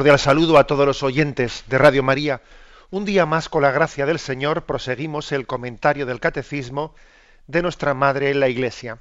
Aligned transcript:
Cordial 0.00 0.18
saludo 0.18 0.56
a 0.56 0.66
todos 0.66 0.86
los 0.86 1.02
oyentes 1.02 1.64
de 1.66 1.76
Radio 1.76 2.02
María. 2.02 2.40
Un 2.88 3.04
día 3.04 3.26
más, 3.26 3.50
con 3.50 3.60
la 3.60 3.70
gracia 3.70 4.06
del 4.06 4.18
Señor, 4.18 4.64
proseguimos 4.64 5.30
el 5.30 5.46
comentario 5.46 6.06
del 6.06 6.20
Catecismo 6.20 6.94
de 7.46 7.60
nuestra 7.60 7.92
Madre 7.92 8.32
la 8.32 8.48
Iglesia. 8.48 8.96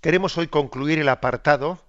Queremos 0.00 0.38
hoy 0.38 0.46
concluir 0.46 1.00
el 1.00 1.08
apartado 1.08 1.80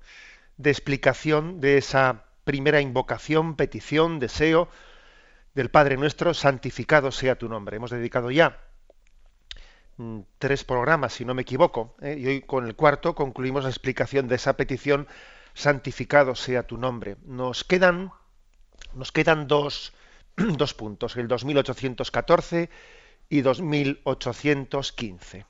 de 0.58 0.72
explicación 0.72 1.62
de 1.62 1.78
esa 1.78 2.24
primera 2.46 2.82
invocación, 2.82 3.56
petición, 3.56 4.18
deseo 4.18 4.70
del 5.54 5.70
Padre 5.70 5.98
nuestro, 5.98 6.34
santificado 6.34 7.12
sea 7.12 7.38
tu 7.38 7.48
nombre. 7.48 7.78
Hemos 7.78 7.92
dedicado 7.92 8.32
ya 8.32 8.60
mm, 9.98 10.22
tres 10.40 10.64
programas, 10.64 11.14
si 11.14 11.26
no 11.26 11.36
me 11.36 11.44
equivoco, 11.44 11.96
¿eh? 12.02 12.16
y 12.18 12.26
hoy 12.26 12.42
con 12.42 12.66
el 12.66 12.76
cuarto 12.76 13.14
concluimos 13.14 13.66
la 13.66 13.70
explicación 13.70 14.28
de 14.28 14.34
esa 14.34 14.58
petición 14.58 15.08
santificado 15.58 16.36
sea 16.36 16.68
tu 16.68 16.78
nombre. 16.78 17.18
Nos 17.26 17.64
quedan, 17.64 18.12
nos 18.94 19.12
quedan 19.12 19.48
dos, 19.48 19.92
dos 20.36 20.76
puntos, 20.76 21.18
el 21.18 21.28
2814 21.28 22.70
y 23.28 23.42
2815. 23.42 25.48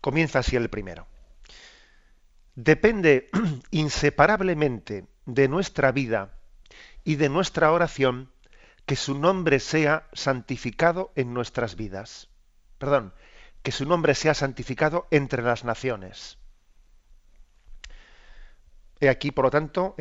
Comienza 0.00 0.38
así 0.38 0.56
el 0.56 0.70
primero. 0.70 1.06
Depende 2.54 3.28
inseparablemente 3.70 5.04
de 5.26 5.48
nuestra 5.48 5.92
vida 5.92 6.32
y 7.04 7.16
de 7.16 7.28
nuestra 7.28 7.72
oración 7.72 8.32
que 8.86 8.96
su 8.96 9.18
nombre 9.18 9.60
sea 9.60 10.08
santificado 10.14 11.12
en 11.14 11.34
nuestras 11.34 11.76
vidas. 11.76 12.30
Perdón, 12.78 13.12
que 13.62 13.72
su 13.72 13.84
nombre 13.84 14.14
sea 14.14 14.32
santificado 14.32 15.08
entre 15.10 15.42
las 15.42 15.64
naciones. 15.64 16.38
Aquí, 19.02 19.30
por 19.30 19.44
lo 19.44 19.50
tanto, 19.50 19.94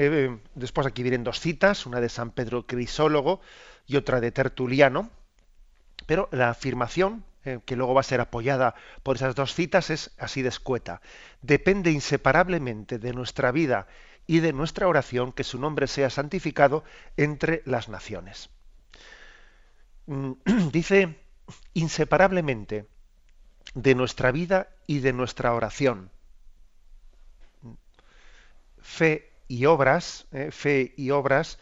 después 0.56 0.88
aquí 0.88 1.04
vienen 1.04 1.26
dos 1.26 1.42
citas, 1.42 1.86
una 1.86 2.00
de 2.00 2.08
San 2.08 2.32
Pedro 2.32 2.66
Crisólogo 2.66 3.42
y 3.86 3.98
otra 3.98 4.22
de 4.22 4.32
Tertuliano, 4.32 5.10
pero 6.06 6.30
la 6.32 6.50
afirmación, 6.50 7.26
eh, 7.44 7.60
que 7.66 7.76
luego 7.76 7.94
va 7.94 8.02
a 8.02 8.04
ser 8.04 8.22
apoyada 8.22 8.74
por 9.04 9.18
esas 9.18 9.36
dos 9.36 9.54
citas, 9.54 9.90
es 9.90 10.12
así 10.18 10.42
de 10.42 10.50
escueta. 10.50 11.02
Depende 11.42 11.92
inseparablemente 11.92 12.98
de 12.98 13.12
nuestra 13.12 13.52
vida 13.52 13.88
y 14.28 14.40
de 14.40 14.54
nuestra 14.54 14.88
oración 14.88 15.34
que 15.34 15.44
su 15.44 15.60
nombre 15.60 15.88
sea 15.88 16.10
santificado 16.10 16.84
entre 17.18 17.64
las 17.66 17.90
naciones. 17.90 18.50
Mm, 20.06 20.32
dice 20.72 21.20
inseparablemente 21.74 22.88
de 23.74 23.94
nuestra 23.94 24.32
vida 24.32 24.70
y 24.88 25.00
de 25.00 25.12
nuestra 25.12 25.54
oración 25.54 26.12
fe 28.86 29.32
y 29.48 29.66
obras, 29.66 30.28
eh, 30.32 30.52
fe 30.52 30.94
y 30.96 31.10
obras, 31.10 31.60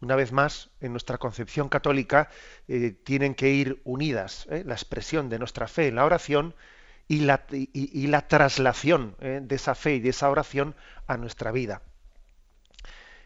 una 0.00 0.14
vez 0.14 0.30
más, 0.30 0.70
en 0.80 0.92
nuestra 0.92 1.16
concepción 1.16 1.68
católica, 1.70 2.28
eh, 2.68 2.94
tienen 3.02 3.34
que 3.34 3.50
ir 3.50 3.80
unidas. 3.84 4.46
Eh, 4.50 4.62
la 4.64 4.74
expresión 4.74 5.30
de 5.30 5.38
nuestra 5.38 5.68
fe 5.68 5.88
en 5.88 5.96
la 5.96 6.04
oración 6.04 6.54
y 7.08 7.20
la, 7.20 7.46
y, 7.50 8.06
la 8.08 8.28
traslación 8.28 9.14
de 9.20 9.54
esa 9.54 9.76
fe 9.76 9.94
y 9.94 10.00
de 10.00 10.08
esa 10.08 10.28
oración 10.28 10.74
a 11.06 11.16
nuestra 11.16 11.52
vida. 11.52 11.82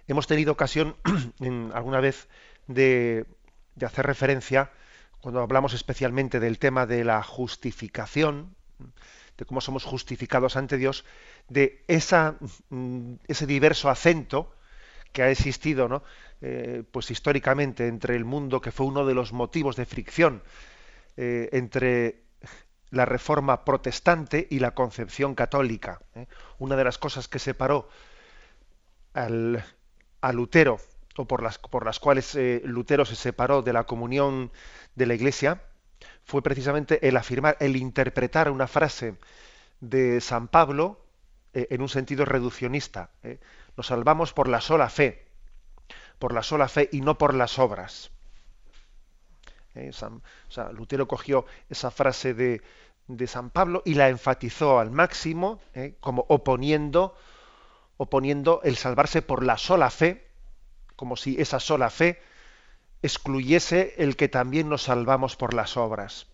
Hemos 0.07 0.27
tenido 0.27 0.53
ocasión 0.53 0.97
alguna 1.73 2.01
vez 2.01 2.29
de, 2.67 3.25
de 3.77 3.87
hacer 3.87 4.07
referencia, 4.07 4.71
cuando 5.23 5.41
hablamos 5.41 5.73
especialmente 5.73 6.41
del 6.41 6.59
tema 6.59 6.85
de 6.85 7.05
la 7.05 7.23
justificación, 7.23 8.55
de 9.41 9.47
cómo 9.47 9.63
somos 9.63 9.85
justificados 9.85 10.57
ante 10.57 10.77
Dios, 10.77 11.07
de 11.49 11.83
esa, 11.89 12.37
mm, 12.69 13.15
ese 13.27 13.47
diverso 13.47 13.89
acento 13.89 14.55
que 15.13 15.23
ha 15.23 15.31
existido 15.31 15.89
¿no? 15.89 16.03
Eh, 16.43 16.85
pues 16.93 17.11
históricamente 17.11 17.89
entre 17.89 18.17
el 18.17 18.27
mundo, 18.27 18.61
que 18.61 18.71
fue 18.71 18.87
uno 18.87 19.07
de 19.07 19.15
los 19.15 19.33
motivos 19.33 19.77
de 19.77 19.87
fricción 19.87 20.43
eh, 21.17 21.49
entre 21.53 22.21
la 22.91 23.07
reforma 23.07 23.65
protestante 23.65 24.47
y 24.51 24.59
la 24.59 24.73
concepción 24.73 25.35
católica. 25.35 26.03
¿eh? 26.15 26.27
Una 26.59 26.77
de 26.77 26.85
las 26.85 26.99
cosas 26.99 27.27
que 27.29 27.39
separó 27.39 27.89
al, 29.15 29.65
a 30.21 30.33
Lutero, 30.33 30.81
o 31.17 31.25
por 31.25 31.43
las, 31.43 31.59
por 31.59 31.87
las 31.87 31.99
cuales 31.99 32.37
Lutero 32.65 33.05
se 33.05 33.17
separó 33.17 33.63
de 33.63 33.73
la 33.73 33.85
comunión 33.85 34.53
de 34.95 35.07
la 35.07 35.15
Iglesia, 35.15 35.63
fue 36.31 36.43
precisamente 36.43 37.09
el 37.09 37.17
afirmar, 37.17 37.57
el 37.59 37.75
interpretar 37.75 38.53
una 38.53 38.69
frase 38.69 39.17
de 39.81 40.21
San 40.21 40.47
Pablo 40.47 41.01
eh, 41.53 41.67
en 41.71 41.83
un 41.83 41.89
sentido 41.89 42.25
reduccionista. 42.25 43.11
¿eh? 43.25 43.41
Nos 43.77 43.89
salvamos 43.89 44.33
por 44.33 44.47
la 44.49 44.61
sola 44.61 44.89
fe, 44.89 45.27
por 46.21 46.33
la 46.33 46.45
sola 46.45 46.69
fe 46.69 46.89
y 46.93 47.01
no 47.01 47.19
por 47.19 47.35
las 47.35 47.59
obras. 47.59 48.13
¿Eh? 49.75 49.91
Lutero 50.73 51.09
cogió 51.09 51.47
esa 51.69 51.91
frase 51.91 52.33
de, 52.33 52.63
de, 53.09 53.27
San 53.27 53.51
Pablo 53.51 53.83
y 53.85 53.95
la 53.95 54.09
enfatizó 54.09 54.79
al 54.79 54.93
máximo, 54.93 55.61
como 55.99 56.27
oponiendo, 56.29 57.17
oponiendo 57.97 58.61
el 58.63 58.77
salvarse 58.77 59.21
por 59.21 59.45
la 59.45 59.59
sola 59.59 59.91
fe, 59.91 60.29
como 60.95 61.17
si 61.17 61.41
esa 61.41 61.59
sola 61.59 61.91
fe 61.91 62.23
excluyese 63.03 63.95
el 63.99 64.17
que 64.17 64.29
también 64.29 64.69
nos 64.69 64.85
salvamos 64.85 65.37
por 65.37 65.55
las 65.55 65.77
obras. 65.77 66.27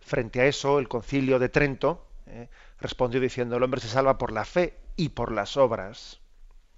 Frente 0.00 0.40
a 0.40 0.46
eso, 0.46 0.78
el 0.78 0.88
concilio 0.88 1.38
de 1.38 1.48
Trento 1.48 2.06
eh, 2.26 2.48
respondió 2.80 3.20
diciendo, 3.20 3.56
el 3.56 3.62
hombre 3.62 3.80
se 3.80 3.88
salva 3.88 4.18
por 4.18 4.32
la 4.32 4.44
fe 4.44 4.78
y 4.96 5.10
por 5.10 5.32
las 5.32 5.56
obras, 5.56 6.20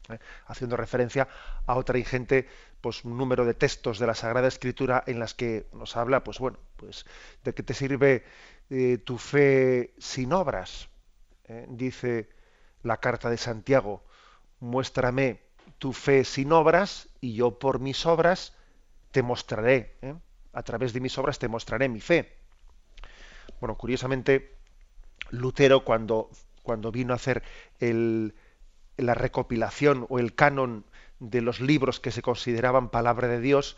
eh, 0.08 0.18
haciendo 0.46 0.76
referencia 0.76 1.28
a 1.66 1.74
otra 1.74 1.98
ingente 1.98 2.48
pues, 2.80 3.04
número 3.04 3.44
de 3.44 3.54
textos 3.54 3.98
de 3.98 4.06
la 4.06 4.14
Sagrada 4.14 4.48
Escritura 4.48 5.02
en 5.06 5.18
las 5.18 5.34
que 5.34 5.66
nos 5.72 5.96
habla, 5.96 6.22
pues 6.22 6.38
bueno, 6.38 6.58
pues 6.76 7.06
de 7.42 7.54
qué 7.54 7.62
te 7.62 7.74
sirve 7.74 8.24
eh, 8.70 8.98
tu 8.98 9.18
fe 9.18 9.94
sin 9.98 10.32
obras. 10.32 10.88
dice 11.68 12.28
la 12.82 12.98
carta 12.98 13.28
de 13.30 13.36
Santiago, 13.36 14.02
muéstrame 14.60 15.40
tu 15.78 15.92
fe 15.92 16.24
sin 16.24 16.52
obras 16.52 17.08
y 17.20 17.34
yo 17.34 17.58
por 17.58 17.80
mis 17.80 18.06
obras 18.06 18.53
te 19.14 19.22
mostraré, 19.22 19.94
¿eh? 20.02 20.12
a 20.52 20.62
través 20.64 20.92
de 20.92 20.98
mis 20.98 21.16
obras 21.18 21.38
te 21.38 21.46
mostraré 21.46 21.88
mi 21.88 22.00
fe. 22.00 22.36
Bueno, 23.60 23.76
curiosamente, 23.76 24.56
Lutero 25.30 25.84
cuando, 25.84 26.30
cuando 26.64 26.90
vino 26.90 27.12
a 27.12 27.16
hacer 27.16 27.44
la 27.78 29.14
recopilación 29.14 30.04
o 30.08 30.18
el 30.18 30.34
canon 30.34 30.84
de 31.20 31.42
los 31.42 31.60
libros 31.60 32.00
que 32.00 32.10
se 32.10 32.22
consideraban 32.22 32.90
palabra 32.90 33.28
de 33.28 33.38
Dios, 33.38 33.76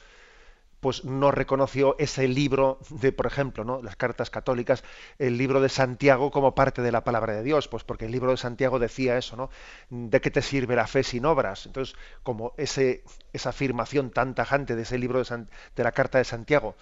pues 0.86 1.04
no 1.04 1.32
reconoció 1.32 1.96
ese 1.98 2.28
libro 2.28 2.78
de, 2.90 3.10
por 3.10 3.26
ejemplo, 3.26 3.64
¿no? 3.64 3.82
las 3.82 3.96
cartas 3.96 4.30
católicas, 4.30 4.84
el 5.18 5.36
libro 5.36 5.60
de 5.60 5.68
Santiago 5.68 6.30
como 6.30 6.54
parte 6.54 6.80
de 6.80 6.92
la 6.92 7.02
palabra 7.02 7.34
de 7.34 7.42
Dios, 7.42 7.66
pues 7.66 7.82
porque 7.82 8.04
el 8.04 8.12
libro 8.12 8.30
de 8.30 8.36
Santiago 8.36 8.78
decía 8.78 9.18
eso, 9.18 9.34
¿no? 9.34 9.50
¿De 9.90 10.20
qué 10.20 10.30
te 10.30 10.42
sirve 10.42 10.76
la 10.76 10.86
fe 10.86 11.02
sin 11.02 11.26
obras? 11.26 11.66
Entonces, 11.66 11.96
como 12.22 12.54
ese, 12.56 13.02
esa 13.32 13.48
afirmación 13.48 14.10
tan 14.10 14.36
tajante 14.36 14.76
de 14.76 14.82
ese 14.82 14.96
libro 14.96 15.20
de, 15.20 15.46
de 15.74 15.82
la 15.82 15.90
carta 15.90 16.18
de 16.18 16.24
Santiago, 16.24 16.76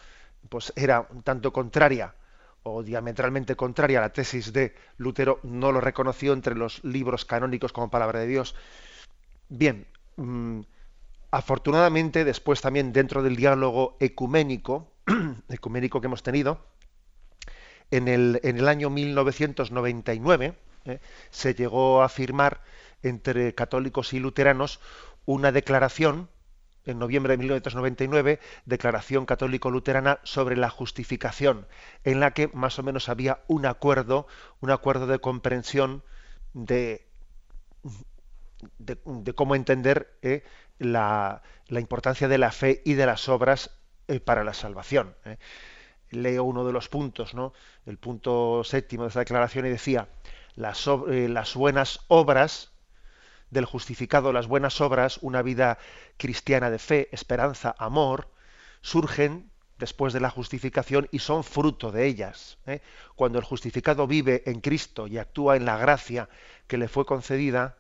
pues 0.51 0.75
era 0.77 1.07
un 1.09 1.23
tanto 1.23 1.51
contraria 1.51 2.15
o 2.63 2.83
diametralmente 2.83 3.57
contraria 3.57 4.01
a 4.01 4.03
la 4.03 4.13
tesis 4.13 4.53
de 4.53 4.75
Lutero, 4.99 5.41
no 5.45 5.73
lo 5.73 5.81
reconoció 5.81 6.35
entre 6.35 6.57
los 6.57 6.85
libros 6.85 7.25
canónicos 7.25 7.73
como 7.73 7.89
palabra 7.89 8.21
de 8.21 8.27
Dios. 8.27 8.55
Bien, 9.49 9.87
mm, 10.17 10.61
Afortunadamente, 11.35 12.25
después 12.25 12.61
también 12.61 12.93
dentro 12.93 13.25
del 13.25 13.35
diálogo 13.35 13.97
ecuménico, 13.99 14.93
ecuménico 15.49 16.01
que 16.01 16.07
hemos 16.07 16.23
tenido, 16.23 16.65
en 17.91 18.07
el, 18.07 18.69
año 18.69 18.89
1999 18.89 20.57
eh, 20.85 21.01
se 21.31 21.55
llegó 21.55 22.05
a 22.05 22.09
firmar 22.09 22.63
entre 23.03 23.53
católicos 23.53 24.13
y 24.13 24.21
luteranos 24.21 24.79
una 25.25 25.51
declaración, 25.51 26.29
en 26.85 27.01
noviembre 27.01 27.33
de 27.33 27.39
1999, 27.39 28.39
declaración 28.65 29.27
católico-luterana 29.27 30.21
sobre 30.23 30.57
la 30.57 30.71
justificación, 30.71 31.67
en 32.05 32.21
la 32.21 32.31
que 32.31 32.47
más 32.55 32.79
o 32.79 32.85
menos 32.85 33.09
había 33.09 33.41
un 33.49 33.67
acuerdo, 33.67 34.29
un 34.61 34.71
acuerdo 34.71 35.09
de 35.09 35.19
comprensión 35.19 36.05
de, 36.53 37.09
de, 38.79 39.35
cómo 39.35 39.55
entender 39.55 40.17
eh, 40.23 40.45
la, 40.79 41.43
importancia 41.69 42.29
de 42.29 42.39
la 42.39 42.53
fe 42.53 42.83
y 42.85 42.95
de 42.95 43.07
las 43.07 43.29
obras 43.29 43.71
eh, 44.09 44.21
para 44.21 44.45
la 44.45 44.55
salvación. 44.55 45.17
¿eh? 45.25 45.39
Leo 46.11 46.45
uno 46.45 46.65
de 46.65 46.73
los 46.73 46.89
puntos, 46.89 47.35
¿no? 47.35 47.53
el 47.87 47.99
punto 47.99 48.63
séptimo 48.65 49.05
de 49.05 49.09
esta 49.09 49.21
declaración, 49.21 49.67
y 49.67 49.71
decía, 49.71 50.09
las, 50.55 50.87
eh, 50.87 51.29
las 51.29 51.55
buenas 51.55 52.01
obras 52.09 52.73
del 53.51 53.65
justificado, 53.65 54.33
las 54.33 54.47
buenas 54.47 54.81
obras, 54.81 55.19
una 55.23 55.43
vida 55.43 55.79
cristiana 56.17 56.71
de 56.71 56.79
fe, 56.79 57.09
esperanza, 57.13 57.75
amor, 57.79 58.29
surgen 58.81 59.51
después 59.79 60.13
de 60.13 60.21
la 60.21 60.31
justificación 60.31 61.09
y 61.11 61.19
son 61.19 61.45
fruto 61.45 61.91
de 61.93 62.07
ellas. 62.07 62.59
Cuando 63.17 63.39
el 63.39 63.45
justificado 63.45 64.07
vive 64.07 64.43
en 64.47 64.61
Cristo 64.61 65.07
y 65.07 65.19
actúa 65.19 65.57
en 65.57 65.65
la 65.65 65.77
gracia 65.77 66.29
que 66.67 66.79
le 66.79 66.89
fue 66.89 67.05
concedida, 67.05 67.77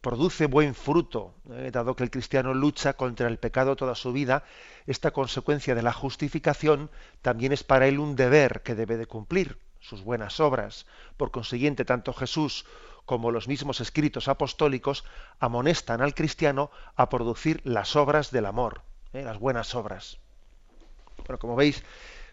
produce 0.00 0.46
buen 0.46 0.74
fruto, 0.74 1.34
eh, 1.50 1.70
dado 1.72 1.94
que 1.94 2.04
el 2.04 2.10
cristiano 2.10 2.54
lucha 2.54 2.94
contra 2.94 3.28
el 3.28 3.38
pecado 3.38 3.76
toda 3.76 3.94
su 3.94 4.12
vida, 4.12 4.44
esta 4.86 5.10
consecuencia 5.10 5.74
de 5.74 5.82
la 5.82 5.92
justificación 5.92 6.90
también 7.22 7.52
es 7.52 7.64
para 7.64 7.86
él 7.86 7.98
un 7.98 8.16
deber 8.16 8.62
que 8.62 8.74
debe 8.74 8.96
de 8.96 9.06
cumplir, 9.06 9.58
sus 9.80 10.02
buenas 10.02 10.40
obras. 10.40 10.86
Por 11.16 11.30
consiguiente, 11.30 11.84
tanto 11.84 12.12
Jesús 12.12 12.64
como 13.04 13.30
los 13.30 13.48
mismos 13.48 13.80
escritos 13.80 14.28
apostólicos 14.28 15.04
amonestan 15.38 16.00
al 16.00 16.14
cristiano 16.14 16.70
a 16.96 17.08
producir 17.08 17.60
las 17.64 17.96
obras 17.96 18.30
del 18.30 18.46
amor, 18.46 18.82
eh, 19.12 19.22
las 19.22 19.38
buenas 19.38 19.74
obras. 19.74 20.18
Bueno, 21.26 21.38
como 21.38 21.56
veis, 21.56 21.82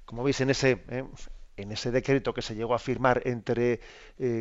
como 0.05 0.23
veis 0.23 0.39
en 0.39 0.51
ese, 0.51 0.83
eh, 0.89 1.03
en 1.57 1.71
ese 1.71 1.91
decreto 1.91 2.33
que 2.33 2.41
se 2.41 2.55
llegó 2.55 2.75
a 2.75 2.79
firmar 2.79 3.23
entre 3.25 3.81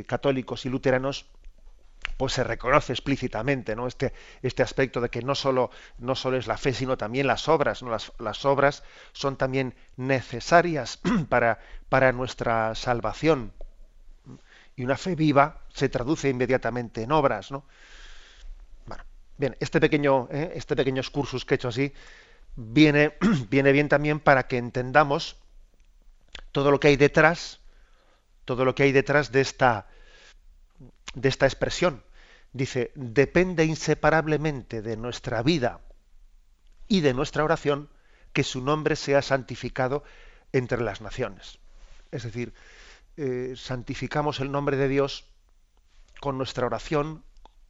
católicos 0.07 0.67
y 0.67 0.69
luteranos, 0.69 1.27
pues 2.17 2.33
se 2.33 2.45
reconoce 2.45 2.93
explícitamente 2.93 3.77
¿no? 3.77 3.87
este, 3.87 4.13
este 4.43 4.63
aspecto 4.63 5.01
de 5.01 5.11
que 5.11 5.23
no 5.23 5.35
solo, 5.35 5.71
no 5.99 6.15
solo 6.15 6.37
es 6.37 6.47
la 6.47 6.57
fe, 6.57 6.73
sino 6.73 6.97
también 6.97 7.27
las 7.27 7.49
obras. 7.49 7.83
¿no? 7.83 7.91
Las, 7.91 8.13
las, 8.19 8.45
obras 8.45 8.83
son 9.13 9.37
también 9.37 9.75
necesarias 9.97 11.01
para, 11.29 11.61
para 11.89 12.13
nuestra 12.13 12.75
salvación. 12.75 13.53
Y 14.77 14.85
una 14.85 14.97
fe 14.97 15.15
viva 15.15 15.63
se 15.73 15.89
traduce 15.89 16.29
inmediatamente 16.29 17.03
en 17.03 17.13
obras. 17.13 17.51
¿no? 17.51 17.65
Bueno, 18.87 19.05
bien, 19.37 19.57
este 19.61 19.81
pequeño, 19.81 20.29
¿eh? 20.31 20.53
este 20.55 20.77
pequeño 20.77 21.01
excursus 21.01 21.45
que 21.45 21.55
he 21.55 21.57
hecho 21.57 21.69
así 21.69 21.93
viene, 22.57 23.15
viene 23.51 23.73
bien 23.73 23.89
también 23.89 24.21
para 24.21 24.47
que 24.49 24.57
entendamos 24.57 25.37
todo 26.53 26.71
lo 26.71 26.81
que 26.81 26.89
hay 26.89 26.97
detrás, 26.97 27.61
todo 28.45 28.65
lo 28.65 28.75
que 28.75 28.85
hay 28.85 28.93
detrás 28.93 29.31
de 29.33 29.43
esta, 29.43 29.87
de 31.15 31.29
esta 31.29 31.47
expresión. 31.47 32.03
Dice, 32.57 32.91
depende 32.95 33.67
inseparablemente 33.67 34.81
de 34.81 34.97
nuestra 34.97 35.43
vida 35.43 35.83
y 36.89 37.03
de 37.03 37.13
nuestra 37.13 37.45
oración 37.45 37.91
que 38.33 38.45
su 38.45 38.63
nombre 38.63 38.97
sea 38.97 39.21
santificado 39.21 40.05
entre 40.53 40.81
las 40.81 41.03
naciones. 41.03 41.59
Es 42.11 42.23
decir, 42.23 42.55
eh, 43.19 43.53
santificamos 43.57 44.41
el 44.41 44.51
nombre 44.51 44.79
de 44.79 44.89
Dios 44.89 45.27
con 46.19 46.39
nuestra 46.39 46.65
oración, 46.65 47.25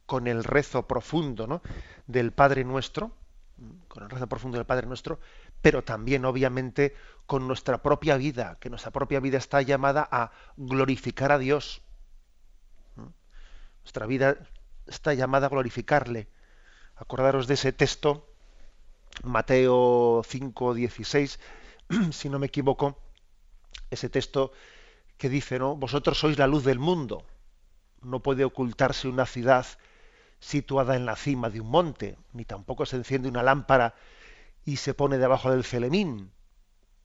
con 0.05 0.25
el 0.25 0.45
rezo 0.45 0.87
profundo 0.87 1.47
¿no? 1.47 1.61
del 2.05 2.31
Padre 2.31 2.63
nuestro, 2.63 3.11
con 3.89 4.03
el 4.03 4.09
rezo 4.09 4.27
profundo 4.27 4.57
del 4.57 4.65
Padre 4.65 4.87
nuestro, 4.87 5.19
pero 5.61 5.83
también 5.83 6.23
obviamente 6.23 6.95
con 7.25 7.45
nuestra 7.45 7.83
propia 7.83 8.15
vida, 8.15 8.57
que 8.61 8.69
nuestra 8.69 8.91
propia 8.91 9.19
vida 9.19 9.37
está 9.37 9.61
llamada 9.61 10.07
a 10.09 10.31
glorificar 10.55 11.33
a 11.33 11.39
Dios. 11.39 11.81
Nuestra 13.83 14.05
vida 14.05 14.37
está 14.87 15.13
llamada 15.13 15.47
a 15.47 15.49
glorificarle. 15.49 16.27
Acordaros 16.95 17.47
de 17.47 17.55
ese 17.55 17.73
texto, 17.73 18.27
Mateo 19.23 20.21
5, 20.25 20.73
16, 20.73 21.39
si 22.11 22.29
no 22.29 22.39
me 22.39 22.47
equivoco, 22.47 22.97
ese 23.89 24.09
texto 24.09 24.51
que 25.17 25.29
dice, 25.29 25.59
¿no? 25.59 25.75
Vosotros 25.75 26.19
sois 26.19 26.37
la 26.37 26.47
luz 26.47 26.63
del 26.63 26.79
mundo. 26.79 27.25
No 28.01 28.21
puede 28.21 28.45
ocultarse 28.45 29.07
una 29.07 29.25
ciudad 29.25 29.65
situada 30.39 30.95
en 30.95 31.05
la 31.05 31.15
cima 31.15 31.49
de 31.49 31.61
un 31.61 31.69
monte, 31.69 32.17
ni 32.33 32.45
tampoco 32.45 32.85
se 32.85 32.95
enciende 32.95 33.29
una 33.29 33.43
lámpara 33.43 33.95
y 34.65 34.77
se 34.77 34.93
pone 34.93 35.17
debajo 35.17 35.51
del 35.51 35.63
celemín, 35.63 36.31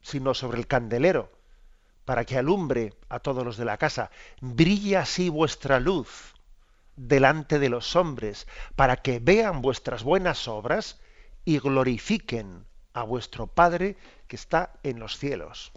sino 0.03 0.35
sobre 0.35 0.59
el 0.59 0.67
candelero, 0.67 1.33
para 2.05 2.25
que 2.25 2.37
alumbre 2.37 2.95
a 3.09 3.21
todos 3.21 3.45
los 3.45 3.57
de 3.57 3.65
la 3.65 3.79
casa. 3.79 4.11
Brille 4.41 4.97
así 4.97 5.29
vuestra 5.29 5.81
luz 5.81 6.32
delante 6.97 7.59
de 7.59 7.69
los 7.69 7.97
hombres, 7.97 8.47
para 8.77 8.97
que 8.97 9.19
vean 9.19 9.63
vuestras 9.63 10.03
buenas 10.03 10.49
obras 10.49 11.01
y 11.45 11.59
glorifiquen 11.59 12.65
a 12.93 13.03
vuestro 13.03 13.47
Padre 13.47 13.97
que 14.29 14.37
está 14.37 14.75
en 14.83 15.01
los 15.01 15.19
cielos. 15.19 15.73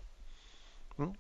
¿Mm? 0.98 1.12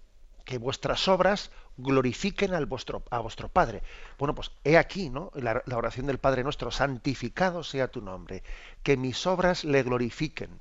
Que 0.43 0.57
vuestras 0.57 1.07
obras 1.07 1.51
glorifiquen 1.77 2.53
al 2.53 2.65
vuestro, 2.65 3.03
a 3.09 3.19
vuestro 3.19 3.49
Padre. 3.49 3.81
Bueno, 4.17 4.35
pues 4.35 4.51
he 4.63 4.77
aquí, 4.77 5.09
¿no? 5.09 5.31
La, 5.35 5.63
oración 5.73 6.07
del 6.07 6.19
Padre 6.19 6.43
nuestro, 6.43 6.71
santificado 6.71 7.63
sea 7.63 7.87
tu 7.87 8.01
nombre, 8.01 8.43
que 8.83 8.97
mis 8.97 9.25
obras 9.25 9.63
le 9.63 9.83
glorifiquen. 9.83 10.51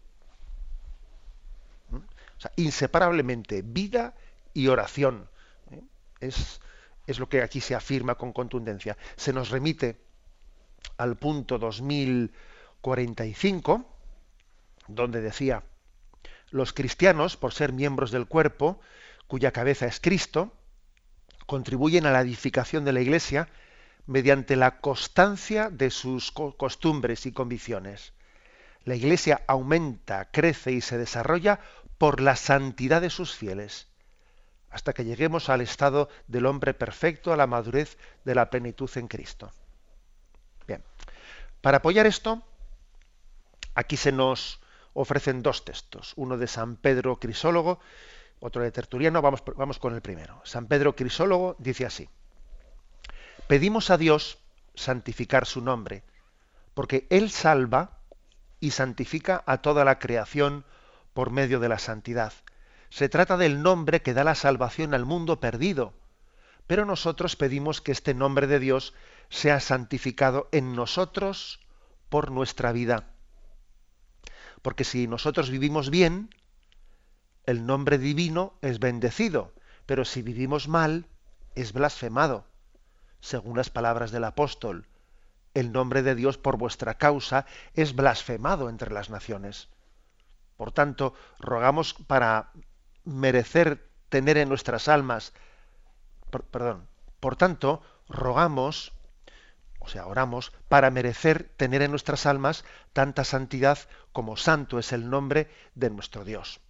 ¿Mm? 1.91 1.97
O 1.97 2.41
sea, 2.41 2.53
inseparablemente, 2.57 3.63
vida 3.63 4.15
y 4.53 4.69
oración. 4.69 5.29
¿eh? 5.71 5.83
Es, 6.21 6.61
es 7.07 7.19
lo 7.19 7.29
que 7.29 7.43
aquí 7.43 7.61
se 7.61 7.75
afirma 7.75 8.15
con 8.15 8.33
contundencia. 8.33 8.97
Se 9.17 9.33
nos 9.33 9.51
remite 9.51 10.01
al 10.97 11.17
punto 11.17 11.59
2045, 11.59 13.85
donde 14.89 15.21
decía, 15.21 15.63
los 16.51 16.73
cristianos, 16.73 17.37
por 17.37 17.53
ser 17.53 17.73
miembros 17.73 18.11
del 18.11 18.27
cuerpo, 18.27 18.81
cuya 19.27 19.53
cabeza 19.53 19.87
es 19.87 20.01
Cristo, 20.01 20.53
contribuyen 21.47 22.07
a 22.07 22.11
la 22.11 22.21
edificación 22.21 22.85
de 22.85 22.93
la 22.93 23.01
Iglesia 23.01 23.49
mediante 24.07 24.57
la 24.57 24.81
constancia 24.81 25.71
de 25.71 25.91
sus 25.91 26.33
costumbres 26.33 27.27
y 27.27 27.33
convicciones. 27.33 28.13
La 28.85 28.95
Iglesia 28.95 29.43
aumenta, 29.47 30.31
crece 30.31 30.73
y 30.73 30.81
se 30.81 30.99
desarrolla 30.99 31.61
por 31.99 32.21
la 32.21 32.37
santidad 32.37 33.01
de 33.01 33.11
sus 33.11 33.35
fieles 33.35 33.89
hasta 34.75 34.93
que 34.93 35.05
lleguemos 35.05 35.51
al 35.51 35.61
estado 35.61 36.09
del 36.27 36.47
hombre 36.47 36.75
perfecto, 36.75 37.33
a 37.33 37.37
la 37.37 37.47
madurez 37.47 37.97
de 38.25 38.35
la 38.35 38.51
plenitud 38.51 38.91
en 38.97 39.07
Cristo. 39.07 39.53
Bien, 40.67 40.83
para 41.61 41.77
apoyar 41.77 42.07
esto, 42.07 42.43
aquí 43.77 43.97
se 43.97 44.11
nos 44.11 44.61
ofrecen 44.93 45.45
dos 45.45 45.65
textos, 45.65 46.13
uno 46.17 46.37
de 46.39 46.49
San 46.49 46.75
Pedro 46.75 47.21
Crisólogo, 47.21 47.79
otro 48.41 48.65
de 48.65 48.73
Tertuliano, 48.73 49.23
vamos, 49.23 49.45
vamos 49.57 49.79
con 49.79 49.95
el 49.95 50.03
primero. 50.03 50.43
San 50.45 50.67
Pedro 50.67 50.97
Crisólogo 50.97 51.55
dice 51.61 51.87
así, 51.87 52.09
pedimos 53.47 53.91
a 53.91 53.97
Dios 53.97 54.39
santificar 54.75 55.47
su 55.47 55.61
nombre, 55.61 56.03
porque 56.75 57.07
Él 57.11 57.31
salva 57.31 58.01
y 58.59 58.73
santifica 58.73 59.45
a 59.47 59.59
toda 59.59 59.85
la 59.85 60.01
creación 60.01 60.65
por 61.13 61.31
medio 61.31 61.61
de 61.61 61.69
la 61.69 61.79
santidad 61.79 62.33
se 62.95 63.09
trata 63.09 63.37
del 63.37 63.61
nombre 63.61 64.03
que 64.03 64.15
da 64.15 64.23
la 64.23 64.37
salvación 64.37 64.95
al 64.95 65.05
mundo 65.05 65.41
perdido. 65.41 65.95
Pero 66.69 66.85
nosotros 66.85 67.35
pedimos 67.35 67.81
que 67.81 67.91
este 67.91 68.15
nombre 68.15 68.47
de 68.47 68.61
Dios 68.61 68.95
sea 69.31 69.59
santificado 69.59 70.49
en 70.53 70.77
nosotros 70.77 71.59
por 72.09 72.31
nuestra 72.31 72.71
vida. 72.71 73.09
Porque 74.63 74.85
si 74.85 75.09
nosotros 75.09 75.51
vivimos 75.51 75.91
bien, 75.91 76.31
el 77.47 77.67
nombre 77.67 77.99
divino 77.99 78.57
es 78.63 78.79
bendecido, 78.79 79.53
pero 79.87 80.05
si 80.05 80.23
vivimos 80.23 80.69
mal, 80.69 81.09
es 81.57 81.73
blasfemado. 81.73 82.47
Según 83.19 83.57
las 83.57 83.71
palabras 83.71 84.13
del 84.13 84.23
apóstol, 84.23 84.87
el 85.53 85.73
nombre 85.73 86.05
de 86.05 86.15
Dios 86.15 86.39
por 86.39 86.59
vuestra 86.59 86.95
causa 86.95 87.45
es 87.75 87.97
blasfemado 87.97 88.69
entre 88.69 88.93
las 88.93 89.11
naciones. 89.11 89.69
Por 90.57 90.71
tanto, 90.71 91.15
rogamos 91.41 91.95
para 91.95 92.53
merecer 93.05 93.91
tener 94.09 94.37
en 94.39 94.49
nuestras 94.49 94.89
almas, 94.89 95.33
perdón, 96.51 96.89
por 97.21 97.37
tanto, 97.37 97.83
rogamos, 98.09 98.93
o 99.81 99.89
sea, 99.89 100.07
oramos, 100.07 100.53
para 100.69 100.91
merecer 100.91 101.51
tener 101.57 101.83
en 101.83 101.91
nuestras 101.91 102.27
almas 102.27 102.65
tanta 102.93 103.25
santidad 103.25 103.79
como 104.13 104.37
santo 104.37 104.79
es 104.79 104.93
el 104.93 105.11
nombre 105.11 105.49
de 105.75 105.91
nuestro 105.91 106.25
Dios. 106.25 106.61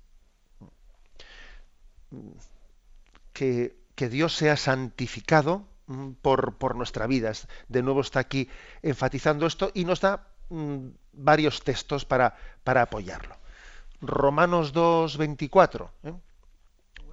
Que, 3.32 3.76
que 3.94 4.08
Dios 4.08 4.34
sea 4.34 4.56
santificado 4.56 5.66
mm, 5.86 6.12
por, 6.22 6.56
por, 6.56 6.76
nuestra 6.76 7.06
vida. 7.06 7.32
De 7.68 7.82
nuevo 7.82 8.00
está 8.00 8.20
aquí 8.20 8.48
enfatizando 8.82 9.46
esto 9.46 9.70
y 9.74 9.84
nos 9.84 10.00
da 10.00 10.28
mm, 10.50 10.88
varios 11.12 11.62
textos 11.62 12.04
para, 12.04 12.36
para 12.62 12.82
apoyarlo. 12.82 13.36
Romanos 14.06 14.74
2.24. 14.74 15.90
¿eh? 16.04 16.12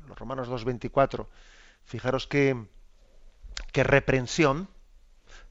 Los 0.07 0.17
Romanos 0.17 0.49
2.24. 0.49 1.27
Fijaros 1.83 2.27
que, 2.27 2.65
que 3.71 3.83
reprensión, 3.83 4.67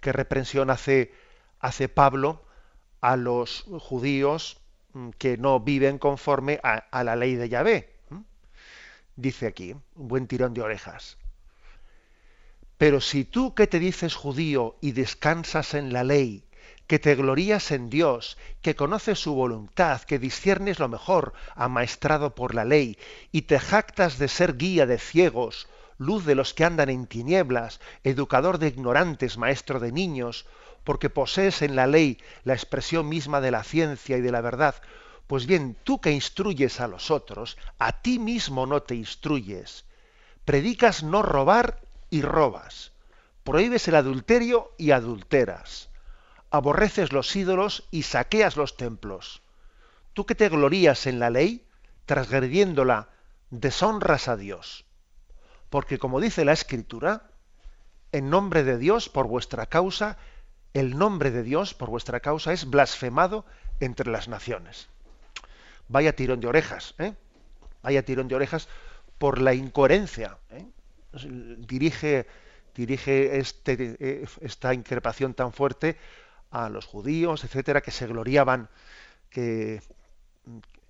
que 0.01 0.13
reprensión 0.13 0.71
hace, 0.71 1.13
hace 1.61 1.89
Pablo 1.89 2.43
a 3.01 3.17
los 3.17 3.65
judíos 3.81 4.61
mm, 4.93 5.11
que 5.11 5.37
no 5.37 5.61
viven 5.61 5.99
conforme 5.99 6.61
a, 6.63 7.05
la 7.05 7.17
ley 7.17 7.35
de 7.35 7.49
Yahvé. 7.49 7.97
Dice 9.17 9.47
aquí, 9.47 9.73
un 9.73 10.09
buen 10.09 10.27
tirón 10.27 10.55
de 10.55 10.63
orejas. 10.63 11.19
Pero 12.79 13.03
si 13.03 13.25
tú 13.25 13.55
que 13.55 13.67
te 13.67 13.79
dices 13.79 14.15
judío 14.15 14.77
y 14.81 14.93
descansas 14.93 15.75
en 15.75 15.93
la 15.93 16.05
ley, 16.05 16.45
que 16.91 16.99
te 16.99 17.15
glorías 17.15 17.71
en 17.71 17.89
Dios, 17.89 18.37
que 18.63 18.75
conoces 18.75 19.21
su 19.21 19.33
voluntad, 19.33 20.03
que 20.03 20.19
disciernes 20.19 20.81
lo 20.81 20.89
mejor, 20.89 21.35
amaestrado 21.55 22.35
por 22.35 22.53
la 22.53 22.65
ley, 22.65 22.99
y 23.31 23.43
te 23.43 23.61
jactas 23.61 24.19
de 24.19 24.27
ser 24.27 24.57
guía 24.57 24.87
de 24.87 24.99
ciegos, 24.99 25.69
luz 25.99 26.25
de 26.25 26.35
los 26.35 26.53
que 26.53 26.65
andan 26.65 26.89
en 26.91 27.07
tinieblas, 27.07 27.79
educador 28.03 28.59
de 28.59 28.67
ignorantes, 28.67 29.39
maestro 29.39 29.79
de 29.79 29.93
niños, 29.93 30.47
porque 30.83 31.11
posees 31.11 31.63
en 31.63 31.77
la 31.77 31.87
ley 31.87 32.19
la 32.43 32.55
expresión 32.55 33.09
misma 33.09 33.41
de 33.41 33.53
la 33.53 33.63
ciencia 33.63 34.17
y 34.17 34.21
de 34.21 34.33
la 34.33 34.41
verdad. 34.41 34.75
Pues 35.29 35.47
bien, 35.47 35.77
tú 35.85 36.01
que 36.01 36.11
instruyes 36.11 36.81
a 36.81 36.89
los 36.89 37.13
otros, 37.13 37.57
a 37.79 38.03
ti 38.03 38.19
mismo 38.19 38.67
no 38.67 38.83
te 38.83 38.97
instruyes. 38.97 39.85
Predicas 40.45 41.05
no 41.05 41.23
robar 41.23 41.83
y 42.11 42.23
robas. 42.23 42.91
Prohíbes 43.45 43.87
el 43.87 43.95
adulterio 43.95 44.73
y 44.77 44.91
adulteras. 44.91 45.90
Aborreces 46.51 47.13
los 47.13 47.35
ídolos 47.37 47.87
y 47.91 48.03
saqueas 48.03 48.57
los 48.57 48.77
templos. 48.77 49.43
Tú 50.13 50.27
que 50.27 50.35
te 50.35 50.49
glorías 50.49 51.07
en 51.07 51.21
la 51.21 51.31
ley, 51.31 51.65
transgrediéndola, 52.07 53.09
deshonras 53.51 54.29
a 54.29 54.37
Dios. 54.37 54.85
Porque 55.69 55.99
como 55.99 56.21
dice 56.21 56.45
la 56.45 56.53
Escritura, 56.53 57.31
en 58.13 58.31
nombre 58.31 58.65
de 58.65 58.79
Dios, 58.79 59.09
por 59.09 59.29
vuestra 59.29 59.67
causa, 59.67 60.19
el 60.75 60.99
nombre 60.99 61.31
de 61.31 61.43
Dios 61.43 61.75
por 61.75 61.91
vuestra 61.91 62.21
causa 62.21 62.53
es 62.53 62.69
blasfemado 62.69 63.45
entre 63.81 64.11
las 64.11 64.29
naciones. 64.29 64.89
Vaya 65.89 66.15
tirón 66.15 66.41
de 66.41 66.49
orejas, 66.49 66.95
¿eh? 66.99 67.15
vaya 67.83 68.05
tirón 68.05 68.29
de 68.29 68.37
orejas 68.37 68.69
por 69.19 69.41
la 69.41 69.55
incoherencia. 69.55 70.39
¿eh? 70.51 70.67
Dirige, 71.19 72.27
dirige 72.75 73.39
este, 73.39 73.97
eh, 73.99 74.27
esta 74.41 74.75
increpación 74.75 75.35
tan 75.35 75.53
fuerte 75.53 75.97
a 76.51 76.69
los 76.69 76.87
judíos, 76.87 77.45
etcétera, 77.45 77.81
que 77.81 77.91
se 77.91 78.07
gloriaban, 78.07 78.69
que 79.31 79.81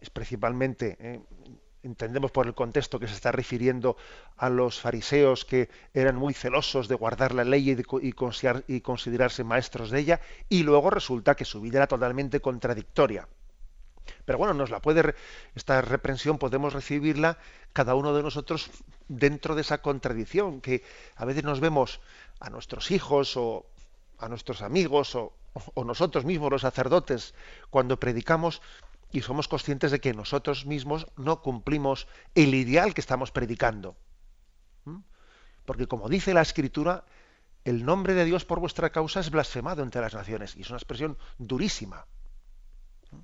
es 0.01 0.11
principalmente 0.11 0.97
¿eh? 0.99 1.21
entendemos 1.83 2.31
por 2.31 2.47
el 2.47 2.55
contexto 2.55 2.99
que 2.99 3.09
se 3.09 3.15
está 3.15 3.33
refiriendo 3.33 3.97
a 4.37 4.49
los 4.51 4.81
fariseos 4.81 5.45
que 5.45 5.69
eran 5.95 6.17
muy 6.17 6.35
celosos 6.35 6.89
de 6.89 6.95
guardar 6.95 7.35
la 7.35 7.45
ley 7.45 7.71
y, 7.71 8.81
considerarse 8.81 9.45
maestros 9.45 9.91
de 9.91 10.01
ella, 10.01 10.21
y 10.49 10.63
luego 10.63 10.91
resulta 10.91 11.35
que 11.35 11.45
su 11.45 11.61
vida 11.61 11.79
era 11.79 11.87
totalmente 11.87 12.41
contradictoria. 12.41 13.29
Pero 14.25 14.39
bueno, 14.39 14.55
nos 14.55 14.71
la 14.71 14.81
puede 14.81 15.15
esta 15.55 15.81
reprensión 15.83 16.39
podemos 16.39 16.73
recibirla 16.73 17.39
cada 17.73 17.95
uno 17.95 18.15
de 18.15 18.23
nosotros 18.23 18.71
dentro 19.09 19.55
de 19.55 19.61
esa 19.61 19.83
contradicción 19.83 20.61
que 20.61 20.83
a 21.17 21.25
veces 21.25 21.45
nos 21.45 21.61
vemos 21.61 22.01
a 22.41 22.51
nuestros 22.51 22.91
hijos 22.91 23.37
o 23.37 23.67
a 24.19 24.29
nuestros 24.29 24.63
amigos 24.63 25.15
o 25.53 25.85
nosotros 25.85 26.25
mismos 26.25 26.51
los 26.51 26.63
sacerdotes 26.63 27.35
cuando 27.71 27.99
predicamos 27.99 28.63
y 29.13 29.23
somos 29.23 29.49
conscientes 29.49 29.91
de 29.91 30.01
que 30.01 30.15
nosotros 30.15 30.67
mismos 30.67 31.07
no 31.17 31.43
cumplimos 31.43 32.07
el 32.35 32.55
ideal 32.55 32.95
que 32.95 33.01
estamos 33.01 33.33
predicando. 33.33 33.97
¿Mm? 34.85 34.99
Porque 35.65 35.87
como 35.87 36.09
dice 36.09 36.33
la 36.33 36.43
Escritura, 36.43 37.05
el 37.65 37.85
nombre 37.85 38.15
de 38.15 38.25
Dios 38.25 38.45
por 38.45 38.61
vuestra 38.61 38.91
causa 38.91 39.21
es 39.21 39.31
blasfemado 39.31 39.83
entre 39.83 40.01
las 40.01 40.15
naciones. 40.15 40.57
Y 40.57 40.63
es 40.63 40.71
una 40.71 40.79
expresión 40.79 41.19
durísima. 41.39 42.07
¿Mm? 43.11 43.19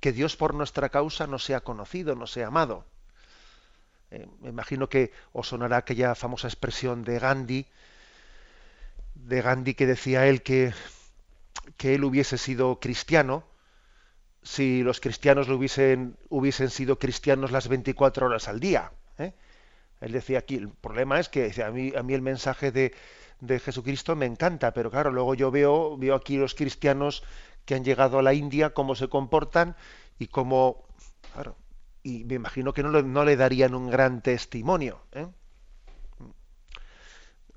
Que 0.00 0.12
Dios 0.12 0.36
por 0.36 0.54
nuestra 0.54 0.90
causa 0.90 1.26
no 1.26 1.38
sea 1.38 1.60
conocido, 1.60 2.14
no 2.14 2.26
sea 2.26 2.48
amado. 2.48 2.84
Eh, 4.10 4.28
me 4.40 4.50
imagino 4.50 4.88
que 4.88 5.12
os 5.32 5.48
sonará 5.48 5.78
aquella 5.78 6.14
famosa 6.14 6.46
expresión 6.46 7.04
de 7.04 7.18
Gandhi, 7.18 7.66
de 9.14 9.40
Gandhi 9.40 9.74
que 9.74 9.86
decía 9.86 10.26
él 10.26 10.42
que, 10.42 10.74
que 11.76 11.94
él 11.94 12.04
hubiese 12.04 12.38
sido 12.38 12.80
cristiano, 12.80 13.44
si 14.42 14.82
los 14.82 15.00
cristianos 15.00 15.48
lo 15.48 15.56
hubiesen, 15.56 16.16
hubiesen 16.28 16.70
sido 16.70 16.98
cristianos 16.98 17.50
las 17.50 17.68
24 17.68 18.26
horas 18.26 18.48
al 18.48 18.60
día. 18.60 18.92
¿eh? 19.18 19.34
Él 20.00 20.12
decía 20.12 20.38
aquí, 20.38 20.56
el 20.56 20.68
problema 20.68 21.18
es 21.18 21.28
que 21.28 21.52
a 21.62 21.70
mí, 21.70 21.92
a 21.96 22.02
mí 22.02 22.14
el 22.14 22.22
mensaje 22.22 22.70
de, 22.70 22.94
de, 23.40 23.58
Jesucristo 23.58 24.14
me 24.14 24.26
encanta, 24.26 24.72
pero 24.72 24.90
claro, 24.90 25.10
luego 25.10 25.34
yo 25.34 25.50
veo, 25.50 25.96
veo 25.96 26.14
aquí 26.14 26.36
los 26.36 26.54
cristianos 26.54 27.24
que 27.64 27.74
han 27.74 27.84
llegado 27.84 28.18
a 28.18 28.22
la 28.22 28.34
India, 28.34 28.70
cómo 28.70 28.94
se 28.94 29.08
comportan 29.08 29.76
y 30.18 30.28
cómo... 30.28 30.86
Claro, 31.32 31.56
y 32.02 32.24
me 32.24 32.34
imagino 32.34 32.72
que 32.72 32.84
no, 32.84 32.90
no 33.02 33.24
le 33.24 33.36
darían 33.36 33.74
un 33.74 33.90
gran 33.90 34.22
testimonio. 34.22 35.00
¿eh? 35.12 35.26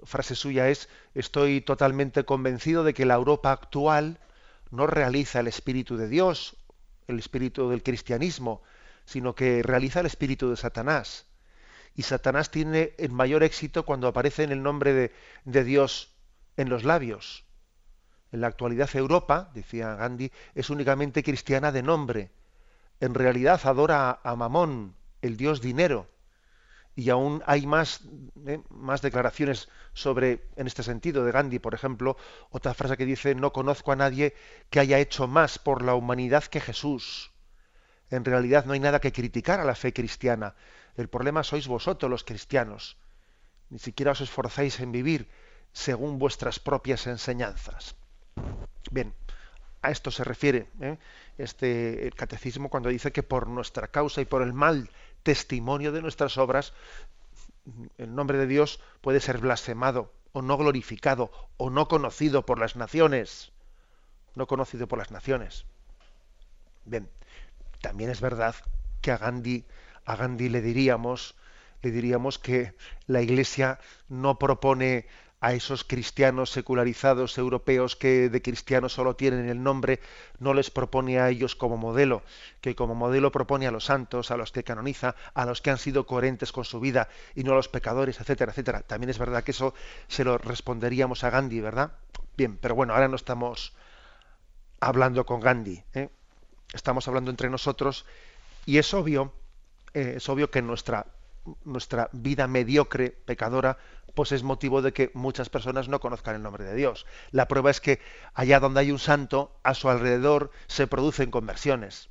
Frase 0.03 0.35
suya 0.35 0.69
es, 0.69 0.89
estoy 1.13 1.61
totalmente 1.61 2.25
convencido 2.25 2.83
de 2.83 2.93
que 2.93 3.05
la 3.05 3.15
Europa 3.15 3.51
actual 3.51 4.19
no 4.71 4.87
realiza 4.87 5.39
el 5.39 5.47
Espíritu 5.47 5.97
de 5.97 6.07
Dios 6.07 6.57
el 7.09 7.19
espíritu 7.19 7.69
del 7.69 7.83
cristianismo, 7.83 8.61
sino 9.05 9.35
que 9.35 9.63
realiza 9.63 9.99
el 9.99 10.05
espíritu 10.05 10.49
de 10.49 10.57
Satanás. 10.57 11.25
Y 11.95 12.03
Satanás 12.03 12.51
tiene 12.51 12.93
el 12.97 13.11
mayor 13.11 13.43
éxito 13.43 13.83
cuando 13.83 14.07
aparece 14.07 14.43
en 14.43 14.51
el 14.51 14.63
nombre 14.63 14.93
de, 14.93 15.11
de 15.43 15.63
Dios 15.63 16.13
en 16.55 16.69
los 16.69 16.83
labios. 16.83 17.45
En 18.31 18.41
la 18.41 18.47
actualidad 18.47 18.89
Europa, 18.95 19.49
decía 19.53 19.95
Gandhi, 19.95 20.31
es 20.53 20.69
únicamente 20.69 21.23
cristiana 21.23 21.71
de 21.71 21.81
nombre. 21.81 22.31
En 22.99 23.15
realidad 23.15 23.59
adora 23.63 24.19
a 24.23 24.35
Mamón, 24.35 24.95
el 25.21 25.35
dios 25.35 25.61
dinero. 25.61 26.07
Y 26.99 27.09
aún 27.11 27.41
hay 27.45 27.65
más, 27.65 28.01
eh, 28.45 28.59
más 28.69 29.01
declaraciones 29.01 29.69
sobre, 29.93 30.43
en 30.57 30.67
este 30.67 30.83
sentido, 30.83 31.23
de 31.23 31.31
Gandhi, 31.31 31.57
por 31.57 31.73
ejemplo, 31.73 32.17
otra 32.49 32.73
frase 32.73 32.97
que 32.97 33.05
dice, 33.05 33.35
no 33.35 33.53
conozco 33.53 33.93
a 33.93 33.95
nadie 33.95 34.35
que 34.69 34.81
haya 34.81 34.99
hecho 34.99 35.25
más 35.25 35.59
por 35.59 35.81
la 35.81 35.95
humanidad 35.95 36.43
que 36.43 36.59
Jesús. 36.59 37.31
En 38.09 38.25
realidad 38.25 38.65
no 38.65 38.73
hay 38.73 38.81
nada 38.81 38.99
que 38.99 39.13
criticar 39.13 39.61
a 39.61 39.63
la 39.63 39.75
fe 39.75 39.93
cristiana. 39.93 40.55
El 40.97 41.07
problema 41.07 41.41
sois 41.43 41.69
vosotros 41.69 42.11
los 42.11 42.25
cristianos. 42.25 42.97
Ni 43.69 43.79
siquiera 43.79 44.11
os 44.11 44.19
esforzáis 44.19 44.81
en 44.81 44.91
vivir 44.91 45.29
según 45.71 46.19
vuestras 46.19 46.59
propias 46.59 47.07
enseñanzas. 47.07 47.95
Bien, 48.91 49.13
a 49.81 49.91
esto 49.91 50.11
se 50.11 50.25
refiere 50.25 50.67
¿eh? 50.81 50.97
este 51.37 52.11
catecismo 52.17 52.69
cuando 52.69 52.89
dice 52.89 53.13
que 53.13 53.23
por 53.23 53.47
nuestra 53.47 53.87
causa 53.87 54.19
y 54.19 54.25
por 54.25 54.41
el 54.41 54.51
mal 54.51 54.89
testimonio 55.23 55.91
de 55.91 56.01
nuestras 56.01 56.37
obras, 56.37 56.73
el 57.97 58.15
nombre 58.15 58.37
de 58.37 58.47
Dios 58.47 58.79
puede 59.01 59.19
ser 59.19 59.37
blasfemado 59.39 60.13
o 60.31 60.41
no 60.41 60.57
glorificado 60.57 61.31
o 61.57 61.69
no 61.69 61.87
conocido 61.87 62.45
por 62.45 62.59
las 62.59 62.75
naciones. 62.75 63.51
No 64.35 64.47
conocido 64.47 64.87
por 64.87 64.99
las 64.99 65.11
naciones. 65.11 65.65
Bien, 66.85 67.09
también 67.81 68.09
es 68.09 68.21
verdad 68.21 68.55
que 69.01 69.11
a 69.11 69.17
Gandhi, 69.17 69.65
a 70.05 70.15
Gandhi 70.15 70.49
le 70.49 70.61
diríamos, 70.61 71.35
le 71.81 71.91
diríamos 71.91 72.39
que 72.39 72.75
la 73.07 73.21
Iglesia 73.21 73.79
no 74.07 74.39
propone 74.39 75.07
a 75.41 75.53
esos 75.53 75.83
cristianos 75.83 76.49
secularizados 76.49 77.37
europeos 77.37 77.95
que 77.95 78.29
de 78.29 78.41
cristianos 78.41 78.93
solo 78.93 79.15
tienen 79.15 79.47
el 79.47 79.63
nombre, 79.63 79.99
no 80.39 80.53
les 80.53 80.69
propone 80.69 81.19
a 81.19 81.29
ellos 81.29 81.55
como 81.55 81.77
modelo, 81.77 82.23
que 82.61 82.75
como 82.75 82.95
modelo 82.95 83.31
propone 83.31 83.65
a 83.67 83.71
los 83.71 83.85
santos, 83.85 84.31
a 84.31 84.37
los 84.37 84.51
que 84.51 84.63
canoniza, 84.63 85.15
a 85.33 85.45
los 85.45 85.61
que 85.61 85.71
han 85.71 85.77
sido 85.77 86.05
coherentes 86.05 86.51
con 86.51 86.65
su 86.65 86.79
vida 86.79 87.07
y 87.35 87.43
no 87.43 87.53
a 87.53 87.55
los 87.55 87.69
pecadores, 87.69 88.19
etcétera, 88.19 88.51
etcétera. 88.51 88.81
También 88.81 89.09
es 89.09 89.17
verdad 89.17 89.43
que 89.43 89.51
eso 89.51 89.73
se 90.07 90.23
lo 90.23 90.37
responderíamos 90.37 91.23
a 91.23 91.29
Gandhi, 91.29 91.61
¿verdad? 91.61 91.93
Bien, 92.35 92.57
pero 92.57 92.75
bueno, 92.75 92.93
ahora 92.93 93.07
no 93.07 93.15
estamos 93.15 93.73
hablando 94.81 95.25
con 95.25 95.39
Gandhi, 95.39 95.83
¿eh? 95.93 96.09
estamos 96.73 97.07
hablando 97.07 97.31
entre 97.31 97.49
nosotros 97.49 98.05
y 98.65 98.77
es 98.77 98.93
obvio, 98.93 99.33
eh, 99.93 100.15
es 100.17 100.29
obvio 100.29 100.51
que 100.51 100.61
nuestra 100.61 101.05
nuestra 101.63 102.09
vida 102.11 102.47
mediocre, 102.47 103.11
pecadora, 103.11 103.77
pues 104.15 104.31
es 104.31 104.43
motivo 104.43 104.81
de 104.81 104.93
que 104.93 105.11
muchas 105.13 105.49
personas 105.49 105.87
no 105.87 105.99
conozcan 105.99 106.35
el 106.35 106.43
nombre 106.43 106.63
de 106.63 106.75
Dios. 106.75 107.05
La 107.31 107.47
prueba 107.47 107.71
es 107.71 107.79
que 107.79 107.99
allá 108.33 108.59
donde 108.59 108.81
hay 108.81 108.91
un 108.91 108.99
santo, 108.99 109.59
a 109.63 109.73
su 109.73 109.89
alrededor 109.89 110.51
se 110.67 110.87
producen 110.87 111.31
conversiones. 111.31 112.09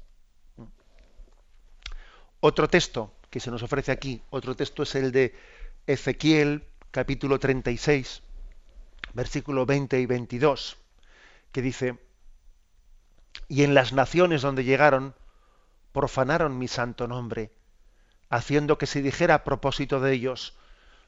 Otro 2.41 2.69
texto 2.69 3.13
que 3.31 3.41
se 3.41 3.51
nos 3.51 3.63
ofrece 3.63 3.93
aquí, 3.93 4.23
otro 4.31 4.55
texto 4.55 4.85
es 4.85 4.95
el 4.95 5.13
de 5.13 5.35
Ezequiel 5.87 6.65
capítulo 6.91 7.39
36, 7.39 8.23
versículo 9.13 9.67
20 9.67 10.01
y 10.01 10.07
22, 10.07 10.79
que 11.53 11.63
dice, 11.63 11.99
y 13.49 13.65
en 13.65 13.75
las 13.75 13.93
naciones 13.93 14.43
donde 14.43 14.65
llegaron, 14.65 15.15
profanaron 15.93 16.59
mi 16.59 16.69
santo 16.69 17.09
nombre, 17.09 17.51
haciendo 18.31 18.79
que 18.79 18.87
se 18.87 19.03
dijera 19.03 19.35
a 19.35 19.45
propósito 19.45 20.01
de 20.01 20.13
ellos, 20.13 20.57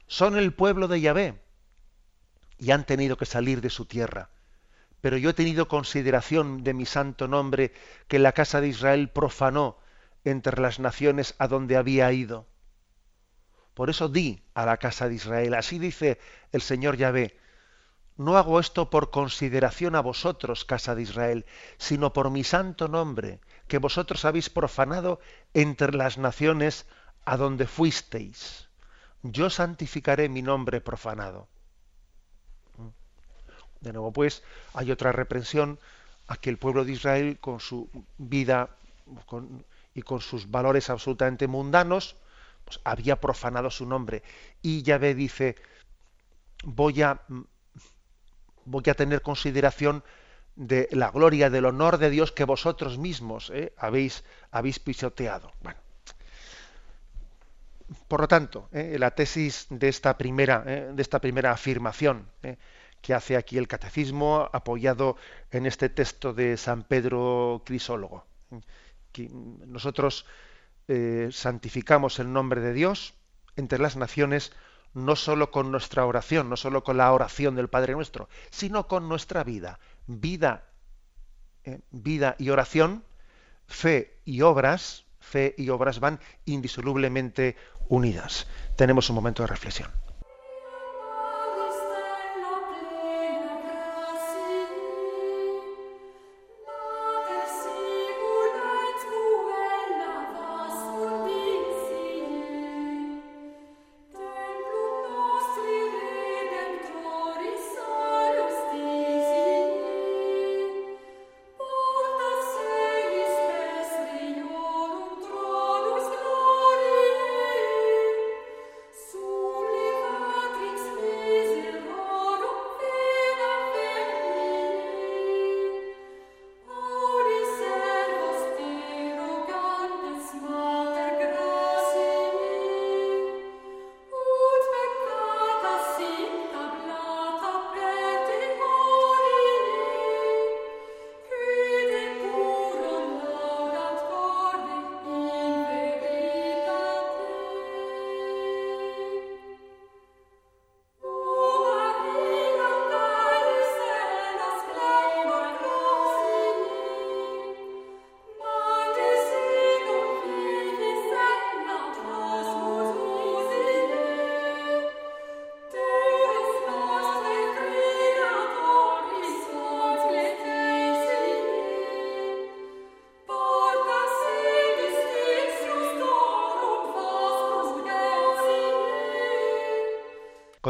son 0.07 0.37
el 0.37 0.53
pueblo 0.53 0.87
de 0.87 1.01
Yahvé 1.01 1.41
y 2.57 2.71
han 2.71 2.85
tenido 2.85 3.17
que 3.17 3.25
salir 3.25 3.61
de 3.61 3.69
su 3.69 3.85
tierra. 3.85 4.29
pero 5.01 5.17
yo 5.17 5.31
he 5.31 5.33
tenido 5.33 5.67
consideración 5.67 6.63
de 6.63 6.73
mi 6.73 6.85
santo 6.85 7.27
nombre 7.27 7.73
que 8.07 8.19
la 8.19 8.31
casa 8.31 8.61
de 8.61 8.67
Israel 8.67 9.09
profanó 9.09 9.77
entre 10.23 10.61
las 10.61 10.79
naciones 10.79 11.33
a 11.39 11.47
donde 11.47 11.75
había 11.75 12.11
ido. 12.11 12.47
Por 13.73 13.89
eso 13.89 14.09
di 14.09 14.43
a 14.53 14.65
la 14.65 14.77
casa 14.77 15.09
de 15.09 15.15
Israel, 15.15 15.55
así 15.55 15.79
dice 15.79 16.19
el 16.51 16.61
Señor 16.61 16.97
Yahvé, 16.97 17.35
no 18.17 18.37
hago 18.37 18.59
esto 18.59 18.91
por 18.91 19.09
consideración 19.09 19.95
a 19.95 20.01
vosotros, 20.01 20.65
casa 20.65 20.93
de 20.93 21.01
Israel, 21.01 21.45
sino 21.77 22.13
por 22.13 22.29
mi 22.29 22.43
santo 22.43 22.87
nombre, 22.87 23.39
que 23.67 23.79
vosotros 23.79 24.25
habéis 24.25 24.51
profanado 24.51 25.19
entre 25.55 25.93
las 25.93 26.19
naciones 26.19 26.85
a 27.25 27.37
donde 27.37 27.67
fuisteis. 27.67 28.67
Yo 29.23 29.49
santificaré 29.49 30.29
mi 30.29 30.41
nombre 30.41 30.81
profanado. 30.81 31.47
De 33.79 33.93
nuevo, 33.93 34.11
pues, 34.11 34.43
hay 34.73 34.91
otra 34.91 35.11
reprensión 35.11 35.79
a 36.27 36.37
que 36.37 36.49
el 36.49 36.57
pueblo 36.57 36.85
de 36.85 36.93
Israel, 36.93 37.39
con 37.39 37.59
su 37.59 37.89
vida 38.17 38.69
y 39.93 40.01
con 40.03 40.21
sus 40.21 40.49
valores 40.49 40.89
absolutamente 40.89 41.47
mundanos, 41.47 42.15
pues, 42.65 42.79
había 42.83 43.15
profanado 43.15 43.69
su 43.69 43.85
nombre. 43.85 44.23
Y 44.61 44.83
Yahvé 44.83 45.15
dice, 45.15 45.55
voy 46.63 47.01
a 47.01 47.21
voy 48.65 48.83
a 48.87 48.93
tener 48.93 49.21
consideración 49.21 50.03
de 50.55 50.87
la 50.91 51.11
gloria, 51.11 51.49
del 51.49 51.65
honor 51.65 51.97
de 51.97 52.09
Dios 52.09 52.31
que 52.31 52.43
vosotros 52.43 52.97
mismos 52.97 53.49
eh, 53.53 53.73
habéis, 53.77 54.23
habéis 54.51 54.79
pisoteado. 54.79 55.51
Bueno. 55.61 55.79
Por 58.07 58.21
lo 58.21 58.27
tanto, 58.27 58.69
eh, 58.71 58.97
la 58.99 59.11
tesis 59.11 59.67
de 59.69 59.89
esta 59.89 60.17
primera, 60.17 60.63
eh, 60.65 60.91
de 60.93 61.01
esta 61.01 61.19
primera 61.19 61.51
afirmación 61.51 62.27
que 63.01 63.13
hace 63.13 63.35
aquí 63.35 63.57
el 63.57 63.67
catecismo, 63.67 64.49
apoyado 64.53 65.17
en 65.51 65.65
este 65.65 65.89
texto 65.89 66.33
de 66.33 66.55
San 66.57 66.83
Pedro 66.83 67.63
Crisólogo, 67.65 68.25
nosotros 69.65 70.25
santificamos 71.31 72.19
el 72.19 72.31
nombre 72.31 72.61
de 72.61 72.73
Dios 72.73 73.13
entre 73.55 73.79
las 73.79 73.95
naciones 73.95 74.51
no 74.93 75.15
solo 75.15 75.51
con 75.51 75.71
nuestra 75.71 76.05
oración, 76.05 76.49
no 76.49 76.57
solo 76.57 76.83
con 76.83 76.97
la 76.97 77.11
oración 77.11 77.55
del 77.55 77.69
Padre 77.69 77.93
nuestro, 77.93 78.27
sino 78.49 78.87
con 78.87 79.07
nuestra 79.07 79.43
vida. 79.43 79.79
Vida, 80.07 80.65
eh, 81.63 81.79
vida 81.91 82.35
y 82.37 82.49
oración, 82.49 83.03
fe 83.67 84.19
y 84.25 84.41
obras, 84.41 85.05
fe 85.19 85.55
y 85.57 85.69
obras 85.69 85.99
van 85.99 86.19
indisolublemente 86.45 87.55
unidas. 87.91 88.47
Tenemos 88.77 89.09
un 89.09 89.15
momento 89.17 89.43
de 89.43 89.47
reflexión. 89.47 89.91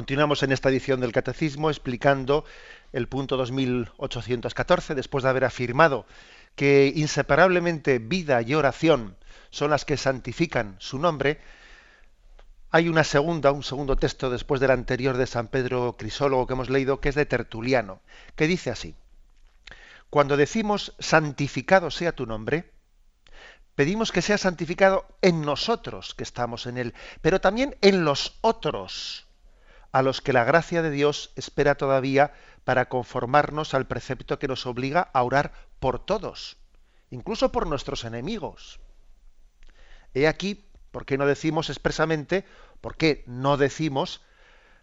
Continuamos 0.01 0.41
en 0.41 0.51
esta 0.51 0.69
edición 0.69 0.99
del 0.99 1.11
Catecismo 1.11 1.69
explicando 1.69 2.43
el 2.91 3.07
punto 3.07 3.37
2814, 3.37 4.95
después 4.95 5.23
de 5.23 5.29
haber 5.29 5.45
afirmado 5.45 6.07
que 6.55 6.91
inseparablemente 6.95 7.99
vida 7.99 8.41
y 8.41 8.55
oración 8.55 9.15
son 9.51 9.69
las 9.69 9.85
que 9.85 9.97
santifican 9.97 10.75
su 10.79 10.97
nombre, 10.97 11.39
hay 12.71 12.89
una 12.89 13.03
segunda, 13.03 13.51
un 13.51 13.61
segundo 13.61 13.95
texto 13.95 14.31
después 14.31 14.59
del 14.59 14.71
anterior 14.71 15.17
de 15.17 15.27
San 15.27 15.49
Pedro 15.49 15.95
Crisólogo 15.99 16.47
que 16.47 16.53
hemos 16.53 16.71
leído, 16.71 16.99
que 16.99 17.09
es 17.09 17.15
de 17.15 17.27
Tertuliano, 17.27 18.01
que 18.35 18.47
dice 18.47 18.71
así: 18.71 18.95
Cuando 20.09 20.35
decimos 20.35 20.95
santificado 20.97 21.91
sea 21.91 22.15
tu 22.15 22.25
nombre, 22.25 22.71
pedimos 23.75 24.11
que 24.11 24.23
sea 24.23 24.39
santificado 24.39 25.05
en 25.21 25.41
nosotros 25.41 26.15
que 26.15 26.23
estamos 26.23 26.65
en 26.65 26.79
él, 26.79 26.95
pero 27.21 27.39
también 27.39 27.77
en 27.81 28.03
los 28.03 28.39
otros 28.41 29.27
a 29.91 30.01
los 30.01 30.21
que 30.21 30.33
la 30.33 30.43
gracia 30.43 30.81
de 30.81 30.91
Dios 30.91 31.31
espera 31.35 31.75
todavía 31.75 32.33
para 32.63 32.87
conformarnos 32.89 33.73
al 33.73 33.87
precepto 33.87 34.39
que 34.39 34.47
nos 34.47 34.65
obliga 34.65 35.09
a 35.13 35.23
orar 35.23 35.51
por 35.79 36.03
todos, 36.03 36.57
incluso 37.09 37.51
por 37.51 37.67
nuestros 37.67 38.03
enemigos. 38.05 38.79
He 40.13 40.27
aquí, 40.27 40.65
¿por 40.91 41.05
qué 41.05 41.17
no 41.17 41.25
decimos 41.25 41.69
expresamente, 41.69 42.45
por 42.79 42.95
qué 42.95 43.23
no 43.27 43.57
decimos, 43.57 44.21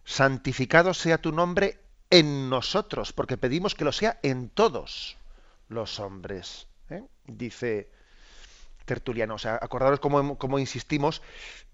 santificado 0.04 0.94
sea 0.94 1.18
tu 1.18 1.32
nombre 1.32 1.80
en 2.10 2.50
nosotros? 2.50 3.12
Porque 3.12 3.36
pedimos 3.36 3.74
que 3.74 3.84
lo 3.84 3.92
sea 3.92 4.18
en 4.22 4.48
todos 4.48 5.16
los 5.68 6.00
hombres. 6.00 6.66
¿eh? 6.90 7.02
Dice 7.26 7.90
Tertuliano. 8.84 9.34
O 9.34 9.38
sea, 9.38 9.58
acordaros 9.60 10.00
cómo 10.00 10.58
insistimos, 10.58 11.22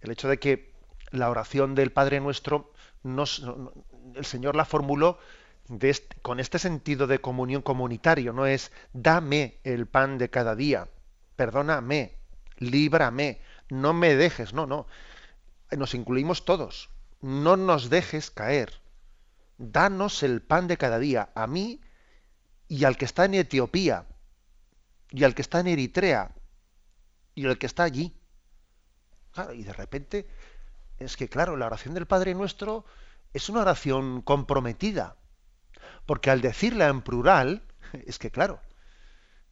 el 0.00 0.10
hecho 0.10 0.28
de 0.28 0.38
que 0.38 0.73
la 1.14 1.30
oración 1.30 1.74
del 1.74 1.92
Padre 1.92 2.20
Nuestro 2.20 2.72
el 3.04 4.24
Señor 4.24 4.56
la 4.56 4.64
formuló 4.64 5.18
con 6.22 6.40
este 6.40 6.58
sentido 6.58 7.06
de 7.06 7.20
comunión 7.20 7.62
comunitario, 7.62 8.32
no 8.32 8.46
es 8.46 8.70
dame 8.92 9.60
el 9.64 9.86
pan 9.86 10.18
de 10.18 10.28
cada 10.28 10.54
día, 10.54 10.88
perdóname, 11.36 12.18
líbrame, 12.58 13.40
no 13.70 13.94
me 13.94 14.14
dejes, 14.14 14.52
no, 14.52 14.66
no, 14.66 14.86
nos 15.70 15.94
incluimos 15.94 16.44
todos, 16.44 16.90
no 17.22 17.56
nos 17.56 17.88
dejes 17.88 18.30
caer, 18.30 18.80
danos 19.56 20.22
el 20.22 20.42
pan 20.42 20.66
de 20.66 20.76
cada 20.76 20.98
día, 20.98 21.30
a 21.34 21.46
mí 21.46 21.80
y 22.68 22.84
al 22.84 22.96
que 22.96 23.06
está 23.06 23.24
en 23.24 23.34
Etiopía, 23.34 24.06
y 25.10 25.24
al 25.24 25.34
que 25.34 25.42
está 25.42 25.60
en 25.60 25.68
Eritrea, 25.68 26.34
y 27.34 27.46
al 27.46 27.58
que 27.58 27.66
está 27.66 27.84
allí. 27.84 28.14
y 29.54 29.64
de 29.64 29.72
repente 29.72 30.28
es 30.98 31.16
que, 31.16 31.28
claro, 31.28 31.56
la 31.56 31.66
oración 31.66 31.94
del 31.94 32.06
Padre 32.06 32.34
Nuestro 32.34 32.84
es 33.32 33.48
una 33.48 33.60
oración 33.60 34.22
comprometida, 34.22 35.16
porque 36.06 36.30
al 36.30 36.40
decirla 36.40 36.88
en 36.88 37.02
plural, 37.02 37.62
es 38.06 38.18
que, 38.18 38.30
claro, 38.30 38.60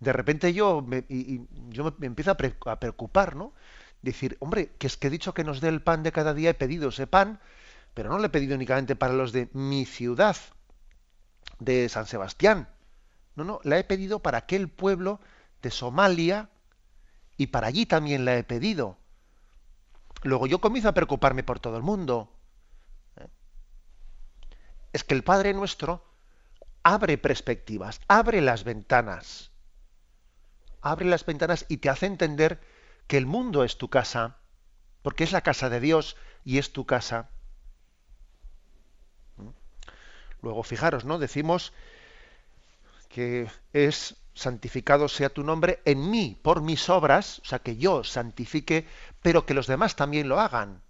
de 0.00 0.12
repente 0.12 0.52
yo 0.52 0.82
me, 0.82 1.04
yo 1.68 1.94
me 1.98 2.06
empiezo 2.06 2.32
a, 2.32 2.80
preocupar, 2.80 3.36
¿no? 3.36 3.52
Decir, 4.02 4.36
hombre, 4.40 4.72
que 4.78 4.88
es 4.88 4.96
que 4.96 5.06
he 5.06 5.10
dicho 5.10 5.32
que 5.32 5.44
nos 5.44 5.60
dé 5.60 5.68
el 5.68 5.80
pan 5.80 6.02
de 6.02 6.10
cada 6.10 6.34
día, 6.34 6.50
he 6.50 6.54
pedido 6.54 6.88
ese 6.88 7.06
pan, 7.06 7.40
pero 7.94 8.10
no 8.10 8.18
lo 8.18 8.24
he 8.24 8.30
pedido 8.30 8.56
únicamente 8.56 8.96
para 8.96 9.12
los 9.12 9.32
de 9.32 9.48
mi 9.52 9.84
ciudad, 9.84 10.36
de 11.60 11.88
San 11.88 12.06
Sebastián. 12.06 12.68
No, 13.36 13.44
no, 13.44 13.60
la 13.62 13.78
he 13.78 13.84
pedido 13.84 14.20
para 14.20 14.38
aquel 14.38 14.68
pueblo 14.68 15.20
de 15.62 15.70
Somalia 15.70 16.50
y 17.36 17.46
para 17.48 17.68
allí 17.68 17.86
también 17.86 18.24
la 18.24 18.36
he 18.36 18.44
pedido. 18.44 18.98
Luego 20.22 20.46
yo 20.46 20.60
comienzo 20.60 20.88
a 20.88 20.94
preocuparme 20.94 21.42
por 21.42 21.58
todo 21.58 21.76
el 21.76 21.82
mundo. 21.82 22.32
¿Eh? 23.16 23.28
Es 24.92 25.04
que 25.04 25.14
el 25.14 25.24
Padre 25.24 25.52
nuestro 25.52 26.04
abre 26.82 27.18
perspectivas, 27.18 28.00
abre 28.08 28.40
las 28.40 28.64
ventanas. 28.64 29.50
Abre 30.80 31.06
las 31.06 31.24
ventanas 31.24 31.64
y 31.68 31.78
te 31.78 31.90
hace 31.90 32.06
entender 32.06 32.60
que 33.06 33.16
el 33.16 33.26
mundo 33.26 33.64
es 33.64 33.78
tu 33.78 33.88
casa, 33.88 34.38
porque 35.02 35.24
es 35.24 35.32
la 35.32 35.42
casa 35.42 35.68
de 35.68 35.80
Dios 35.80 36.16
y 36.44 36.58
es 36.58 36.72
tu 36.72 36.86
casa. 36.86 37.30
Luego, 40.40 40.62
fijaros, 40.64 41.04
¿no? 41.04 41.18
Decimos 41.18 41.72
que 43.08 43.48
es 43.72 44.16
santificado 44.34 45.08
sea 45.08 45.28
tu 45.28 45.44
nombre 45.44 45.80
en 45.84 46.10
mí, 46.10 46.38
por 46.42 46.62
mis 46.62 46.88
obras, 46.88 47.40
o 47.40 47.44
sea, 47.44 47.58
que 47.58 47.76
yo 47.76 48.04
santifique, 48.04 48.86
pero 49.20 49.46
que 49.46 49.54
los 49.54 49.66
demás 49.66 49.96
también 49.96 50.28
lo 50.28 50.40
hagan. 50.40 50.82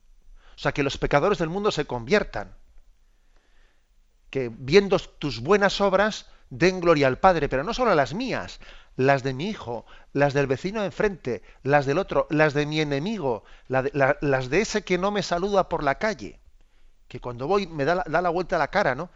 O 0.55 0.59
sea, 0.59 0.72
que 0.72 0.83
los 0.83 0.98
pecadores 0.98 1.38
del 1.38 1.48
mundo 1.48 1.70
se 1.70 1.87
conviertan. 1.87 2.55
Que 4.31 4.50
viendo 4.52 4.98
tus 4.98 5.40
buenas 5.40 5.81
obras 5.81 6.26
den 6.50 6.81
gloria 6.81 7.07
al 7.07 7.18
Padre, 7.18 7.48
pero 7.48 7.64
no 7.64 7.74
solo 7.74 7.94
las 7.94 8.14
mías, 8.14 8.61
las 8.96 9.22
de 9.22 9.35
mi 9.35 9.48
hijo, 9.48 9.87
las 10.12 10.35
del 10.35 10.46
vecino 10.46 10.81
de 10.81 10.87
enfrente, 10.87 11.42
las 11.62 11.87
del 11.87 11.98
otro, 11.98 12.26
las 12.31 12.55
de 12.55 12.66
mi 12.66 12.81
enemigo, 12.81 13.44
las 13.68 14.50
de 14.50 14.61
ese 14.61 14.83
que 14.85 14.98
no 14.98 15.11
me 15.11 15.22
saluda 15.22 15.68
por 15.68 15.83
la 15.83 15.96
calle, 15.96 16.40
que 17.09 17.20
cuando 17.20 17.46
voy 17.46 17.66
me 17.66 17.85
da 17.85 18.05
da 18.07 18.22
la 18.22 18.31
vuelta 18.31 18.57
a 18.57 18.59
la 18.59 18.68
cara, 18.68 18.94
¿no? 18.94 19.11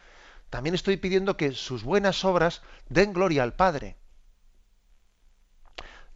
También 0.51 0.75
estoy 0.75 0.97
pidiendo 0.97 1.37
que 1.37 1.53
sus 1.53 1.83
buenas 1.83 2.25
obras 2.25 2.63
den 2.89 3.13
gloria 3.13 3.43
al 3.43 3.55
Padre. 3.55 3.97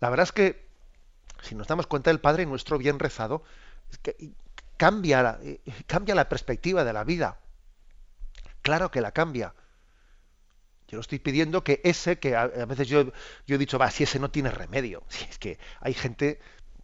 La 0.01 0.11
verdad 0.11 0.25
es 0.25 0.33
que, 0.33 0.67
si 1.43 1.55
nos 1.55 1.69
damos 1.69 1.87
cuenta, 1.87 2.11
el 2.11 2.21
Padre 2.21 2.47
nuestro 2.47 2.79
bien 2.79 2.99
rezado 2.99 3.43
cambia, 4.77 5.23
la, 5.23 5.39
eh, 5.43 5.61
cambia 5.87 6.15
la 6.15 6.29
perspectiva 6.29 6.85
de 6.85 6.93
la 6.93 7.05
vida. 7.05 7.39
Claro 8.63 8.91
que 8.91 9.01
la 9.01 9.13
cambia. 9.13 9.55
Yo 10.89 10.97
lo 10.97 11.03
estoy 11.03 11.21
pidiendo 11.21 11.63
que 11.63 11.81
ese, 11.85 12.19
que 12.19 12.35
a, 12.35 12.47
veces 12.47 12.89
yo, 12.89 13.13
yo, 13.47 13.55
he 13.55 13.59
dicho, 13.59 13.79
va, 13.79 13.91
si 13.91 14.03
ese 14.05 14.19
no 14.19 14.31
tiene 14.31 14.51
remedio. 14.51 15.05
Si 15.09 15.25
es 15.25 15.39
que 15.39 15.59
hay 15.81 15.95
gente 15.95 16.41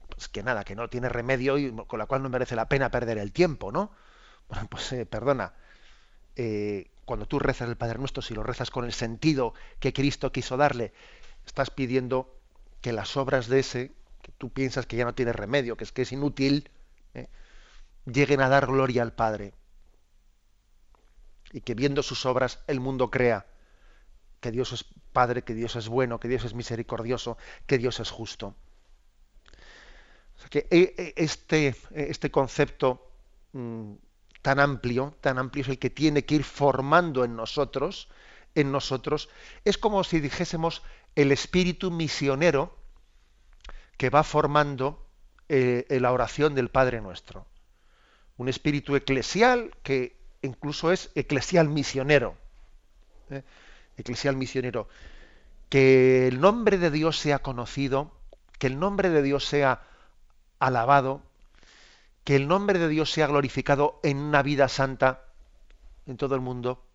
pues 0.09 0.29
que 0.29 0.43
nada, 0.43 0.65
que 0.65 0.77
no 0.77 0.89
tiene 0.89 1.09
remedio 1.09 1.59
y 1.59 1.75
con 1.87 1.99
la 1.99 2.07
cual 2.07 2.23
no 2.23 2.29
merece 2.29 2.57
la 2.57 2.69
pena 2.69 2.91
perder 2.91 3.19
el 3.19 3.33
tiempo, 3.33 3.73
¿no? 3.73 3.91
Bueno, 4.49 4.67
pues 4.71 4.93
eh, 4.93 5.07
perdona. 5.07 5.55
Eh, 6.37 6.91
cuando 7.05 7.27
tú 7.27 7.39
rezas 7.39 7.69
el 7.69 7.77
Padre 7.77 7.99
Nuestro, 7.99 8.23
si 8.23 8.35
lo 8.35 8.43
rezas 8.43 8.71
con 8.71 8.85
el 8.85 8.93
sentido 8.93 9.55
que 9.81 9.93
Cristo 9.93 10.33
quiso 10.33 10.57
darle, 10.57 10.93
estás 11.47 11.71
pidiendo 11.71 12.36
que 12.81 12.93
las 12.93 13.17
obras 13.17 13.49
de 13.49 13.61
ese, 13.61 13.93
que 14.23 14.33
tú 14.39 14.51
piensas 14.51 14.87
que 14.87 14.97
ya 14.97 15.05
no 15.05 15.15
tiene 15.15 15.33
remedio, 15.33 15.77
que 15.77 15.85
es 15.85 15.93
que 15.93 16.03
es 16.03 16.13
inútil, 16.13 16.71
¿eh? 17.15 17.29
lleguen 18.05 18.41
a 18.41 18.49
dar 18.49 18.67
gloria 18.67 19.03
al 19.03 19.13
Padre. 19.13 19.55
Y 21.53 21.61
que 21.61 21.75
viendo 21.75 22.03
sus 22.03 22.27
obras 22.27 22.61
el 22.67 22.81
mundo 22.81 23.11
crea 23.11 23.47
que 24.41 24.51
Dios 24.51 24.73
es 24.73 24.85
Padre, 25.13 25.43
que 25.43 25.55
Dios 25.55 25.77
es 25.77 25.89
bueno, 25.89 26.21
que 26.21 26.29
Dios 26.29 26.45
es 26.45 26.55
misericordioso, 26.55 27.39
que 27.67 27.79
Dios 27.79 28.01
es 28.01 28.11
justo. 28.11 28.55
que 30.51 30.67
eh, 30.71 30.95
eh, 30.99 31.15
este, 31.17 31.75
este 31.95 32.31
concepto 32.31 33.11
mm, 33.53 33.95
tan 34.43 34.61
amplio, 34.61 35.17
tan 35.21 35.39
amplio 35.39 35.63
es 35.63 35.69
el 35.69 35.79
que 35.79 35.91
tiene 35.91 36.25
que 36.25 36.37
ir 36.37 36.45
formando 36.45 37.25
en 37.25 37.35
nosotros, 37.35 38.09
en 38.57 38.73
nosotros, 38.73 39.29
es 39.65 39.79
como 39.79 40.03
si 40.03 40.19
dijésemos 40.19 40.83
el 41.15 41.31
espíritu 41.31 41.93
misionero 41.93 42.77
que 43.97 44.11
va 44.11 44.25
formando 44.25 45.07
eh, 45.49 45.87
la 46.01 46.11
oración 46.11 46.55
del 46.55 46.71
Padre 46.71 47.01
Nuestro. 47.01 47.47
Un 48.39 48.49
espíritu 48.49 48.97
eclesial 48.97 49.71
que 49.83 50.17
incluso 50.43 50.91
es 50.91 51.11
eclesial 51.15 51.69
misionero. 51.69 52.37
¿eh? 53.31 53.43
Eclesial 53.97 54.37
misionero. 54.37 54.89
Que 55.69 56.27
el 56.27 56.41
nombre 56.41 56.79
de 56.79 56.91
Dios 56.91 57.19
sea 57.19 57.41
conocido, 57.41 58.13
que 58.59 58.67
el 58.67 58.79
nombre 58.79 59.11
de 59.11 59.23
Dios 59.23 59.45
sea 59.45 59.83
alabado, 60.59 61.23
que 62.25 62.37
el 62.37 62.49
nombre 62.49 62.79
de 62.79 62.89
Dios 62.89 63.13
sea 63.13 63.27
glorificado 63.27 64.01
en 64.03 64.19
una 64.19 64.43
vida 64.43 64.69
santa 64.69 65.25
en 66.07 66.17
todo 66.17 66.35
el 66.35 66.41
mundo. 66.41 66.86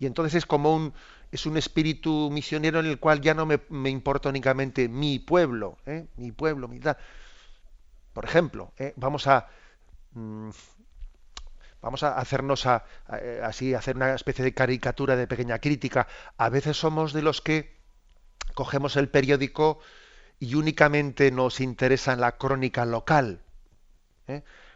Y 0.00 0.06
entonces 0.06 0.34
es 0.34 0.46
como 0.46 0.74
un, 0.74 0.94
es 1.30 1.44
un 1.44 1.58
espíritu 1.58 2.30
misionero 2.32 2.80
en 2.80 2.86
el 2.86 2.98
cual 2.98 3.20
ya 3.20 3.34
no 3.34 3.46
me, 3.46 3.90
importa 3.90 4.30
únicamente 4.30 4.88
mi 4.88 5.18
pueblo, 5.18 5.76
¿eh? 5.84 6.06
mi 6.16 6.32
pueblo, 6.32 6.68
mi 6.68 6.80
tal. 6.80 6.96
Por 8.14 8.24
ejemplo, 8.24 8.72
¿eh? 8.78 8.94
vamos 8.96 9.26
a 9.26 9.48
mm, 10.12 10.48
vamos 11.82 12.02
a 12.02 12.16
hacernos 12.16 12.64
a, 12.64 12.86
eh, 13.12 13.42
así 13.44 13.74
hacer 13.74 13.96
una 13.96 14.14
especie 14.14 14.42
de 14.42 14.54
caricatura 14.54 15.16
de 15.16 15.26
pequeña 15.26 15.58
crítica. 15.58 16.08
A 16.38 16.48
veces 16.48 16.78
somos 16.78 17.12
de 17.12 17.20
los 17.20 17.42
que 17.42 17.76
cogemos 18.54 18.96
el 18.96 19.10
periódico 19.10 19.80
y 20.38 20.54
únicamente 20.54 21.30
nos 21.30 21.60
interesa 21.60 22.16
la 22.16 22.38
crónica 22.38 22.86
local. 22.86 23.42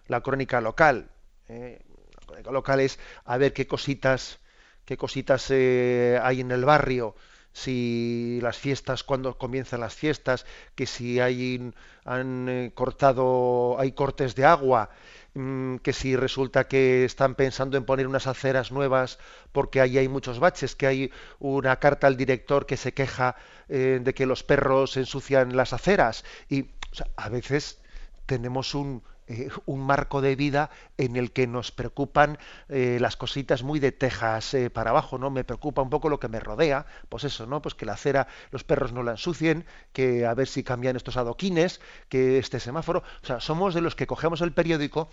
La 0.06 0.20
crónica 0.20 0.60
local. 0.60 1.08
La 1.48 2.26
crónica 2.26 2.50
local 2.50 2.80
es 2.80 2.98
a 3.24 3.38
ver 3.38 3.52
qué 3.54 3.66
cositas 3.66 4.40
qué 4.84 4.96
cositas 4.96 5.46
eh, 5.50 6.18
hay 6.22 6.40
en 6.40 6.50
el 6.50 6.64
barrio, 6.64 7.14
si 7.54 8.40
las 8.42 8.58
fiestas, 8.58 9.04
cuándo 9.04 9.38
comienzan 9.38 9.80
las 9.80 9.94
fiestas, 9.94 10.44
que 10.74 10.86
si 10.86 11.20
hay, 11.20 11.72
han 12.04 12.48
eh, 12.48 12.72
cortado, 12.74 13.76
hay 13.78 13.92
cortes 13.92 14.34
de 14.34 14.44
agua, 14.44 14.90
mm, 15.34 15.76
que 15.76 15.92
si 15.92 16.16
resulta 16.16 16.66
que 16.66 17.04
están 17.04 17.36
pensando 17.36 17.76
en 17.76 17.84
poner 17.84 18.08
unas 18.08 18.26
aceras 18.26 18.72
nuevas 18.72 19.18
porque 19.52 19.80
ahí 19.80 19.98
hay 19.98 20.08
muchos 20.08 20.40
baches, 20.40 20.74
que 20.74 20.86
hay 20.88 21.12
una 21.38 21.76
carta 21.78 22.08
al 22.08 22.16
director 22.16 22.66
que 22.66 22.76
se 22.76 22.92
queja 22.92 23.36
eh, 23.68 24.00
de 24.02 24.14
que 24.14 24.26
los 24.26 24.42
perros 24.42 24.96
ensucian 24.96 25.56
las 25.56 25.72
aceras. 25.72 26.24
Y 26.48 26.70
a 27.16 27.28
veces 27.28 27.78
tenemos 28.26 28.74
un, 28.74 29.02
eh, 29.26 29.48
un 29.64 29.80
marco 29.80 30.20
de 30.20 30.36
vida 30.36 30.70
en 30.98 31.16
el 31.16 31.32
que 31.32 31.46
nos 31.46 31.72
preocupan 31.72 32.38
eh, 32.68 32.98
las 33.00 33.16
cositas 33.16 33.62
muy 33.62 33.80
de 33.80 33.90
tejas 33.90 34.52
eh, 34.52 34.68
para 34.68 34.90
abajo, 34.90 35.16
¿no? 35.16 35.30
Me 35.30 35.44
preocupa 35.44 35.80
un 35.80 35.90
poco 35.90 36.08
lo 36.08 36.20
que 36.20 36.28
me 36.28 36.40
rodea, 36.40 36.86
pues 37.08 37.24
eso, 37.24 37.46
¿no? 37.46 37.62
Pues 37.62 37.74
que 37.74 37.86
la 37.86 37.94
acera, 37.94 38.28
los 38.50 38.64
perros 38.64 38.92
no 38.92 39.02
la 39.02 39.12
ensucien, 39.12 39.64
que 39.92 40.26
a 40.26 40.34
ver 40.34 40.46
si 40.46 40.62
cambian 40.62 40.96
estos 40.96 41.16
adoquines, 41.16 41.80
que 42.08 42.38
este 42.38 42.60
semáforo. 42.60 43.02
O 43.22 43.26
sea, 43.26 43.40
somos 43.40 43.74
de 43.74 43.80
los 43.80 43.94
que 43.94 44.06
cogemos 44.06 44.42
el 44.42 44.52
periódico 44.52 45.08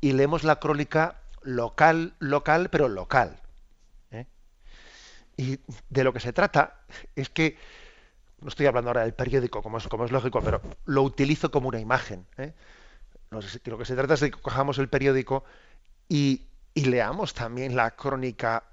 y 0.00 0.12
leemos 0.12 0.42
la 0.42 0.56
crónica 0.56 1.20
local, 1.42 2.14
local, 2.18 2.70
pero 2.70 2.88
local. 2.88 3.40
Y 5.36 5.58
de 5.90 6.04
lo 6.04 6.12
que 6.12 6.20
se 6.20 6.32
trata 6.32 6.80
es 7.16 7.28
que 7.28 7.58
no 8.40 8.48
estoy 8.48 8.66
hablando 8.66 8.90
ahora 8.90 9.02
del 9.02 9.14
periódico, 9.14 9.62
como 9.62 9.78
es, 9.78 9.88
como 9.88 10.04
es 10.04 10.12
lógico, 10.12 10.40
pero 10.42 10.60
lo 10.84 11.02
utilizo 11.02 11.50
como 11.50 11.68
una 11.68 11.80
imagen. 11.80 12.26
¿eh? 12.36 12.52
Lo 13.34 13.78
que 13.78 13.84
se 13.84 13.94
trata 13.94 14.14
es 14.14 14.20
de 14.20 14.30
que 14.30 14.40
cojamos 14.40 14.78
el 14.78 14.88
periódico 14.88 15.44
y, 16.08 16.46
leamos 16.74 17.34
también 17.34 17.76
la 17.76 17.92
crónica 17.92 18.64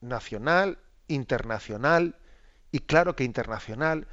nacional, 0.00 0.78
internacional 1.08 2.16
y 2.72 2.80
claro 2.80 3.14
que 3.14 3.24
internacional 3.24 4.06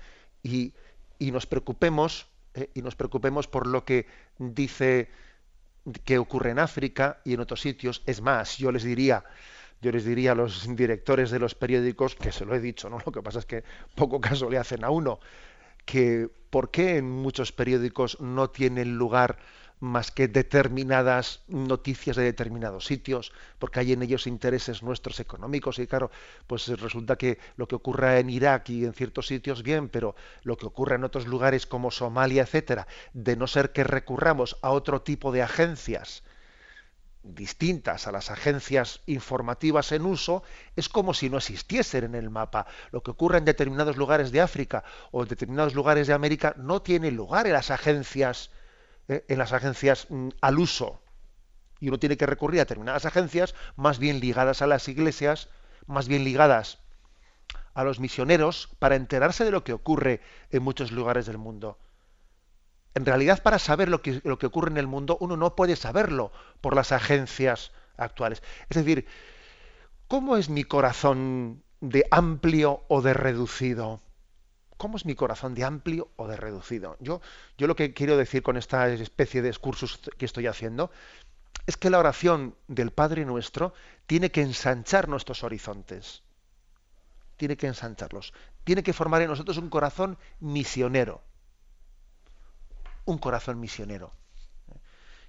y, 0.44 0.74
nos 1.20 1.46
preocupemos 1.46 2.28
eh, 2.54 2.70
y 2.74 2.82
nos 2.82 2.96
preocupemos 2.96 3.48
por 3.48 3.68
lo 3.68 3.86
que 3.86 4.08
dice 4.38 5.10
que 6.04 6.18
ocurre 6.18 6.52
en 6.52 6.60
África 6.60 7.22
y 7.24 7.34
en 7.34 7.40
otros 7.40 7.62
sitios. 7.62 8.04
Es 8.06 8.22
más, 8.22 8.58
yo 8.58 8.72
les 8.72 8.84
diría, 8.84 9.24
yo 9.82 9.92
les 9.92 10.06
diría 10.06 10.34
a 10.34 10.36
los 10.36 10.76
directores 10.76 11.32
de 11.32 11.40
los 11.40 11.56
periódicos, 11.56 12.16
que 12.16 12.32
se 12.32 12.46
lo 12.46 12.56
he 12.56 12.60
dicho, 12.60 12.90
¿no? 12.90 13.00
Lo 13.06 13.12
que 13.12 13.22
pasa 13.22 13.40
es 13.40 13.46
que 13.46 13.64
poco 13.96 14.20
caso 14.20 14.50
le 14.50 14.58
hacen 14.58 14.84
a 14.84 14.90
uno, 14.90 15.20
que 15.86 16.30
por 16.50 16.72
qué 16.72 16.98
en 16.98 17.10
muchos 17.10 17.52
periódicos 17.52 18.20
no 18.20 18.50
tienen 18.50 18.98
lugar 18.98 19.40
más 19.82 20.12
que 20.12 20.28
determinadas 20.28 21.42
noticias 21.48 22.16
de 22.16 22.24
determinados 22.24 22.86
sitios, 22.86 23.34
porque 23.58 23.80
hay 23.80 23.94
en 23.94 24.04
ellos 24.04 24.28
intereses 24.28 24.84
nuestros 24.84 25.20
económicos 25.20 25.80
y 25.80 25.88
claro, 25.88 26.12
pues 26.46 26.68
resulta 26.80 27.16
que 27.16 27.40
lo 27.56 27.68
que 27.68 27.76
ocurra 27.76 28.20
en 28.20 28.30
Irak 28.30 28.70
y 28.70 28.86
en 28.86 28.94
ciertos 28.94 29.26
sitios 29.26 29.64
bien, 29.64 29.90
pero 29.90 30.16
lo 30.44 30.56
que 30.56 30.68
ocurre 30.68 30.96
en 30.96 31.04
otros 31.04 31.26
lugares 31.26 31.66
como 31.66 31.90
Somalia, 31.90 32.44
etcétera, 32.44 32.88
de 33.14 33.36
no 33.36 33.48
ser 33.48 33.72
que 33.72 33.84
recurramos 33.84 34.58
a 34.62 34.70
otro 34.70 35.02
tipo 35.02 35.32
de 35.32 35.42
agencias 35.42 36.24
distintas 37.24 38.08
a 38.08 38.12
las 38.12 38.32
agencias 38.32 39.02
informativas 39.06 39.92
en 39.92 40.06
uso, 40.06 40.44
es 40.76 40.90
como 40.90 41.14
si 41.14 41.30
no 41.30 41.38
existiesen 41.38 42.04
en 42.04 42.16
el 42.16 42.30
mapa. 42.30 42.66
Lo 42.92 43.04
que 43.04 43.12
ocurre 43.12 43.38
en 43.38 43.46
determinados 43.46 43.98
lugares 43.98 44.32
de 44.32 44.42
África 44.42 44.84
o 45.12 45.24
en 45.24 45.30
determinados 45.30 45.76
lugares 45.76 46.08
de 46.08 46.14
América 46.14 46.54
no 46.58 46.82
tiene 46.82 47.12
lugar 47.12 47.48
en 47.48 47.54
las 47.54 47.72
agencias, 47.72 48.52
eh, 49.08 49.26
en 49.28 49.38
las 49.38 49.54
agencias 49.54 50.08
mm, 50.10 50.30
al 50.42 50.60
uso. 50.60 51.02
Y 51.80 51.88
uno 51.90 52.00
tiene 52.00 52.18
que 52.18 52.26
recurrir 52.26 52.60
a 52.60 52.66
determinadas 52.66 53.06
agencias 53.06 53.56
más 53.76 54.00
bien 54.00 54.20
ligadas 54.20 54.62
a 54.62 54.68
las 54.68 54.88
iglesias, 54.88 55.50
más 55.88 56.08
bien 56.08 56.24
ligadas 56.24 56.80
a 57.74 57.84
los 57.84 58.00
misioneros, 58.00 58.70
para 58.80 58.96
enterarse 58.96 59.46
de 59.46 59.52
lo 59.52 59.64
que 59.64 59.74
ocurre 59.74 60.22
en 60.52 60.64
muchos 60.64 60.92
lugares 60.92 61.26
del 61.26 61.38
mundo 61.38 61.78
en 62.94 63.06
realidad 63.06 63.42
para 63.42 63.60
saber 63.60 63.90
lo 63.90 64.02
que, 64.02 64.22
lo 64.24 64.38
que 64.38 64.48
ocurre 64.48 64.72
en 64.72 64.78
el 64.78 64.88
mundo 64.88 65.18
uno 65.20 65.38
no 65.38 65.56
puede 65.56 65.76
saberlo 65.76 66.32
por 66.62 66.76
las 66.76 66.92
agencias 66.92 67.72
actuales. 67.98 68.42
Es 68.70 68.78
decir, 68.78 69.06
¿cómo 70.08 70.38
es 70.38 70.50
mi 70.50 70.64
corazón 70.64 71.64
de 71.80 72.06
amplio 72.12 72.84
o 72.88 73.02
de 73.02 73.14
reducido? 73.14 74.02
¿Cómo 74.78 74.98
es 74.98 75.06
mi 75.06 75.16
corazón 75.16 75.54
de 75.54 75.64
amplio 75.64 76.10
o 76.16 76.28
de 76.28 76.38
reducido? 76.38 76.98
Yo, 77.00 77.22
yo 77.58 77.68
lo 77.68 77.76
que 77.76 77.94
quiero 77.94 78.18
decir 78.18 78.42
con 78.42 78.58
esta 78.58 78.90
especie 78.90 79.42
de 79.42 79.50
excursus 79.50 80.00
que 80.18 80.26
estoy 80.26 80.48
haciendo 80.48 80.92
es 81.68 81.78
que 81.78 81.90
la 81.90 82.00
oración 82.00 82.56
del 82.68 82.92
Padre 82.92 83.26
nuestro 83.26 83.74
tiene 84.08 84.32
que 84.32 84.42
ensanchar 84.42 85.08
nuestros 85.08 85.44
horizontes. 85.44 86.24
Tiene 87.38 87.58
que 87.58 87.68
ensancharlos. 87.68 88.34
Tiene 88.64 88.84
que 88.84 88.94
formar 88.94 89.22
en 89.22 89.30
nosotros 89.30 89.58
un 89.58 89.70
corazón 89.70 90.18
misionero. 90.40 91.22
Un 93.06 93.18
corazón 93.18 93.60
misionero. 93.60 94.12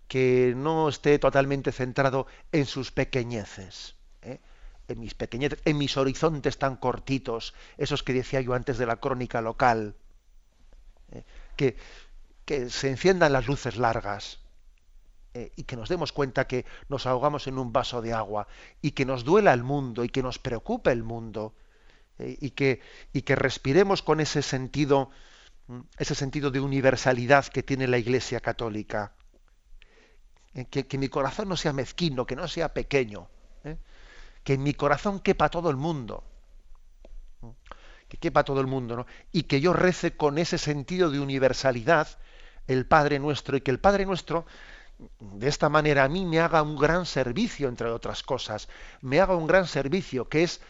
Que 0.09 0.53
no 0.57 0.89
esté 0.89 1.19
totalmente 1.19 1.73
centrado 1.73 2.27
en 2.53 2.67
sus 2.67 2.91
pequeñeces. 2.91 3.97
¿eh? 4.23 4.41
En 4.89 5.01
mis 5.01 5.15
pequeñeces, 5.15 5.59
en 5.65 5.79
mis 5.79 5.97
horizontes 5.97 6.59
tan 6.59 6.77
cortitos, 6.77 7.55
esos 7.79 8.03
que 8.03 8.13
decía 8.13 8.41
yo 8.41 8.55
antes 8.55 8.79
de 8.79 8.87
la 8.87 8.97
crónica 8.97 9.41
local. 9.41 9.95
¿eh? 11.13 11.25
Que, 11.57 11.77
que 12.45 12.69
se 12.71 12.91
enciendan 12.91 13.33
las 13.33 13.47
luces 13.47 13.77
largas 13.77 14.41
eh, 15.35 15.53
y 15.57 15.65
que 15.65 15.77
nos 15.77 15.89
demos 15.89 16.13
cuenta 16.13 16.47
que 16.47 16.67
nos 16.89 17.07
ahogamos 17.07 17.47
en 17.47 17.59
un 17.59 17.73
vaso 17.73 18.03
de 18.03 18.13
agua 18.13 18.49
y 18.83 18.91
que 18.91 19.07
nos 19.07 19.25
duela 19.25 19.53
el 19.55 19.63
mundo 19.63 20.05
y 20.05 20.09
que 20.09 20.23
nos 20.23 20.39
preocupa 20.39 20.93
el 20.93 21.03
mundo 21.03 21.55
y, 22.19 22.51
que, 22.51 22.81
y 23.13 23.23
que 23.23 23.37
respiremos 23.37 24.03
con 24.03 24.21
ese 24.21 24.43
sentido, 24.43 25.11
ese 25.97 26.15
sentido 26.15 26.51
de 26.51 26.61
universalidad 26.61 27.47
que 27.47 27.63
tiene 27.63 27.87
la 27.87 27.99
Iglesia 27.99 28.41
católica. 28.41 29.15
Eh, 30.55 30.67
que, 30.67 30.87
que, 30.87 30.99
mi 30.99 31.09
corazón 31.09 31.49
no 31.49 31.57
sea 31.57 31.73
mezquino, 31.73 32.27
que 32.27 32.37
no 32.37 32.47
sea 32.49 32.75
pequeño, 32.75 33.29
que 34.45 34.55
en 34.55 34.63
mi 34.63 34.75
corazón 34.75 35.21
quepa 35.21 35.49
todo 35.49 35.71
el 35.71 35.77
mundo 35.77 36.25
que 38.13 38.19
quepa 38.19 38.45
todo 38.45 38.61
el 38.61 38.67
mundo, 38.67 38.95
¿no? 38.95 39.07
Y 39.33 39.45
que 39.45 39.63
yo 39.63 39.73
rece 39.73 40.19
con 40.19 40.37
ese 40.37 40.59
sentido 40.59 41.11
de 41.11 41.19
universalidad 41.19 42.09
el 42.67 42.85
Padre 42.85 43.19
Nuestro 43.19 43.57
y 43.57 43.63
que 43.63 43.71
el 43.71 43.81
Padre 43.81 44.05
Nuestro 44.05 44.45
de 45.19 45.49
esta 45.49 45.71
manera 45.71 46.05
a 46.05 46.09
mí 46.11 46.27
me 46.27 46.39
haga 46.39 46.61
un 46.61 46.77
gran 46.77 47.07
servicio, 47.07 47.71
entre 47.71 47.89
otras 47.89 48.23
cosas, 48.23 48.69
me 49.01 49.19
haga 49.19 49.35
un 49.35 49.47
gran 49.47 49.67
servicio, 49.67 50.29
que 50.29 50.43
es 50.43 50.61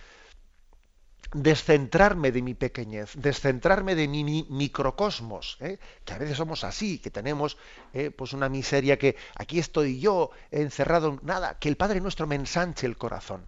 descentrarme 1.32 2.30
de 2.30 2.42
mi 2.42 2.54
pequeñez, 2.54 3.12
descentrarme 3.16 3.94
de 3.94 4.06
mi, 4.06 4.46
microcosmos, 4.48 5.56
¿eh? 5.60 5.78
que 6.04 6.12
a 6.12 6.18
veces 6.18 6.36
somos 6.36 6.64
así, 6.64 6.98
que 6.98 7.10
tenemos 7.10 7.56
¿eh? 7.94 8.10
pues 8.10 8.32
una 8.32 8.48
miseria 8.48 8.98
que 8.98 9.16
aquí 9.34 9.58
estoy 9.58 9.98
yo 9.98 10.30
encerrado 10.50 11.08
en 11.08 11.20
nada, 11.22 11.58
que 11.58 11.68
el 11.68 11.76
Padre 11.76 12.00
nuestro 12.00 12.26
me 12.26 12.34
ensanche 12.34 12.86
el 12.86 12.98
corazón 12.98 13.46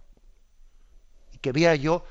y 1.31 1.37
que 1.37 1.51
vea 1.51 1.75
yo 1.75 2.05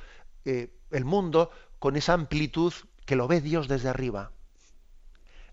eh, 0.44 0.70
el 0.90 1.04
mundo 1.04 1.50
con 1.78 1.96
esa 1.96 2.12
amplitud 2.12 2.72
que 3.04 3.16
lo 3.16 3.26
ve 3.26 3.40
Dios 3.40 3.68
desde 3.68 3.88
arriba 3.88 4.30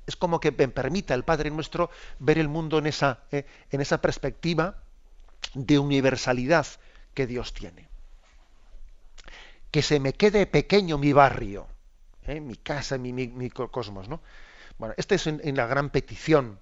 es 0.05 0.15
como 0.15 0.39
que 0.39 0.51
me 0.51 0.67
permita 0.67 1.13
el 1.13 1.23
Padre 1.23 1.51
nuestro 1.51 1.89
ver 2.19 2.37
el 2.37 2.47
mundo 2.47 2.79
en 2.79 2.87
esa, 2.87 3.23
en 3.31 3.81
esa 3.81 4.01
perspectiva 4.01 4.83
de 5.53 5.77
universalidad 5.77 6.65
que 7.13 7.27
Dios 7.27 7.53
tiene. 7.53 7.90
Que 9.71 9.81
se 9.81 9.99
me 9.99 10.13
quede 10.13 10.45
pequeño 10.45 10.97
mi 10.97 11.13
barrio, 11.13 11.67
eh, 12.23 12.39
mi 12.39 12.55
casa, 12.57 12.97
mi, 12.97 13.13
mi, 13.13 13.49
cosmos. 13.49 14.09
¿no? 14.09 14.21
Bueno, 14.77 14.93
esta 14.97 15.15
es 15.15 15.27
en, 15.27 15.55
la 15.55 15.65
gran 15.65 15.89
petición. 15.89 16.59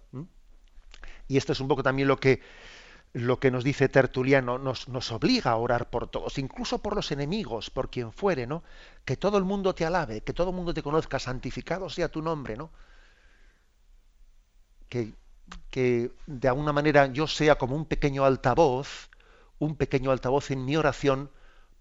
Y 1.28 1.38
esto 1.38 1.54
es 1.54 1.60
un 1.60 1.68
poco 1.68 1.84
también 1.84 2.08
lo 2.08 2.18
que, 2.18 2.42
lo 3.14 3.40
que 3.40 3.52
nos 3.52 3.64
dice 3.64 3.90
Tertuliano, 3.90 4.58
nos, 4.58 4.88
nos, 4.88 5.12
obliga 5.12 5.52
a 5.52 5.58
orar 5.58 5.90
por 5.90 6.08
todos, 6.08 6.38
incluso 6.38 6.82
por 6.82 6.96
los 6.96 7.12
enemigos, 7.12 7.70
por 7.70 7.90
quien 7.90 8.12
fuere, 8.12 8.48
¿no? 8.48 8.64
Que 9.06 9.18
todo 9.18 9.38
el 9.38 9.44
mundo 9.44 9.76
te 9.76 9.86
alabe, 9.86 10.22
que 10.22 10.34
todo 10.34 10.50
el 10.50 10.56
mundo 10.56 10.74
te 10.74 10.84
conozca, 10.84 11.20
santificado 11.20 11.90
sea 11.90 12.10
tu 12.10 12.22
nombre, 12.22 12.56
¿no? 12.56 12.72
que, 14.90 16.12
de 16.28 16.48
alguna 16.48 16.74
manera 16.74 17.08
yo 17.08 17.28
sea 17.28 17.58
como 17.58 17.76
un 17.76 17.86
pequeño 17.86 18.26
altavoz, 18.26 19.10
un 19.60 19.76
pequeño 19.76 20.12
altavoz 20.12 20.52
en 20.52 20.66
mi 20.66 20.76
oración 20.76 21.32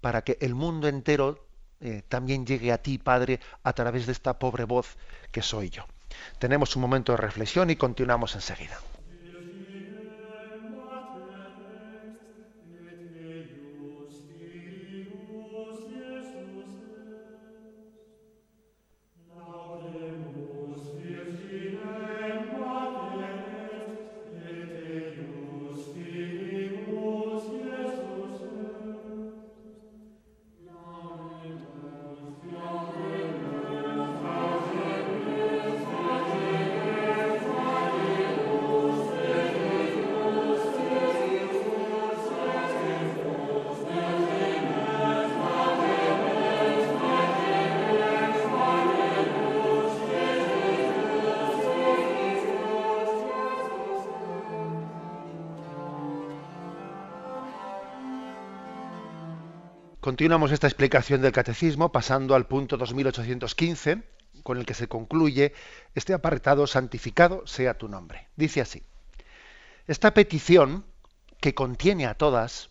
para 0.01 0.23
que 0.23 0.39
el 0.41 0.55
mundo 0.55 0.89
entero 0.89 1.47
eh, 1.81 2.03
también 2.09 2.47
llegue 2.47 2.73
a 2.73 2.79
ti, 2.79 2.99
Padre, 2.99 3.41
a 3.63 3.73
través 3.73 4.07
de 4.07 4.13
esta 4.13 4.39
pobre 4.39 4.65
voz 4.65 4.97
que 5.31 5.43
soy 5.43 5.71
yo. 5.71 5.85
Tenemos 6.39 6.75
un 6.77 6.83
momento 6.83 7.13
de 7.13 7.19
reflexión 7.19 7.71
y 7.71 7.77
continuamos 7.77 8.35
enseguida. 8.35 8.79
Continuamos 60.09 60.53
esta 60.53 60.67
explicación 60.67 61.21
del 61.21 61.33
catecismo 61.33 61.93
pasando 61.93 62.35
al 62.35 62.47
punto 62.47 62.79
2815, 62.79 64.05
con 64.43 64.57
el 64.57 64.65
que 64.65 64.73
se 64.73 64.89
concluye 64.89 65.53
este 65.95 66.15
apartado 66.15 66.67
santificado 66.67 67.47
sea 67.47 67.77
tu 67.77 67.89
nombre. 67.89 68.31
Dice 68.35 68.63
así, 68.63 68.83
esta 69.87 70.15
petición, 70.15 70.87
que 71.43 71.55
contiene 71.55 72.07
a 72.07 72.15
todas, 72.15 72.71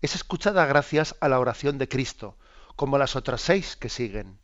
es 0.00 0.14
escuchada 0.14 0.64
gracias 0.64 1.14
a 1.20 1.28
la 1.28 1.38
oración 1.38 1.76
de 1.76 1.88
Cristo, 1.88 2.38
como 2.74 2.96
las 2.96 3.16
otras 3.16 3.42
seis 3.42 3.76
que 3.76 3.90
siguen. 3.90 4.38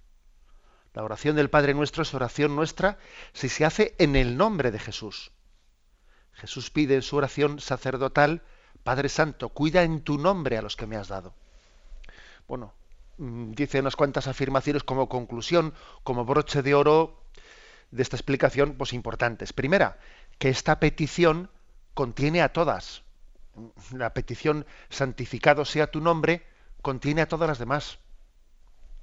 La 0.93 1.03
oración 1.03 1.35
del 1.35 1.49
Padre 1.49 1.73
nuestro 1.73 2.03
es 2.03 2.13
oración 2.13 2.55
nuestra 2.55 2.99
si 3.33 3.49
se 3.49 3.65
hace 3.65 3.95
en 3.97 4.17
el 4.17 4.37
nombre 4.37 4.71
de 4.71 4.81
Jesús. 4.81 5.33
Jesús 6.33 6.69
pide 6.69 6.97
en 6.97 7.03
su 7.03 7.17
oración 7.17 7.59
sacerdotal, 7.59 8.43
Padre 8.85 9.09
Santo, 9.09 9.49
cuida 9.49 9.83
en 9.83 10.03
tu 10.03 10.19
nombre 10.19 10.59
a 10.59 10.63
los 10.63 10.77
que 10.77 10.85
me 10.85 10.97
has 10.97 11.09
dado 11.09 11.40
bueno, 12.51 12.75
mm, 13.19 13.53
dice 13.53 13.79
unas 13.79 13.95
cuantas 13.95 14.27
afirmaciones 14.27 14.83
como 14.83 15.09
conclusión, 15.09 15.73
como 16.03 16.25
broche 16.25 16.63
de 16.63 16.75
oro 16.75 17.23
de 17.93 18.03
esta 18.03 18.17
explicación, 18.17 18.75
pues 18.77 18.93
importantes. 18.93 19.53
Primera, 19.53 19.99
que 20.39 20.49
esta 20.49 20.81
petición 20.81 21.49
contiene 21.95 22.43
a 22.43 22.53
todas. 22.53 23.05
La 23.93 24.13
petición 24.15 24.67
santificado 24.89 25.65
sea 25.65 25.93
tu 25.93 26.01
nombre 26.01 26.45
contiene 26.83 27.23
a 27.23 27.29
todas 27.29 27.49
las 27.49 27.61
demás. 27.61 28.01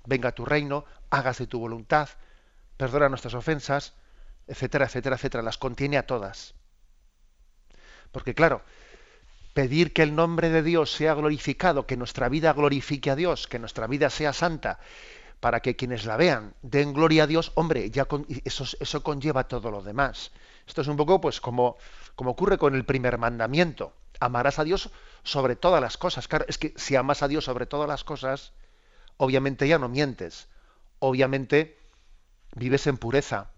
Venga 0.05 0.33
tu 0.33 0.43
reino, 0.43 0.83
hágase 1.09 1.47
tu 1.47 1.59
voluntad, 1.59 2.09
perdona 2.75 3.07
nuestras 3.07 3.33
ofensas, 3.33 3.93
etcétera, 4.45 4.87
etcétera, 4.87 5.15
etcétera. 5.15 5.41
Las 5.41 5.57
contiene 5.57 5.97
a 5.97 6.05
todas. 6.05 6.53
Porque 8.11 8.33
claro, 8.33 8.61
pedir 9.57 9.91
que 9.91 10.03
el 10.03 10.13
nombre 10.13 10.51
de 10.51 10.61
Dios 10.61 10.91
sea 10.91 11.15
glorificado, 11.15 11.87
que 11.87 11.97
nuestra 11.97 12.29
vida 12.29 12.53
glorifique 12.53 13.09
a 13.09 13.15
Dios, 13.15 13.47
que 13.47 13.57
nuestra 13.57 13.87
vida 13.87 14.11
sea 14.11 14.31
santa, 14.31 14.77
para 15.39 15.61
que 15.61 15.75
quienes 15.75 16.05
la 16.05 16.15
vean 16.15 16.53
den 16.61 16.93
gloria 16.93 17.23
a 17.23 17.27
Dios, 17.27 17.53
hombre, 17.55 17.89
ya 17.89 18.05
eso, 18.45 18.65
eso, 18.79 19.01
conlleva 19.01 19.47
todo 19.47 19.71
lo 19.71 19.81
demás. 19.81 20.31
Esto 20.67 20.81
es 20.81 20.87
un 20.87 20.95
poco 20.95 21.19
pues 21.19 21.41
como, 21.41 21.75
como 22.13 22.29
ocurre 22.29 22.59
con 22.59 22.75
el 22.75 22.85
primer 22.85 23.17
mandamiento. 23.17 23.93
Amarás 24.19 24.59
a 24.59 24.63
Dios 24.63 24.91
sobre 25.23 25.55
todas 25.55 25.81
las 25.81 25.97
cosas. 25.97 26.27
Claro, 26.27 26.45
es 26.47 26.59
que 26.59 26.75
si 26.75 26.95
amas 26.95 27.23
a 27.23 27.27
Dios 27.27 27.45
sobre 27.45 27.65
todas 27.65 27.89
las 27.89 28.03
cosas, 28.03 28.53
obviamente 29.17 29.67
ya 29.67 29.79
no 29.79 29.89
mientes. 29.89 30.49
Obviamente 30.99 31.79
vives 32.53 32.85
en 32.85 32.97
pureza. 32.99 33.49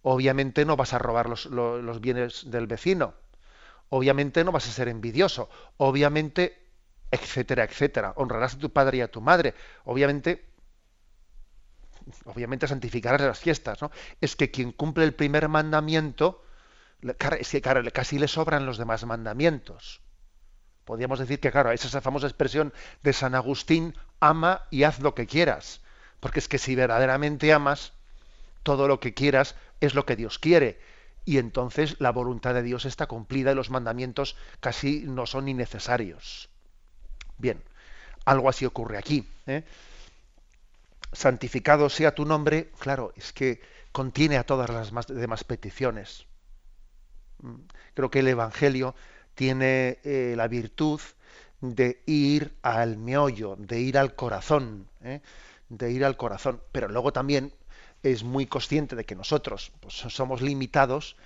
Obviamente 0.00 0.64
no 0.64 0.76
vas 0.76 0.94
a 0.94 0.98
robar 0.98 1.28
los 1.28 2.00
bienes 2.00 2.50
del 2.50 2.66
vecino 2.66 3.12
obviamente 3.90 4.44
no 4.44 4.52
vas 4.52 4.68
a 4.68 4.72
ser 4.72 4.88
envidioso, 4.88 5.48
obviamente, 5.76 6.66
etcétera, 7.10 7.64
etcétera. 7.64 8.12
Honrarás 8.16 8.54
a 8.54 8.58
tu 8.58 8.70
padre 8.70 8.98
y 8.98 9.00
a 9.00 9.10
tu 9.10 9.20
madre, 9.20 9.54
obviamente, 9.84 10.44
obviamente 12.24 12.66
santificarás 12.66 13.20
las 13.20 13.38
fiestas, 13.38 13.80
¿no? 13.82 13.90
Es 14.20 14.36
que 14.36 14.50
quien 14.50 14.72
cumple 14.72 15.04
el 15.04 15.14
primer 15.14 15.48
mandamiento, 15.48 16.44
es 17.38 17.50
que 17.50 17.62
casi 17.92 18.18
le 18.18 18.28
sobran 18.28 18.66
los 18.66 18.78
demás 18.78 19.04
mandamientos. 19.04 20.00
Podríamos 20.84 21.18
decir 21.18 21.38
que, 21.38 21.52
claro, 21.52 21.70
es 21.70 21.84
esa 21.84 22.00
famosa 22.00 22.26
expresión 22.26 22.72
de 23.02 23.12
San 23.12 23.34
Agustín, 23.34 23.94
ama 24.20 24.66
y 24.70 24.84
haz 24.84 25.00
lo 25.00 25.14
que 25.14 25.26
quieras. 25.26 25.82
Porque 26.18 26.38
es 26.38 26.48
que 26.48 26.58
si 26.58 26.74
verdaderamente 26.74 27.52
amas, 27.52 27.92
todo 28.62 28.88
lo 28.88 28.98
que 28.98 29.14
quieras 29.14 29.54
es 29.80 29.94
lo 29.94 30.06
que 30.06 30.16
Dios 30.16 30.38
quiere. 30.38 30.80
Y 31.28 31.36
entonces 31.36 31.96
la 31.98 32.10
voluntad 32.10 32.54
de 32.54 32.62
Dios 32.62 32.86
está 32.86 33.04
cumplida 33.06 33.52
y 33.52 33.54
los 33.54 33.68
mandamientos 33.68 34.34
casi 34.60 35.02
no 35.02 35.26
son 35.26 35.46
innecesarios. 35.46 36.48
Bien, 37.36 37.62
algo 38.24 38.48
así 38.48 38.64
ocurre 38.64 38.96
aquí. 38.96 39.28
¿eh? 39.46 39.62
Santificado 41.12 41.90
sea 41.90 42.14
tu 42.14 42.24
nombre, 42.24 42.70
claro, 42.78 43.12
es 43.14 43.34
que 43.34 43.60
contiene 43.92 44.38
a 44.38 44.44
todas 44.44 44.70
las 44.70 45.06
demás 45.06 45.44
peticiones. 45.44 46.24
Mm, 47.42 47.56
creo 47.92 48.10
que 48.10 48.20
el 48.20 48.28
Evangelio 48.28 48.94
tiene 49.34 49.98
eh, 50.04 50.32
la 50.34 50.48
virtud 50.48 51.02
de 51.60 52.02
ir 52.06 52.56
al 52.62 52.96
meollo, 52.96 53.54
de 53.58 53.80
ir 53.80 53.98
al 53.98 54.14
corazón, 54.14 54.88
¿eh? 55.02 55.20
de 55.68 55.92
ir 55.92 56.06
al 56.06 56.16
corazón. 56.16 56.62
Pero 56.72 56.88
luego 56.88 57.12
también 57.12 57.52
es 58.02 58.22
muy 58.22 58.46
consciente 58.46 58.96
de 58.96 59.04
que 59.04 59.14
nosotros 59.14 59.72
pues, 59.80 59.94
somos 59.94 60.40
limitados 60.40 61.16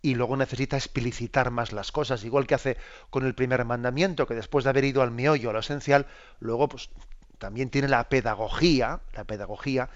y 0.00 0.14
luego 0.14 0.36
necesita 0.36 0.76
explicitar 0.76 1.50
más 1.50 1.72
las 1.72 1.92
cosas, 1.92 2.24
igual 2.24 2.46
que 2.46 2.54
hace 2.54 2.76
con 3.10 3.24
el 3.24 3.34
primer 3.34 3.64
mandamiento, 3.64 4.26
que 4.26 4.34
después 4.34 4.64
de 4.64 4.70
haber 4.70 4.84
ido 4.84 5.02
al 5.02 5.12
meollo, 5.12 5.50
a 5.50 5.52
lo 5.52 5.60
esencial, 5.60 6.06
luego 6.40 6.68
pues 6.68 6.90
también 7.38 7.70
tiene 7.70 7.88
la 7.88 8.08
pedagogía, 8.08 9.00
la 9.14 9.24
pedagogía 9.24 9.90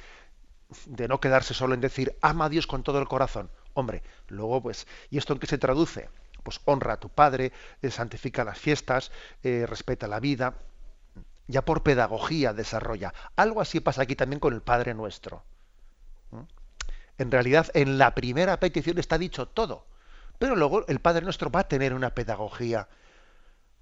de 0.86 1.08
no 1.08 1.20
quedarse 1.20 1.54
solo 1.54 1.74
en 1.74 1.80
decir 1.80 2.16
ama 2.22 2.46
a 2.46 2.48
Dios 2.48 2.66
con 2.66 2.82
todo 2.82 2.98
el 2.98 3.08
corazón. 3.08 3.50
Hombre, 3.74 4.02
luego 4.28 4.62
pues, 4.62 4.86
¿y 5.10 5.18
esto 5.18 5.32
en 5.32 5.40
qué 5.40 5.46
se 5.46 5.58
traduce? 5.58 6.08
pues 6.46 6.60
honra 6.64 6.92
a 6.92 7.00
tu 7.00 7.08
padre, 7.08 7.50
eh, 7.82 7.90
santifica 7.90 8.44
las 8.44 8.56
fiestas, 8.56 9.10
eh, 9.42 9.66
respeta 9.68 10.06
la 10.06 10.20
vida. 10.20 10.54
Ya 11.48 11.64
por 11.64 11.82
pedagogía 11.82 12.52
desarrolla. 12.52 13.12
Algo 13.34 13.60
así 13.60 13.80
pasa 13.80 14.02
aquí 14.02 14.14
también 14.14 14.38
con 14.38 14.54
el 14.54 14.62
Padre 14.62 14.94
Nuestro. 14.94 15.42
En 17.18 17.30
realidad, 17.30 17.68
en 17.74 17.98
la 17.98 18.14
primera 18.14 18.58
petición 18.60 18.98
está 18.98 19.18
dicho 19.18 19.46
todo, 19.46 19.86
pero 20.38 20.54
luego 20.54 20.86
el 20.86 21.00
Padre 21.00 21.24
Nuestro 21.24 21.50
va 21.50 21.60
a 21.60 21.68
tener 21.68 21.94
una 21.94 22.10
pedagogía 22.10 22.88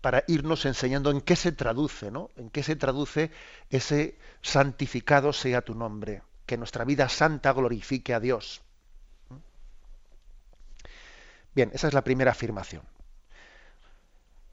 para 0.00 0.22
irnos 0.26 0.66
enseñando 0.66 1.10
en 1.10 1.20
qué 1.20 1.34
se 1.34 1.50
traduce, 1.50 2.10
¿no? 2.10 2.30
En 2.36 2.50
qué 2.50 2.62
se 2.62 2.76
traduce 2.76 3.30
ese 3.70 4.18
santificado 4.42 5.32
sea 5.32 5.62
tu 5.62 5.74
nombre, 5.74 6.22
que 6.46 6.58
nuestra 6.58 6.84
vida 6.84 7.08
santa 7.08 7.52
glorifique 7.52 8.14
a 8.14 8.20
Dios. 8.20 8.60
Bien, 11.54 11.70
esa 11.72 11.88
es 11.88 11.94
la 11.94 12.04
primera 12.04 12.32
afirmación. 12.32 12.82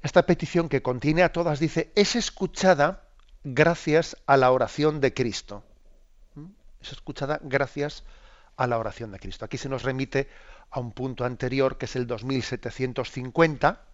Esta 0.02 0.26
petición 0.26 0.70
que 0.70 0.82
contiene 0.82 1.22
a 1.22 1.32
todas 1.32 1.60
dice, 1.60 1.92
es 1.96 2.16
escuchada 2.16 3.04
gracias 3.44 4.18
a 4.26 4.38
la 4.38 4.52
oración 4.52 5.02
de 5.02 5.14
Cristo. 5.14 5.64
¿Mm? 6.36 6.46
Es 6.82 6.94
escuchada 6.94 7.40
gracias 7.44 8.04
a 8.08 8.21
la 8.58 8.78
oración 8.78 9.12
de 9.12 9.20
Cristo. 9.20 9.46
Aquí 9.46 9.58
se 9.58 9.70
nos 9.70 9.84
remite 9.84 10.30
a 10.70 10.80
un 10.80 10.92
punto 10.92 11.26
anterior, 11.26 11.78
que 11.78 11.86
es 11.86 11.96
el 11.96 12.08
2750, 12.08 13.86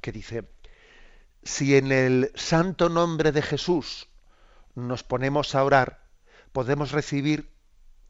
que 0.00 0.12
dice, 0.12 0.44
si 1.42 1.76
en 1.76 1.92
el 1.92 2.32
santo 2.34 2.88
nombre 2.88 3.32
de 3.32 3.42
Jesús 3.42 4.08
nos 4.74 5.02
ponemos 5.02 5.54
a 5.54 5.64
orar, 5.64 6.02
podemos 6.52 6.92
recibir 6.92 7.50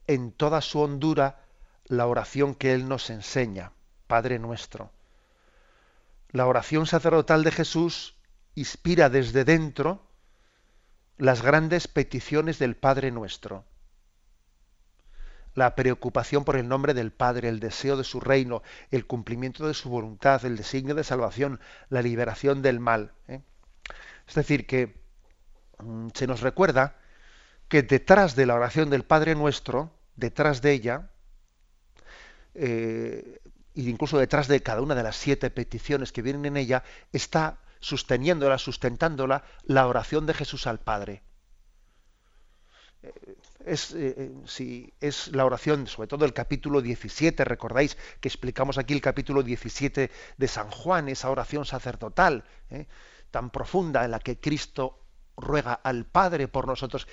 en 0.07 0.33
toda 0.33 0.61
su 0.61 0.81
hondura 0.81 1.45
la 1.87 2.07
oración 2.07 2.55
que 2.55 2.73
Él 2.73 2.88
nos 2.88 3.11
enseña, 3.11 3.73
Padre 4.07 4.38
nuestro. 4.38 4.91
La 6.31 6.47
oración 6.47 6.87
sacerdotal 6.87 7.45
de 7.45 7.53
Jesús 7.53 8.17
inspira 8.55 9.11
desde 9.11 9.45
dentro 9.45 10.03
las 11.19 11.43
grandes 11.43 11.88
peticiones 11.88 12.59
del 12.59 12.75
Padre 12.75 13.11
nuestro. 13.11 13.65
La 15.55 15.75
preocupación 15.75 16.45
por 16.45 16.57
el 16.57 16.69
nombre 16.69 16.95
del 16.95 17.12
Padre, 17.12 17.49
el 17.49 17.61
deseo 17.61 17.97
de 17.97 18.05
su 18.05 18.21
reino, 18.21 18.62
el 18.91 19.07
cumplimiento 19.07 19.67
de 19.67 19.75
su 19.75 19.91
voluntad, 19.91 20.45
el 20.45 20.57
designio 20.57 20.95
de 20.95 21.05
salvación, 21.05 21.61
la 21.88 22.03
liberación 22.03 22.62
del 22.62 22.81
mal. 22.81 23.12
¿eh? 23.29 23.43
Es 24.27 24.35
decir, 24.35 24.67
que 24.67 24.95
mm, 25.79 26.09
se 26.15 26.27
nos 26.27 26.41
recuerda 26.41 26.97
que 27.69 27.83
detrás 27.83 28.37
de 28.37 28.47
la 28.47 28.55
oración 28.55 28.91
del 28.91 29.05
Padre 29.05 29.35
nuestro, 29.35 29.93
detrás 30.17 30.62
de 30.62 30.73
ella, 30.73 31.11
eh, 32.55 33.41
incluso 33.75 34.19
detrás 34.19 34.49
de 34.49 34.62
cada 34.62 34.83
una 34.83 34.95
de 34.95 35.03
las 35.03 35.17
siete 35.17 35.51
peticiones 35.51 36.12
que 36.12 36.23
vienen 36.23 36.45
en 36.47 36.57
ella, 36.57 36.85
está 37.12 37.59
sosteniéndola, 37.81 38.59
sustentándola, 38.59 39.45
la 39.65 39.87
oración 39.87 40.27
de 40.27 40.35
Jesús 40.35 40.67
al 40.67 40.81
Padre. 40.81 41.23
Eh, 43.03 43.37
es, 43.66 43.92
eh, 43.94 44.33
si 44.46 44.92
es 45.01 45.29
la 45.29 45.44
oración, 45.44 45.87
sobre 45.87 46.09
todo 46.09 46.25
el 46.25 46.33
capítulo 46.33 46.81
17, 46.81 47.44
recordáis 47.44 47.96
que 48.20 48.29
explicamos 48.29 48.79
aquí 48.79 48.94
el 48.94 49.01
capítulo 49.01 49.42
17 49.42 50.11
de 50.37 50.48
San 50.48 50.70
Juan, 50.70 51.09
esa 51.09 51.31
oración 51.31 51.64
sacerdotal 51.64 52.44
tan 53.33 53.51
profunda 53.51 54.05
en 54.05 54.12
la 54.12 54.20
que 54.20 54.38
Cristo 54.38 55.01
ruega 55.37 55.72
al 55.72 56.05
Padre 56.05 56.46
por 56.46 56.68
nosotros. 56.68 57.09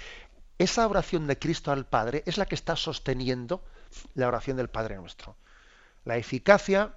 Esa 0.59 0.85
oración 0.87 1.25
de 1.25 1.39
Cristo 1.39 1.71
al 1.71 1.87
Padre 1.87 2.21
es 2.27 2.37
la 2.37 2.45
que 2.45 2.55
está 2.55 2.75
sosteniendo 2.75 3.63
la 4.13 4.27
oración 4.27 4.57
del 4.57 4.69
Padre 4.69 4.97
nuestro. 4.97 5.35
La 6.03 6.17
eficacia, 6.17 6.93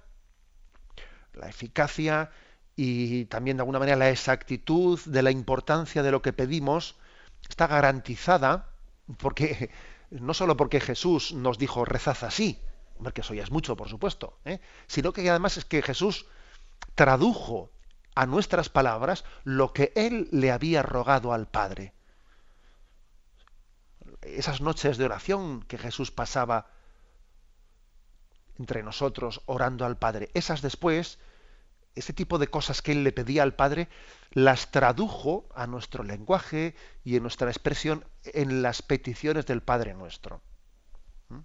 la 1.32 1.48
eficacia 1.48 2.30
y 2.74 3.26
también 3.26 3.56
de 3.56 3.62
alguna 3.62 3.78
manera 3.78 3.96
la 3.96 4.10
exactitud 4.10 5.00
de 5.04 5.22
la 5.22 5.30
importancia 5.30 6.02
de 6.02 6.10
lo 6.10 6.22
que 6.22 6.32
pedimos 6.32 6.96
está 7.48 7.66
garantizada 7.66 8.71
porque 9.18 9.70
no 10.10 10.34
solo 10.34 10.56
porque 10.56 10.80
Jesús 10.80 11.32
nos 11.32 11.58
dijo 11.58 11.84
rezad 11.84 12.16
así, 12.22 12.60
porque 13.02 13.22
eso 13.22 13.34
ya 13.34 13.42
es 13.42 13.50
mucho, 13.50 13.76
por 13.76 13.88
supuesto, 13.88 14.38
¿eh? 14.44 14.60
sino 14.86 15.12
que 15.12 15.28
además 15.28 15.56
es 15.56 15.64
que 15.64 15.82
Jesús 15.82 16.26
tradujo 16.94 17.70
a 18.14 18.26
nuestras 18.26 18.68
palabras 18.68 19.24
lo 19.44 19.72
que 19.72 19.92
él 19.96 20.28
le 20.32 20.52
había 20.52 20.82
rogado 20.82 21.32
al 21.32 21.48
Padre. 21.48 21.94
Esas 24.20 24.60
noches 24.60 24.98
de 24.98 25.04
oración 25.04 25.62
que 25.62 25.78
Jesús 25.78 26.10
pasaba 26.10 26.68
entre 28.58 28.82
nosotros 28.82 29.40
orando 29.46 29.84
al 29.84 29.96
Padre. 29.96 30.30
Esas 30.34 30.62
después, 30.62 31.18
ese 31.94 32.12
tipo 32.12 32.38
de 32.38 32.48
cosas 32.48 32.82
que 32.82 32.92
él 32.92 33.04
le 33.04 33.12
pedía 33.12 33.42
al 33.42 33.54
Padre, 33.54 33.88
las 34.30 34.70
tradujo 34.70 35.48
a 35.54 35.66
nuestro 35.66 36.04
lenguaje 36.04 36.74
y 37.04 37.16
en 37.16 37.22
nuestra 37.22 37.50
expresión 37.50 38.04
en 38.24 38.62
las 38.62 38.82
peticiones 38.82 39.46
del 39.46 39.62
Padre 39.62 39.94
nuestro. 39.94 40.40
¿Mm? 41.28 41.40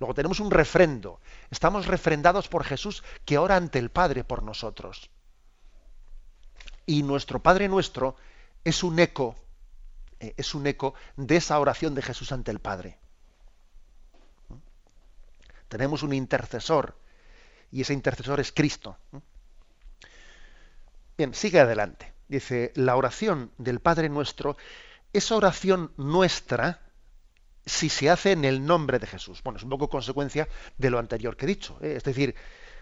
Luego 0.00 0.14
tenemos 0.14 0.40
un 0.40 0.50
refrendo. 0.50 1.20
Estamos 1.50 1.86
refrendados 1.86 2.48
por 2.48 2.64
Jesús 2.64 3.04
que 3.24 3.38
ora 3.38 3.56
ante 3.56 3.78
el 3.78 3.90
Padre 3.90 4.24
por 4.24 4.42
nosotros. 4.42 5.10
Y 6.86 7.02
nuestro 7.02 7.42
Padre 7.42 7.68
nuestro 7.68 8.16
es 8.64 8.82
un 8.82 8.98
eco, 8.98 9.36
eh, 10.20 10.34
es 10.36 10.54
un 10.54 10.66
eco 10.66 10.94
de 11.16 11.36
esa 11.36 11.58
oración 11.58 11.94
de 11.94 12.02
Jesús 12.02 12.32
ante 12.32 12.50
el 12.50 12.60
Padre. 12.60 12.98
Tenemos 15.68 16.02
un 16.02 16.12
intercesor 16.12 16.98
y 17.70 17.80
ese 17.80 17.94
intercesor 17.94 18.40
es 18.40 18.52
Cristo. 18.52 18.98
Sigue 21.32 21.60
adelante. 21.60 22.12
Dice, 22.28 22.72
la 22.74 22.96
oración 22.96 23.52
del 23.58 23.80
Padre 23.80 24.08
nuestro, 24.08 24.56
esa 25.12 25.36
oración 25.36 25.92
nuestra, 25.96 26.80
si 27.66 27.88
se 27.88 28.10
hace 28.10 28.32
en 28.32 28.44
el 28.44 28.64
nombre 28.64 28.98
de 28.98 29.06
Jesús. 29.06 29.42
Bueno, 29.42 29.58
es 29.58 29.62
un 29.62 29.70
poco 29.70 29.88
consecuencia 29.88 30.48
de 30.78 30.90
lo 30.90 30.98
anterior 30.98 31.36
que 31.36 31.44
he 31.44 31.48
dicho. 31.48 31.78
¿eh? 31.82 31.94
Es 31.96 32.04
decir, 32.04 32.34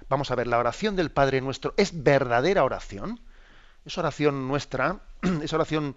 vamos 0.08 0.30
a 0.30 0.34
ver, 0.34 0.46
la 0.46 0.58
oración 0.58 0.96
del 0.96 1.10
Padre 1.10 1.40
nuestro 1.40 1.74
es 1.76 2.02
verdadera 2.02 2.64
oración. 2.64 3.20
Es 3.84 3.98
oración 3.98 4.48
nuestra, 4.48 5.00
es 5.42 5.52
oración, 5.52 5.96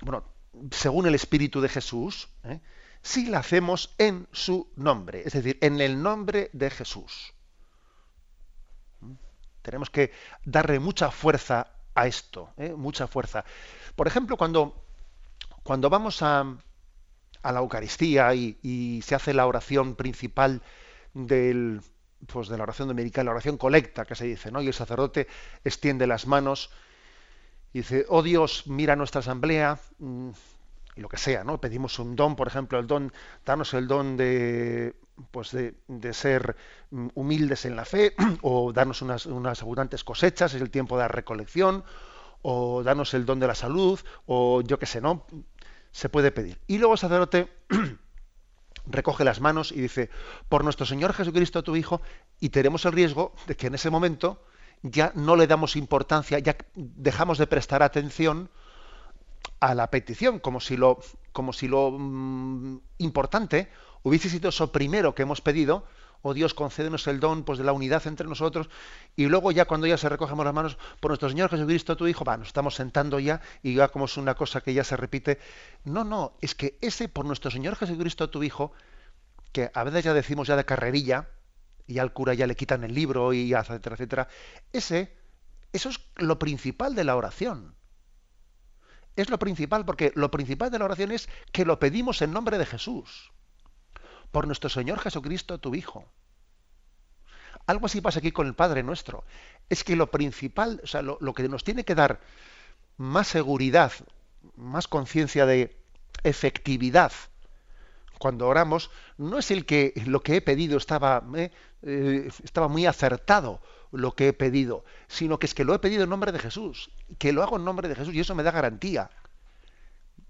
bueno, 0.00 0.24
según 0.70 1.06
el 1.06 1.14
Espíritu 1.14 1.60
de 1.60 1.68
Jesús, 1.68 2.28
¿eh? 2.44 2.60
si 3.02 3.26
la 3.26 3.38
hacemos 3.38 3.94
en 3.98 4.26
su 4.32 4.72
nombre, 4.76 5.22
es 5.26 5.34
decir, 5.34 5.58
en 5.60 5.80
el 5.80 6.02
nombre 6.02 6.50
de 6.52 6.70
Jesús. 6.70 7.33
Tenemos 9.64 9.88
que 9.88 10.12
darle 10.44 10.78
mucha 10.78 11.10
fuerza 11.10 11.68
a 11.94 12.06
esto, 12.06 12.50
¿eh? 12.58 12.74
mucha 12.74 13.06
fuerza. 13.06 13.46
Por 13.96 14.06
ejemplo, 14.06 14.36
cuando, 14.36 14.84
cuando 15.62 15.88
vamos 15.88 16.20
a, 16.20 16.44
a 17.42 17.52
la 17.52 17.60
Eucaristía 17.60 18.34
y, 18.34 19.00
se 19.02 19.14
hace 19.14 19.32
la 19.32 19.46
oración 19.46 19.94
principal 19.94 20.60
del, 21.14 21.80
pues 22.26 22.48
de 22.48 22.58
la 22.58 22.64
oración 22.64 22.88
dominical, 22.88 23.24
la 23.24 23.32
oración 23.32 23.56
colecta 23.56 24.04
que 24.04 24.14
se 24.14 24.26
dice, 24.26 24.50
¿no? 24.50 24.60
Y 24.60 24.66
el 24.66 24.74
sacerdote 24.74 25.28
extiende 25.64 26.06
las 26.06 26.26
manos 26.26 26.70
y 27.72 27.78
dice, 27.78 28.04
oh 28.10 28.22
Dios, 28.22 28.66
mira 28.66 28.96
nuestra 28.96 29.20
asamblea, 29.20 29.80
mm, 29.98 30.30
lo 30.96 31.08
que 31.08 31.16
sea, 31.16 31.44
¿no? 31.44 31.60
Pedimos 31.60 31.98
un 31.98 32.16
don, 32.16 32.36
por 32.36 32.46
ejemplo, 32.46 32.78
el 32.78 32.86
don, 32.86 33.12
danos 33.44 33.74
el 33.74 33.88
don 33.88 34.16
de, 34.16 34.94
pues 35.30 35.50
de, 35.52 36.12
ser 36.12 36.56
mm, 36.90 37.08
humildes 37.14 37.64
en 37.64 37.76
la 37.76 37.84
fe, 37.84 38.14
o 38.42 38.72
darnos 38.72 39.02
unas, 39.02 39.26
unas, 39.26 39.62
abundantes 39.62 40.04
cosechas, 40.04 40.54
es 40.54 40.62
el 40.62 40.70
tiempo 40.70 40.96
de 40.96 41.02
la 41.02 41.08
recolección, 41.08 41.84
o 42.42 42.82
danos 42.82 43.14
el 43.14 43.26
don 43.26 43.40
de 43.40 43.46
la 43.46 43.54
salud, 43.54 43.98
o 44.26 44.62
yo 44.62 44.78
qué 44.78 44.86
sé, 44.86 45.00
¿no? 45.00 45.26
Se 45.90 46.08
puede 46.08 46.30
pedir. 46.30 46.58
Y 46.66 46.78
luego 46.78 46.94
el 46.94 46.98
sacerdote 46.98 47.48
recoge 48.86 49.24
las 49.24 49.40
manos 49.40 49.72
y 49.72 49.80
dice, 49.80 50.10
por 50.48 50.64
nuestro 50.64 50.86
Señor 50.86 51.12
Jesucristo, 51.12 51.62
tu 51.62 51.76
Hijo, 51.76 52.02
y 52.40 52.50
tenemos 52.50 52.84
el 52.84 52.92
riesgo 52.92 53.34
de 53.46 53.56
que 53.56 53.66
en 53.68 53.74
ese 53.74 53.90
momento 53.90 54.44
ya 54.82 55.12
no 55.14 55.34
le 55.36 55.46
damos 55.46 55.76
importancia, 55.76 56.38
ya 56.38 56.56
dejamos 56.74 57.38
de 57.38 57.46
prestar 57.46 57.82
atención 57.82 58.50
a 59.60 59.74
la 59.74 59.90
petición, 59.90 60.38
como 60.38 60.60
si 60.60 60.76
lo, 60.76 61.00
como 61.32 61.52
si 61.52 61.68
lo 61.68 61.90
mm, 61.90 62.78
importante 62.98 63.68
hubiese 64.02 64.28
sido 64.28 64.50
eso 64.50 64.70
primero 64.70 65.14
que 65.14 65.22
hemos 65.22 65.40
pedido, 65.40 65.86
oh 66.22 66.34
Dios, 66.34 66.54
concédenos 66.54 67.06
el 67.06 67.20
don 67.20 67.44
pues, 67.44 67.58
de 67.58 67.64
la 67.64 67.72
unidad 67.72 68.06
entre 68.06 68.26
nosotros, 68.26 68.68
y 69.16 69.26
luego 69.26 69.52
ya 69.52 69.64
cuando 69.66 69.86
ya 69.86 69.98
se 69.98 70.08
recogemos 70.08 70.44
las 70.44 70.54
manos, 70.54 70.78
por 71.00 71.10
nuestro 71.10 71.28
Señor 71.28 71.50
Jesucristo, 71.50 71.96
tu 71.96 72.06
Hijo, 72.06 72.24
va, 72.24 72.36
nos 72.36 72.48
estamos 72.48 72.74
sentando 72.74 73.18
ya, 73.18 73.40
y 73.62 73.74
ya 73.74 73.88
como 73.88 74.06
es 74.06 74.16
una 74.16 74.34
cosa 74.34 74.60
que 74.60 74.72
ya 74.72 74.84
se 74.84 74.96
repite. 74.96 75.38
No, 75.84 76.04
no, 76.04 76.32
es 76.40 76.54
que 76.54 76.78
ese 76.80 77.08
por 77.08 77.26
nuestro 77.26 77.50
Señor 77.50 77.76
Jesucristo, 77.76 78.30
tu 78.30 78.42
Hijo, 78.42 78.72
que 79.52 79.70
a 79.74 79.84
veces 79.84 80.04
ya 80.04 80.14
decimos 80.14 80.48
ya 80.48 80.56
de 80.56 80.64
carrerilla, 80.64 81.28
y 81.86 81.98
al 81.98 82.12
cura 82.12 82.32
ya 82.34 82.46
le 82.46 82.56
quitan 82.56 82.84
el 82.84 82.94
libro, 82.94 83.32
y 83.32 83.52
etcétera, 83.52 83.94
etcétera, 83.94 84.28
ese, 84.72 85.14
eso 85.72 85.90
es 85.90 86.00
lo 86.16 86.38
principal 86.38 86.94
de 86.94 87.04
la 87.04 87.16
oración 87.16 87.74
es 89.16 89.30
lo 89.30 89.38
principal, 89.38 89.84
porque 89.84 90.12
lo 90.14 90.30
principal 90.30 90.70
de 90.70 90.78
la 90.78 90.86
oración 90.86 91.12
es 91.12 91.28
que 91.52 91.64
lo 91.64 91.78
pedimos 91.78 92.22
en 92.22 92.32
nombre 92.32 92.58
de 92.58 92.66
Jesús, 92.66 93.32
por 94.32 94.46
nuestro 94.46 94.68
Señor 94.68 94.98
Jesucristo, 94.98 95.58
tu 95.58 95.74
Hijo. 95.74 96.04
Algo 97.66 97.86
así 97.86 98.00
pasa 98.00 98.18
aquí 98.18 98.32
con 98.32 98.46
el 98.46 98.54
Padre 98.54 98.82
nuestro. 98.82 99.24
Es 99.68 99.84
que 99.84 99.96
lo 99.96 100.10
principal, 100.10 100.80
o 100.82 100.86
sea, 100.86 101.02
lo, 101.02 101.18
que 101.34 101.48
nos 101.48 101.64
tiene 101.64 101.84
que 101.84 101.94
dar 101.94 102.20
más 102.96 103.28
seguridad, 103.28 103.92
más 104.56 104.88
conciencia 104.88 105.46
de 105.46 105.76
efectividad 106.22 107.12
cuando 108.18 108.46
oramos, 108.46 108.90
no 109.18 109.38
es 109.38 109.50
el 109.50 109.66
que 109.66 109.92
lo 110.06 110.22
que 110.22 110.36
he 110.36 110.40
pedido 110.40 110.78
estaba, 110.78 111.22
eh, 111.36 111.50
eh, 111.82 112.30
estaba 112.42 112.68
muy 112.68 112.86
acertado 112.86 113.60
lo 113.96 114.14
que 114.14 114.28
he 114.28 114.32
pedido, 114.32 114.84
sino 115.06 115.38
que 115.38 115.46
es 115.46 115.54
que 115.54 115.64
lo 115.64 115.74
he 115.74 115.78
pedido 115.78 116.04
en 116.04 116.10
nombre 116.10 116.32
de 116.32 116.38
Jesús, 116.38 116.90
que 117.18 117.32
lo 117.32 117.42
hago 117.42 117.56
en 117.56 117.64
nombre 117.64 117.88
de 117.88 117.94
Jesús 117.94 118.14
y 118.14 118.20
eso 118.20 118.34
me 118.34 118.42
da 118.42 118.50
garantía. 118.50 119.10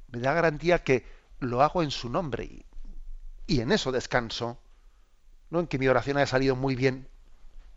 Me 0.08 0.20
da 0.20 0.32
garantía 0.34 0.84
que 0.84 1.06
lo 1.40 1.62
hago 1.62 1.82
en 1.82 1.90
su 1.90 2.08
nombre 2.08 2.64
y, 3.46 3.60
en 3.60 3.72
eso 3.72 3.92
descanso, 3.92 4.58
no 5.50 5.60
en 5.60 5.66
que 5.66 5.78
mi 5.78 5.88
oración 5.88 6.16
haya 6.16 6.26
salido 6.26 6.56
muy 6.56 6.76
bien. 6.76 7.08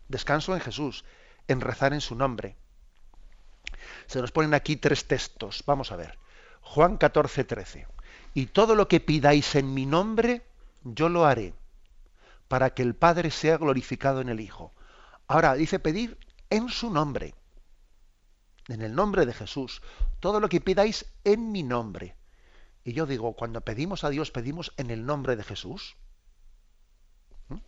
Descanso 0.08 0.54
en 0.54 0.60
Jesús, 0.60 1.04
en 1.48 1.60
rezar 1.60 1.92
en 1.92 2.00
su 2.00 2.14
nombre. 2.14 2.56
Se 4.06 4.20
nos 4.20 4.32
ponen 4.32 4.54
aquí 4.54 4.76
tres 4.76 5.06
textos. 5.06 5.62
Vamos 5.66 5.92
a 5.92 5.96
ver. 5.96 6.18
Juan 6.60 6.96
14, 6.96 7.44
13. 7.44 7.86
Y 8.34 8.46
todo 8.46 8.74
lo 8.74 8.88
que 8.88 9.00
pidáis 9.00 9.54
en 9.54 9.72
mi 9.72 9.86
nombre, 9.86 10.42
yo 10.84 11.08
lo 11.08 11.26
haré, 11.26 11.54
para 12.46 12.70
que 12.70 12.82
el 12.82 12.94
Padre 12.94 13.30
sea 13.30 13.56
glorificado 13.58 14.20
en 14.20 14.28
el 14.28 14.40
Hijo. 14.40 14.72
Ahora 15.28 15.54
dice 15.54 15.78
pedir 15.78 16.18
en 16.48 16.70
su 16.70 16.90
nombre, 16.90 17.34
en 18.68 18.80
el 18.80 18.94
nombre 18.94 19.26
de 19.26 19.34
Jesús, 19.34 19.82
todo 20.20 20.40
lo 20.40 20.48
que 20.48 20.62
pidáis 20.62 21.04
en 21.24 21.52
mi 21.52 21.62
nombre. 21.62 22.16
Y 22.82 22.94
yo 22.94 23.04
digo, 23.04 23.34
cuando 23.34 23.60
pedimos 23.60 24.04
a 24.04 24.10
Dios, 24.10 24.30
pedimos 24.30 24.72
en 24.78 24.90
el 24.90 25.04
nombre 25.04 25.36
de 25.36 25.44
Jesús. 25.44 25.96
¿Mm? 27.48 27.58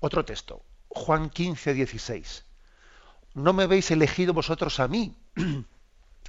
Otro 0.00 0.26
texto, 0.26 0.62
Juan 0.88 1.30
15, 1.30 1.72
16. 1.72 2.44
No 3.32 3.54
me 3.54 3.62
habéis 3.62 3.90
elegido 3.90 4.34
vosotros 4.34 4.78
a 4.78 4.88
mí, 4.88 5.16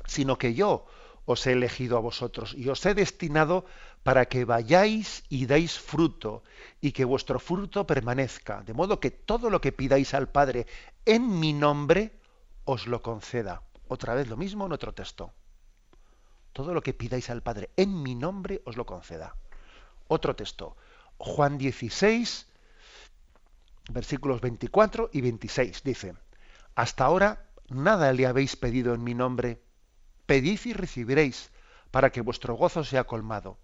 sino 0.05 0.37
que 0.37 0.53
yo 0.53 0.85
os 1.29 1.45
he 1.45 1.51
elegido 1.51 1.95
a 1.95 2.01
vosotros 2.01 2.55
y 2.57 2.69
os 2.69 2.83
he 2.87 2.95
destinado 2.95 3.63
para 4.01 4.25
que 4.25 4.45
vayáis 4.45 5.21
y 5.29 5.45
deis 5.45 5.77
fruto 5.77 6.41
y 6.81 6.91
que 6.91 7.05
vuestro 7.05 7.37
fruto 7.37 7.85
permanezca, 7.85 8.63
de 8.63 8.73
modo 8.73 8.99
que 8.99 9.11
todo 9.11 9.51
lo 9.51 9.61
que 9.61 9.71
pidáis 9.71 10.15
al 10.15 10.29
Padre 10.29 10.65
en 11.05 11.39
mi 11.39 11.53
nombre 11.53 12.17
os 12.65 12.87
lo 12.87 13.03
conceda. 13.03 13.61
Otra 13.87 14.15
vez 14.15 14.27
lo 14.27 14.37
mismo 14.37 14.65
en 14.65 14.71
otro 14.71 14.91
texto. 14.95 15.31
Todo 16.51 16.73
lo 16.73 16.81
que 16.81 16.95
pidáis 16.95 17.29
al 17.29 17.43
Padre 17.43 17.69
en 17.77 18.01
mi 18.01 18.15
nombre 18.15 18.63
os 18.65 18.75
lo 18.75 18.87
conceda. 18.87 19.35
Otro 20.07 20.35
texto, 20.35 20.77
Juan 21.19 21.59
16, 21.59 22.47
versículos 23.91 24.41
24 24.41 25.11
y 25.13 25.21
26, 25.21 25.83
dice, 25.83 26.15
hasta 26.73 27.05
ahora 27.05 27.45
nada 27.69 28.13
le 28.13 28.25
habéis 28.25 28.55
pedido 28.55 28.95
en 28.95 29.03
mi 29.03 29.13
nombre 29.13 29.68
pedid 30.29 30.59
y 30.65 30.73
recibiréis, 30.73 31.49
para 31.89 32.11
que 32.11 32.21
vuestro 32.21 32.53
gozo 32.53 32.83
sea 32.83 33.05
colmado. 33.05 33.57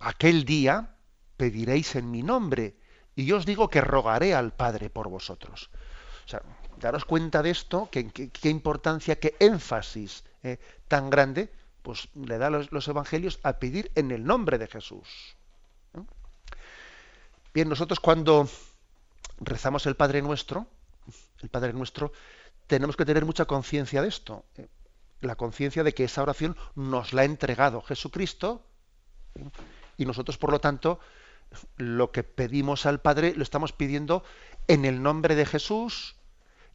Aquel 0.00 0.44
día 0.44 0.96
pediréis 1.36 1.94
en 1.94 2.10
mi 2.10 2.24
nombre, 2.24 2.74
y 3.14 3.26
yo 3.26 3.36
os 3.36 3.46
digo 3.46 3.70
que 3.70 3.80
rogaré 3.80 4.34
al 4.34 4.52
Padre 4.52 4.90
por 4.90 5.08
vosotros. 5.08 5.70
O 6.24 6.28
sea, 6.28 6.42
daros 6.80 7.04
cuenta 7.04 7.44
de 7.44 7.50
esto, 7.50 7.88
qué 7.92 8.50
importancia, 8.50 9.20
qué 9.20 9.36
énfasis 9.38 10.24
eh, 10.42 10.58
tan 10.88 11.10
grande, 11.10 11.52
pues 11.82 12.08
le 12.16 12.38
da 12.38 12.50
los, 12.50 12.72
los, 12.72 12.88
evangelios 12.88 13.38
a 13.44 13.60
pedir 13.60 13.92
en 13.94 14.10
el 14.10 14.24
nombre 14.24 14.58
de 14.58 14.66
Jesús. 14.66 15.36
Bien, 17.54 17.68
nosotros 17.68 18.00
cuando 18.00 18.48
rezamos 19.38 19.86
el 19.86 19.94
Padre 19.94 20.22
Nuestro, 20.22 20.66
el 21.40 21.50
Padre 21.50 21.72
Nuestro, 21.72 22.12
tenemos 22.66 22.96
que 22.96 23.04
tener 23.04 23.24
mucha 23.24 23.44
conciencia 23.44 24.02
de 24.02 24.08
esto. 24.08 24.44
Eh, 24.56 24.66
la 25.26 25.36
conciencia 25.36 25.82
de 25.82 25.94
que 25.94 26.04
esa 26.04 26.22
oración 26.22 26.56
nos 26.74 27.12
la 27.12 27.22
ha 27.22 27.24
entregado 27.24 27.82
Jesucristo 27.82 28.62
y 29.96 30.06
nosotros, 30.06 30.38
por 30.38 30.50
lo 30.50 30.60
tanto, 30.60 31.00
lo 31.76 32.10
que 32.10 32.22
pedimos 32.22 32.86
al 32.86 33.00
Padre 33.00 33.34
lo 33.34 33.42
estamos 33.42 33.72
pidiendo 33.72 34.24
en 34.68 34.84
el 34.84 35.02
nombre 35.02 35.34
de 35.34 35.46
Jesús 35.46 36.16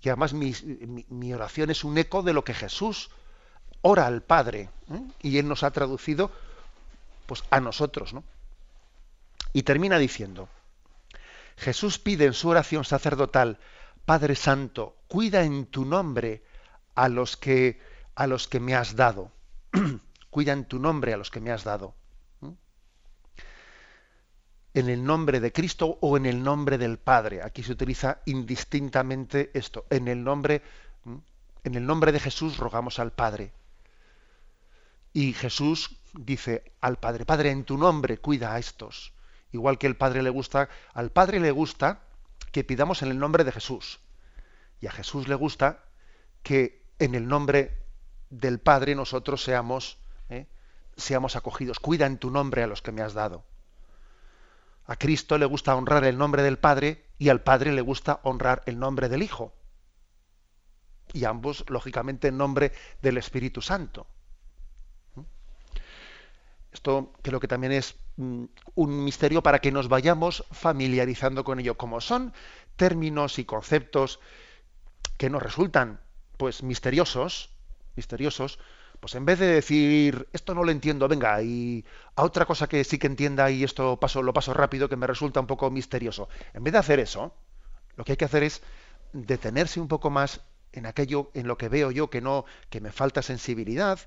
y 0.01 0.09
además 0.09 0.33
mi, 0.33 1.33
oración 1.33 1.69
es 1.69 1.83
un 1.83 1.97
eco 1.97 2.23
de 2.23 2.33
lo 2.33 2.43
que 2.43 2.53
Jesús 2.53 3.11
ora 3.81 4.07
al 4.07 4.23
Padre 4.23 4.69
y 5.21 5.37
Él 5.37 5.47
nos 5.47 5.63
ha 5.63 5.71
traducido 5.71 6.31
pues 7.27 7.43
a 7.51 7.59
nosotros. 7.59 8.13
¿no? 8.13 8.23
Y 9.53 9.63
termina 9.63 9.99
diciendo, 9.99 10.49
Jesús 11.57 11.99
pide 11.99 12.25
en 12.25 12.33
su 12.33 12.49
oración 12.49 12.83
sacerdotal, 12.83 13.59
Padre 14.05 14.35
Santo, 14.35 14.95
cuida 15.07 15.43
en 15.43 15.67
tu 15.67 15.85
nombre 15.85 16.43
a 16.95 17.07
los 17.07 17.37
que 17.37 17.79
a 18.21 18.27
los 18.27 18.47
que 18.47 18.59
me 18.59 18.75
has 18.75 18.95
dado. 18.95 19.31
Cuida 20.29 20.53
en 20.53 20.65
tu 20.65 20.77
nombre 20.77 21.11
a 21.11 21.17
los 21.17 21.31
que 21.31 21.41
me 21.41 21.51
has 21.51 21.63
dado. 21.63 21.95
En 24.75 24.89
el 24.89 25.03
nombre 25.03 25.39
de 25.39 25.51
Cristo 25.51 25.97
o 26.01 26.17
en 26.17 26.27
el 26.27 26.43
nombre 26.43 26.77
del 26.77 26.99
Padre. 26.99 27.41
Aquí 27.41 27.63
se 27.63 27.71
utiliza 27.71 28.21
indistintamente 28.27 29.49
esto. 29.55 29.87
En 29.89 30.07
el 30.07 30.23
nombre, 30.23 30.61
en 31.63 31.73
el 31.73 31.83
nombre 31.83 32.11
de 32.11 32.19
Jesús 32.19 32.57
rogamos 32.57 32.99
al 32.99 33.11
Padre. 33.11 33.53
Y 35.13 35.33
Jesús 35.33 35.97
dice 36.13 36.73
al 36.79 36.97
Padre, 36.97 37.25
Padre, 37.25 37.49
en 37.49 37.63
tu 37.63 37.75
nombre 37.75 38.19
cuida 38.19 38.53
a 38.53 38.59
estos. 38.59 39.13
Igual 39.51 39.79
que 39.79 39.87
el 39.87 39.97
Padre 39.97 40.21
le 40.21 40.29
gusta, 40.29 40.69
al 40.93 41.11
Padre 41.11 41.39
le 41.39 41.49
gusta 41.49 42.03
que 42.51 42.63
pidamos 42.63 43.01
en 43.01 43.09
el 43.09 43.17
nombre 43.17 43.43
de 43.43 43.51
Jesús. 43.51 43.99
Y 44.79 44.85
a 44.85 44.91
Jesús 44.91 45.27
le 45.27 45.33
gusta 45.33 45.83
que 46.43 46.85
en 46.99 47.15
el 47.15 47.27
nombre 47.27 47.80
del 48.31 48.59
Padre 48.59 48.95
nosotros 48.95 49.43
seamos, 49.43 49.99
¿eh? 50.29 50.47
seamos 50.97 51.35
acogidos. 51.35 51.79
Cuida 51.79 52.07
en 52.07 52.17
tu 52.17 52.31
nombre 52.31 52.63
a 52.63 52.67
los 52.67 52.81
que 52.81 52.91
me 52.91 53.01
has 53.01 53.13
dado. 53.13 53.43
A 54.85 54.95
Cristo 54.95 55.37
le 55.37 55.45
gusta 55.45 55.75
honrar 55.75 56.03
el 56.05 56.17
nombre 56.17 56.41
del 56.41 56.57
Padre 56.57 57.05
y 57.19 57.29
al 57.29 57.41
Padre 57.41 57.71
le 57.71 57.81
gusta 57.81 58.19
honrar 58.23 58.63
el 58.65 58.79
nombre 58.79 59.09
del 59.09 59.21
Hijo. 59.21 59.53
Y 61.13 61.25
ambos, 61.25 61.65
lógicamente, 61.69 62.29
en 62.29 62.37
nombre 62.37 62.71
del 63.01 63.17
Espíritu 63.17 63.61
Santo. 63.61 64.07
Esto 66.71 67.11
creo 67.21 67.41
que 67.41 67.49
también 67.49 67.73
es 67.73 67.95
mm, 68.15 68.45
un 68.75 69.03
misterio 69.03 69.43
para 69.43 69.59
que 69.59 69.73
nos 69.73 69.89
vayamos 69.89 70.45
familiarizando 70.51 71.43
con 71.43 71.59
ello. 71.59 71.77
Como 71.77 71.99
son 71.99 72.33
términos 72.77 73.39
y 73.39 73.45
conceptos 73.45 74.21
que 75.17 75.29
nos 75.29 75.43
resultan 75.43 75.99
pues 76.37 76.63
misteriosos, 76.63 77.50
misteriosos, 77.95 78.59
pues 78.99 79.15
en 79.15 79.25
vez 79.25 79.39
de 79.39 79.47
decir 79.47 80.27
esto 80.33 80.53
no 80.53 80.63
lo 80.63 80.71
entiendo, 80.71 81.07
venga, 81.07 81.41
y 81.41 81.83
a 82.15 82.23
otra 82.23 82.45
cosa 82.45 82.67
que 82.67 82.83
sí 82.83 82.97
que 82.97 83.07
entienda 83.07 83.49
y 83.49 83.63
esto 83.63 83.99
paso, 83.99 84.21
lo 84.21 84.33
paso 84.33 84.53
rápido, 84.53 84.89
que 84.89 84.95
me 84.95 85.07
resulta 85.07 85.39
un 85.39 85.47
poco 85.47 85.69
misterioso, 85.71 86.29
en 86.53 86.63
vez 86.63 86.73
de 86.73 86.79
hacer 86.79 86.99
eso, 86.99 87.33
lo 87.95 88.03
que 88.03 88.13
hay 88.13 88.17
que 88.17 88.25
hacer 88.25 88.43
es 88.43 88.61
detenerse 89.13 89.79
un 89.79 89.87
poco 89.87 90.09
más 90.09 90.41
en 90.73 90.85
aquello 90.85 91.31
en 91.33 91.47
lo 91.47 91.57
que 91.57 91.69
veo 91.69 91.91
yo 91.91 92.09
que 92.09 92.21
no, 92.21 92.45
que 92.69 92.79
me 92.81 92.91
falta 92.91 93.21
sensibilidad, 93.21 93.99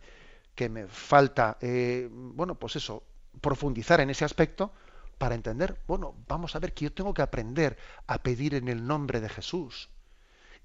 que 0.55 0.69
me 0.69 0.87
falta, 0.87 1.59
eh, 1.61 2.09
bueno, 2.11 2.55
pues 2.55 2.77
eso, 2.77 3.03
profundizar 3.41 4.01
en 4.01 4.11
ese 4.11 4.25
aspecto 4.25 4.73
para 5.19 5.35
entender, 5.35 5.81
bueno, 5.87 6.15
vamos 6.29 6.55
a 6.55 6.59
ver 6.59 6.73
que 6.73 6.87
yo 6.87 6.93
tengo 6.93 7.15
que 7.15 7.23
aprender 7.23 7.77
a 8.07 8.23
pedir 8.23 8.55
en 8.55 8.69
el 8.69 8.87
nombre 8.87 9.21
de 9.21 9.29
Jesús 9.29 9.91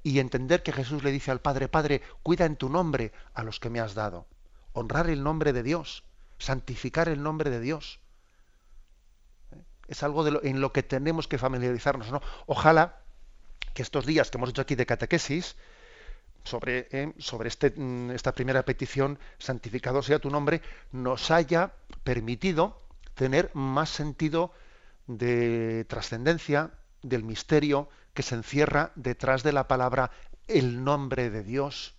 y 0.03 0.19
entender 0.19 0.63
que 0.63 0.71
Jesús 0.71 1.03
le 1.03 1.11
dice 1.11 1.31
al 1.31 1.41
Padre, 1.41 1.67
Padre, 1.67 2.01
cuida 2.23 2.45
en 2.45 2.55
tu 2.55 2.69
nombre 2.69 3.11
a 3.33 3.43
los 3.43 3.59
que 3.59 3.69
me 3.69 3.79
has 3.79 3.93
dado, 3.93 4.25
honrar 4.73 5.09
el 5.09 5.23
nombre 5.23 5.53
de 5.53 5.63
Dios, 5.63 6.03
santificar 6.37 7.09
el 7.09 7.21
nombre 7.21 7.49
de 7.49 7.59
Dios. 7.59 7.99
Es 9.87 10.03
algo 10.03 10.25
en 10.43 10.61
lo 10.61 10.71
que 10.71 10.83
tenemos 10.83 11.27
que 11.27 11.37
familiarizarnos. 11.37 12.11
¿no? 12.11 12.21
Ojalá 12.45 13.01
que 13.73 13.81
estos 13.81 14.05
días 14.05 14.29
que 14.29 14.37
hemos 14.37 14.49
hecho 14.49 14.61
aquí 14.61 14.75
de 14.75 14.85
catequesis, 14.85 15.55
sobre, 16.43 16.87
eh, 16.91 17.13
sobre 17.17 17.49
este, 17.49 17.71
mm, 17.75 18.11
esta 18.11 18.33
primera 18.33 18.63
petición, 18.63 19.19
santificado 19.37 20.01
sea 20.01 20.19
tu 20.19 20.29
nombre, 20.29 20.61
nos 20.91 21.31
haya 21.31 21.73
permitido 22.03 22.77
tener 23.15 23.51
más 23.53 23.89
sentido 23.89 24.53
de 25.07 25.85
trascendencia, 25.89 26.71
del 27.01 27.23
misterio 27.23 27.89
que 28.13 28.23
se 28.23 28.35
encierra 28.35 28.91
detrás 28.95 29.43
de 29.43 29.53
la 29.53 29.67
palabra 29.67 30.11
el 30.47 30.83
nombre 30.83 31.29
de 31.29 31.43
Dios, 31.43 31.95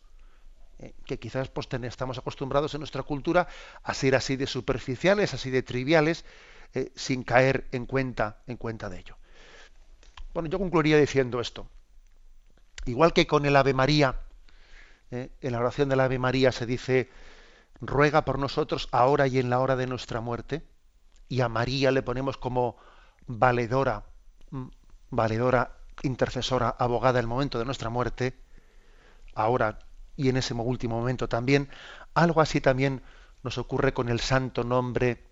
eh, 0.79 0.95
que 1.07 1.19
quizás 1.19 1.49
pues, 1.49 1.69
estamos 1.83 2.19
acostumbrados 2.19 2.75
en 2.75 2.81
nuestra 2.81 3.03
cultura 3.03 3.49
a 3.83 3.95
ser 3.95 4.15
así 4.15 4.37
de 4.37 4.47
superficiales, 4.47 5.35
así 5.35 5.51
de 5.51 5.63
triviales, 5.63 6.25
eh, 6.75 6.93
sin 6.95 7.23
caer 7.23 7.67
en 7.73 7.87
cuenta, 7.87 8.43
en 8.47 8.57
cuenta 8.57 8.89
de 8.89 9.01
ello. 9.01 9.17
Bueno, 10.33 10.49
yo 10.49 10.59
concluiría 10.59 10.97
diciendo 10.97 11.41
esto. 11.41 11.69
Igual 12.87 13.13
que 13.13 13.27
con 13.27 13.45
el 13.47 13.57
Ave 13.57 13.75
María, 13.75 14.21
eh, 15.11 15.31
en 15.41 15.53
la 15.53 15.59
oración 15.59 15.89
del 15.89 16.01
Ave 16.01 16.19
María 16.19 16.53
se 16.53 16.67
dice, 16.67 17.11
ruega 17.81 18.25
por 18.25 18.39
nosotros 18.39 18.89
ahora 18.93 19.27
y 19.27 19.39
en 19.39 19.51
la 19.51 19.59
hora 19.59 19.77
de 19.77 19.87
nuestra 19.87 20.21
muerte, 20.21 20.63
y 21.29 21.41
a 21.41 21.49
María 21.49 21.91
le 21.91 22.03
ponemos 22.03 22.37
como 22.37 22.77
valedora, 23.27 24.05
mm, 24.51 24.69
valedora, 25.11 25.77
intercesora, 26.03 26.71
abogada 26.71 27.21
el 27.21 27.27
momento 27.27 27.59
de 27.59 27.65
nuestra 27.65 27.91
muerte, 27.91 28.39
ahora 29.35 29.79
y 30.17 30.29
en 30.29 30.37
ese 30.37 30.55
último 30.55 30.99
momento 30.99 31.29
también, 31.29 31.69
algo 32.15 32.41
así 32.41 32.61
también 32.61 33.03
nos 33.43 33.59
ocurre 33.59 33.93
con 33.93 34.09
el 34.09 34.21
santo 34.21 34.65
nombre, 34.65 35.25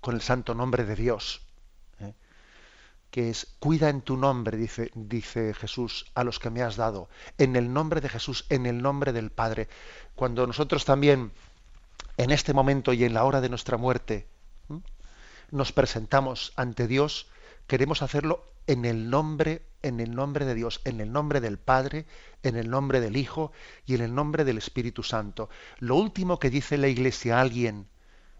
con 0.00 0.14
el 0.14 0.22
santo 0.22 0.54
nombre 0.54 0.84
de 0.84 0.96
Dios 0.96 1.46
que 3.16 3.30
es 3.30 3.46
cuida 3.60 3.88
en 3.88 4.02
tu 4.02 4.18
nombre, 4.18 4.58
dice, 4.58 4.90
dice 4.94 5.54
Jesús, 5.54 6.04
a 6.14 6.22
los 6.22 6.38
que 6.38 6.50
me 6.50 6.60
has 6.60 6.76
dado, 6.76 7.08
en 7.38 7.56
el 7.56 7.72
nombre 7.72 8.02
de 8.02 8.10
Jesús, 8.10 8.44
en 8.50 8.66
el 8.66 8.82
nombre 8.82 9.14
del 9.14 9.30
Padre. 9.30 9.68
Cuando 10.14 10.46
nosotros 10.46 10.84
también, 10.84 11.32
en 12.18 12.30
este 12.30 12.52
momento 12.52 12.92
y 12.92 13.04
en 13.04 13.14
la 13.14 13.24
hora 13.24 13.40
de 13.40 13.48
nuestra 13.48 13.78
muerte, 13.78 14.28
nos 15.50 15.72
presentamos 15.72 16.52
ante 16.56 16.86
Dios, 16.86 17.28
queremos 17.66 18.02
hacerlo 18.02 18.44
en 18.66 18.84
el 18.84 19.10
nombre, 19.10 19.62
en 19.82 20.00
el 20.00 20.14
nombre 20.14 20.44
de 20.44 20.54
Dios, 20.54 20.80
en 20.84 21.00
el 21.00 21.12
nombre 21.12 21.40
del 21.40 21.58
Padre, 21.58 22.06
en 22.42 22.56
el 22.56 22.68
nombre 22.70 23.00
del 23.00 23.16
Hijo 23.16 23.52
y 23.86 23.94
en 23.94 24.00
el 24.02 24.14
nombre 24.14 24.44
del 24.44 24.58
Espíritu 24.58 25.02
Santo. 25.02 25.48
Lo 25.78 25.96
último 25.96 26.38
que 26.38 26.50
dice 26.50 26.76
la 26.76 26.88
Iglesia 26.88 27.38
a 27.38 27.40
alguien 27.42 27.88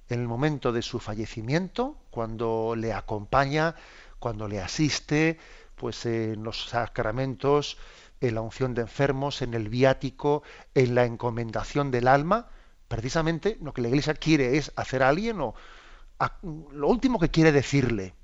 en 0.09 0.21
el 0.21 0.29
momento 0.29 0.73
de 0.73 0.83
su 0.83 1.01
fallecimiento, 1.01 1.97
cuando 2.11 2.75
le 2.77 2.93
acompaña, 2.93 3.75
cuando 4.19 4.49
le 4.49 4.61
asiste, 4.61 5.39
pues 5.75 6.07
en 6.07 6.43
los 6.43 6.69
sacramentos, 6.69 7.77
en 8.21 8.35
la 8.35 8.41
unción 8.41 8.75
de 8.75 8.83
enfermos, 8.83 9.43
en 9.43 9.55
el 9.55 9.69
viático, 9.69 10.43
en 10.75 10.95
la 10.95 11.05
encomendación 11.05 11.91
del 11.91 12.09
alma, 12.09 12.49
precisamente 12.89 13.59
lo 13.61 13.75
que 13.75 13.83
la 13.83 13.89
Iglesia 13.89 14.15
quiere 14.15 14.57
es 14.57 14.73
hacer 14.77 15.03
a 15.03 15.09
alguien 15.09 15.41
o 15.41 15.55
lo 16.73 16.89
último 16.89 17.19
que 17.19 17.31
quiere 17.31 17.53
decirle 17.53 18.15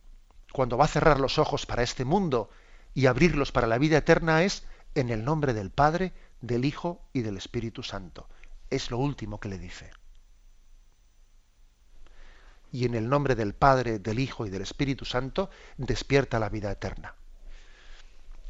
cuando 0.53 0.77
va 0.77 0.85
a 0.85 0.89
cerrar 0.89 1.21
los 1.21 1.39
ojos 1.39 1.67
para 1.67 1.83
este 1.83 2.05
mundo 2.05 2.51
y 2.95 3.07
abrirlos 3.07 3.53
para 3.53 3.67
la 3.67 3.79
vida 3.79 3.99
eterna 3.99 4.43
es 4.43 4.65
en 4.95 5.11
el 5.11 5.25
nombre 5.25 5.55
del 5.55 5.71
Padre, 5.71 6.13
del 6.41 6.65
Hijo 6.65 7.01
y 7.13 7.23
del 7.23 7.37
Espíritu 7.37 7.83
Santo. 7.83 8.29
Es 8.71 8.91
lo 8.91 8.99
último 8.99 9.41
que 9.41 9.49
le 9.49 9.59
dice 9.59 9.91
y 12.73 12.87
en 12.87 12.95
el 12.95 13.09
nombre 13.09 13.35
del 13.35 13.53
Padre, 13.55 13.99
del 13.99 14.19
Hijo 14.19 14.47
y 14.47 14.51
del 14.51 14.63
Espíritu 14.63 15.05
Santo, 15.05 15.51
despierta 15.77 16.41
la 16.41 16.49
vida 16.49 16.73
eterna. 16.73 17.15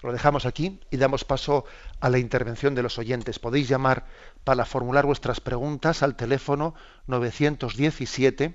Lo 0.02 0.12
dejamos 0.12 0.46
aquí 0.46 0.80
y 0.90 0.96
damos 0.96 1.24
paso 1.24 1.64
a 2.00 2.08
la 2.08 2.18
intervención 2.18 2.74
de 2.74 2.82
los 2.82 2.98
oyentes. 2.98 3.38
Podéis 3.38 3.68
llamar 3.68 4.06
para 4.44 4.64
formular 4.64 5.06
vuestras 5.06 5.40
preguntas 5.40 6.02
al 6.02 6.16
teléfono 6.16 6.74
917 7.06 8.54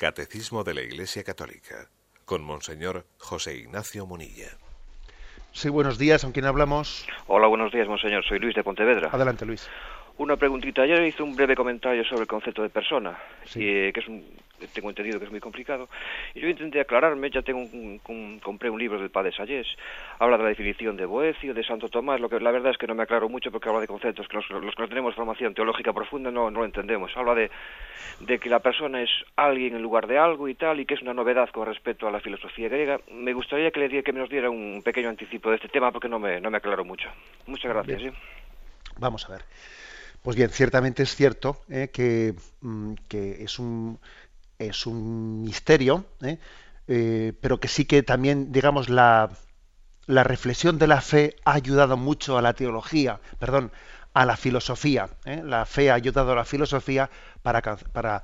Catecismo 0.00 0.64
de 0.64 0.72
la 0.72 0.80
Iglesia 0.80 1.22
Católica 1.22 1.90
con 2.24 2.42
Monseñor 2.42 3.04
José 3.18 3.54
Ignacio 3.56 4.06
Munilla. 4.06 4.48
Sí, 5.52 5.68
buenos 5.68 5.98
días, 5.98 6.22
¿con 6.22 6.32
quién 6.32 6.46
hablamos? 6.46 7.06
Hola, 7.26 7.48
buenos 7.48 7.70
días, 7.70 7.86
Monseñor. 7.86 8.24
Soy 8.24 8.38
Luis 8.38 8.54
de 8.54 8.64
Pontevedra. 8.64 9.10
Adelante, 9.12 9.44
Luis. 9.44 9.68
Una 10.16 10.38
preguntita. 10.38 10.80
Ayer 10.80 11.02
hice 11.02 11.22
un 11.22 11.36
breve 11.36 11.54
comentario 11.54 12.02
sobre 12.04 12.22
el 12.22 12.28
concepto 12.28 12.62
de 12.62 12.70
persona, 12.70 13.18
que 13.52 13.92
es 13.94 14.08
un, 14.08 14.24
tengo 14.68 14.88
entendido 14.90 15.18
que 15.18 15.24
es 15.26 15.30
muy 15.30 15.40
complicado. 15.40 15.88
Y 16.34 16.40
yo 16.40 16.48
intenté 16.48 16.80
aclararme, 16.80 17.30
ya 17.30 17.42
tengo 17.42 17.60
un, 17.60 18.40
compré 18.42 18.70
un 18.70 18.78
libro 18.78 18.98
del 19.00 19.10
padre 19.10 19.32
Sayés, 19.32 19.66
habla 20.18 20.36
de 20.36 20.42
la 20.44 20.48
definición 20.50 20.96
de 20.96 21.06
Boecio, 21.06 21.54
de 21.54 21.64
Santo 21.64 21.88
Tomás, 21.88 22.20
lo 22.20 22.28
que 22.28 22.40
la 22.40 22.50
verdad 22.50 22.72
es 22.72 22.78
que 22.78 22.86
no 22.86 22.94
me 22.94 23.02
aclaro 23.02 23.28
mucho 23.28 23.50
porque 23.50 23.68
habla 23.68 23.80
de 23.80 23.86
conceptos 23.86 24.28
que 24.28 24.36
los, 24.36 24.46
que 24.46 24.82
no 24.82 24.88
tenemos 24.88 25.14
formación 25.14 25.54
teológica 25.54 25.92
profunda 25.92 26.30
no, 26.30 26.50
no 26.50 26.60
lo 26.60 26.64
entendemos. 26.64 27.16
Habla 27.16 27.34
de, 27.34 27.50
de 28.20 28.38
que 28.38 28.48
la 28.48 28.60
persona 28.60 29.02
es 29.02 29.10
alguien 29.36 29.74
en 29.74 29.82
lugar 29.82 30.06
de 30.06 30.18
algo 30.18 30.48
y 30.48 30.54
tal, 30.54 30.80
y 30.80 30.86
que 30.86 30.94
es 30.94 31.02
una 31.02 31.14
novedad 31.14 31.48
con 31.50 31.66
respecto 31.66 32.06
a 32.06 32.10
la 32.10 32.20
filosofía 32.20 32.68
griega. 32.68 33.00
Me 33.12 33.32
gustaría 33.32 33.70
que, 33.70 33.80
le, 33.80 34.02
que 34.02 34.12
me 34.12 34.20
nos 34.20 34.28
diera 34.28 34.50
un 34.50 34.82
pequeño 34.84 35.08
anticipo 35.08 35.50
de 35.50 35.56
este 35.56 35.68
tema 35.68 35.90
porque 35.90 36.08
no 36.08 36.18
me, 36.18 36.40
no 36.40 36.50
me 36.50 36.58
aclaro 36.58 36.84
mucho. 36.84 37.08
Muchas 37.46 37.72
gracias. 37.72 38.14
Vamos 38.98 39.28
a 39.28 39.32
ver. 39.32 39.42
Pues 40.22 40.36
bien, 40.36 40.50
ciertamente 40.50 41.02
es 41.02 41.16
cierto 41.16 41.62
eh, 41.70 42.34
mm, 42.60 42.94
que, 43.08 43.42
es, 43.42 43.58
un, 43.58 43.98
es 44.60 44.86
un 44.86 45.42
misterio, 45.42 46.04
eh, 46.22 46.38
eh, 46.86 47.32
pero 47.40 47.58
que 47.58 47.68
sí 47.68 47.86
que 47.86 48.02
también, 48.02 48.52
digamos, 48.52 48.88
la, 48.88 49.30
la, 50.06 50.22
reflexión 50.22 50.78
de 50.78 50.86
la 50.86 51.00
fe 51.00 51.36
ha 51.44 51.54
ayudado 51.54 51.96
mucho 51.96 52.36
a 52.36 52.42
la 52.42 52.52
teología, 52.52 53.20
perdón, 53.38 53.72
a 54.12 54.26
la 54.26 54.36
filosofía. 54.36 55.08
La 55.24 55.64
fe 55.64 55.90
ha 55.90 55.94
ayudado 55.94 56.32
a 56.32 56.36
la 56.36 56.44
filosofía 56.44 57.10
para, 57.42 57.62
para, 57.62 58.22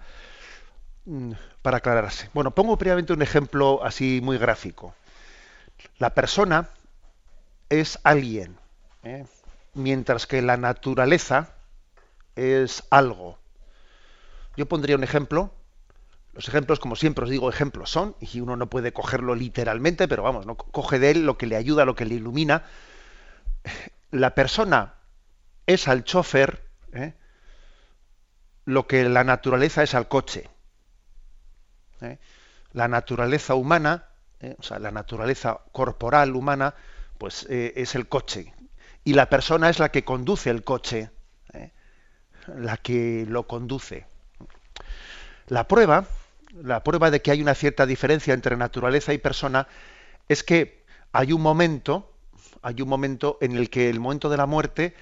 mm, 1.06 1.32
para 1.62 1.78
aclararse. 1.78 2.30
Bueno, 2.34 2.50
pongo 2.50 2.76
previamente 2.76 3.12
un 3.12 3.22
ejemplo 3.22 3.80
así 3.82 4.20
muy 4.22 4.36
gráfico. 4.38 4.94
La 5.98 6.10
persona 6.10 6.68
es 7.68 7.98
alguien, 8.04 8.58
¿eh? 9.04 9.24
mientras 9.74 10.26
que 10.26 10.42
la 10.42 10.56
naturaleza 10.56 11.54
es 12.34 12.84
algo. 12.90 13.38
Yo 14.56 14.66
pondría 14.66 14.96
un 14.96 15.04
ejemplo. 15.04 15.52
Los 16.36 16.48
ejemplos, 16.48 16.78
como 16.78 16.94
siempre 16.96 17.24
os 17.24 17.30
digo, 17.30 17.50
ejemplos 17.50 17.90
son, 17.90 18.14
y 18.20 18.40
uno 18.40 18.56
no 18.56 18.68
puede 18.68 18.92
cogerlo 18.92 19.34
literalmente, 19.34 20.06
pero 20.06 20.22
vamos, 20.22 20.46
¿no? 20.46 20.56
coge 20.56 20.98
de 20.98 21.10
él 21.10 21.26
lo 21.26 21.36
que 21.36 21.46
le 21.46 21.56
ayuda, 21.56 21.84
lo 21.84 21.96
que 21.96 22.04
le 22.04 22.14
ilumina. 22.14 22.64
La 24.12 24.34
persona 24.34 24.94
es 25.66 25.88
al 25.88 26.04
chofer 26.04 26.62
¿eh? 26.92 27.14
lo 28.66 28.86
que 28.86 29.08
la 29.08 29.24
naturaleza 29.24 29.82
es 29.82 29.94
al 29.94 30.08
coche. 30.08 30.48
¿eh? 32.02 32.18
La 32.72 32.86
naturaleza 32.86 33.54
humana, 33.54 34.06
o 34.58 34.62
sea, 34.62 34.78
la 34.78 34.92
naturaleza 34.92 35.60
corporal 35.72 36.36
humana, 36.36 36.74
pues 37.18 37.46
es 37.48 37.94
el 37.94 38.06
coche. 38.06 38.54
Y 39.02 39.14
la 39.14 39.30
persona 39.30 39.70
es 39.70 39.78
la 39.78 39.90
que 39.90 40.04
conduce 40.04 40.50
el 40.50 40.62
coche 40.62 41.10
la 42.46 42.76
que 42.76 43.24
lo 43.28 43.46
conduce. 43.46 44.06
La 45.48 45.68
prueba, 45.68 46.06
la 46.62 46.82
prueba 46.82 47.10
de 47.10 47.20
que 47.20 47.30
hay 47.30 47.42
una 47.42 47.54
cierta 47.54 47.86
diferencia 47.86 48.34
entre 48.34 48.56
naturaleza 48.56 49.12
y 49.12 49.18
persona 49.18 49.68
es 50.28 50.42
que 50.42 50.84
hay 51.12 51.32
un 51.32 51.42
momento, 51.42 52.12
hay 52.62 52.82
un 52.82 52.88
momento 52.88 53.38
en 53.40 53.56
el 53.56 53.70
que 53.70 53.88
el 53.88 54.00
momento 54.00 54.28
de 54.28 54.36
la 54.36 54.46
muerte 54.46 54.94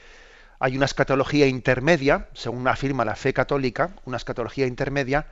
hay 0.58 0.76
una 0.76 0.86
escatología 0.86 1.46
intermedia, 1.46 2.28
según 2.32 2.66
afirma 2.68 3.04
la 3.04 3.16
fe 3.16 3.32
católica, 3.32 3.94
una 4.04 4.16
escatología 4.16 4.66
intermedia 4.66 5.26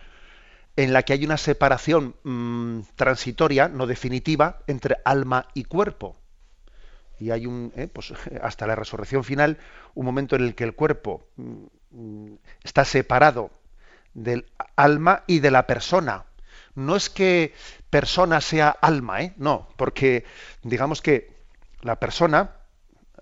en 0.76 0.92
la 0.92 1.02
que 1.02 1.12
hay 1.12 1.24
una 1.24 1.36
separación 1.36 2.16
mm, 2.22 2.80
transitoria, 2.96 3.68
no 3.68 3.86
definitiva, 3.86 4.60
entre 4.66 4.96
alma 5.04 5.48
y 5.54 5.64
cuerpo. 5.64 6.16
Y 7.18 7.30
hay 7.30 7.46
un, 7.46 7.72
eh, 7.76 7.88
pues, 7.88 8.12
hasta 8.42 8.66
la 8.66 8.74
resurrección 8.74 9.22
final, 9.22 9.58
un 9.94 10.06
momento 10.06 10.36
en 10.36 10.42
el 10.42 10.54
que 10.54 10.64
el 10.64 10.74
cuerpo 10.74 11.26
mm, 11.36 11.64
Mm, 11.92 12.36
está 12.64 12.86
separado 12.86 13.50
del 14.14 14.46
alma 14.76 15.24
y 15.26 15.40
de 15.40 15.50
la 15.50 15.66
persona. 15.66 16.24
No 16.74 16.96
es 16.96 17.10
que 17.10 17.54
persona 17.90 18.40
sea 18.40 18.70
alma, 18.70 19.22
¿eh? 19.22 19.34
no, 19.36 19.68
porque 19.76 20.24
digamos 20.62 21.02
que 21.02 21.32
la 21.82 21.96
persona, 21.96 22.56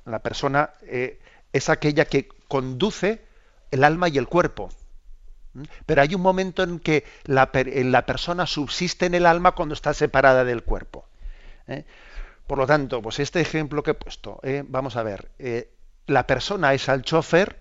la 0.05 0.21
persona 0.21 0.71
eh, 0.83 1.21
es 1.53 1.69
aquella 1.69 2.05
que 2.05 2.29
conduce 2.47 3.25
el 3.71 3.85
alma 3.85 4.09
y 4.09 4.19
el 4.19 4.29
cuerpo. 4.29 4.71
Pero 5.87 6.03
hay 6.03 6.15
un 6.15 6.21
momento 6.21 6.63
en 6.63 6.79
que 6.79 7.05
la, 7.25 7.51
persona 7.51 8.47
subsiste 8.47 9.07
en 9.07 9.15
el 9.15 9.27
alma 9.27 9.53
cuando 9.53 9.75
está 9.75 9.93
separada 9.95 10.45
del 10.45 10.63
cuerpo. 10.63 11.09
¿eh? 11.67 11.85
Por 12.47 12.59
lo 12.59 12.67
tanto, 12.67 13.03
pues 13.03 13.19
este 13.19 13.41
ejemplo 13.41 13.83
que 13.83 13.93
he 13.93 13.95
puesto, 13.95 14.39
¿eh? 14.45 14.63
vamos 14.67 14.97
a 14.97 15.03
ver, 15.03 15.31
la 16.07 16.27
persona 16.27 16.75
es 16.75 16.89
al 16.89 17.03
chofer, 17.03 17.61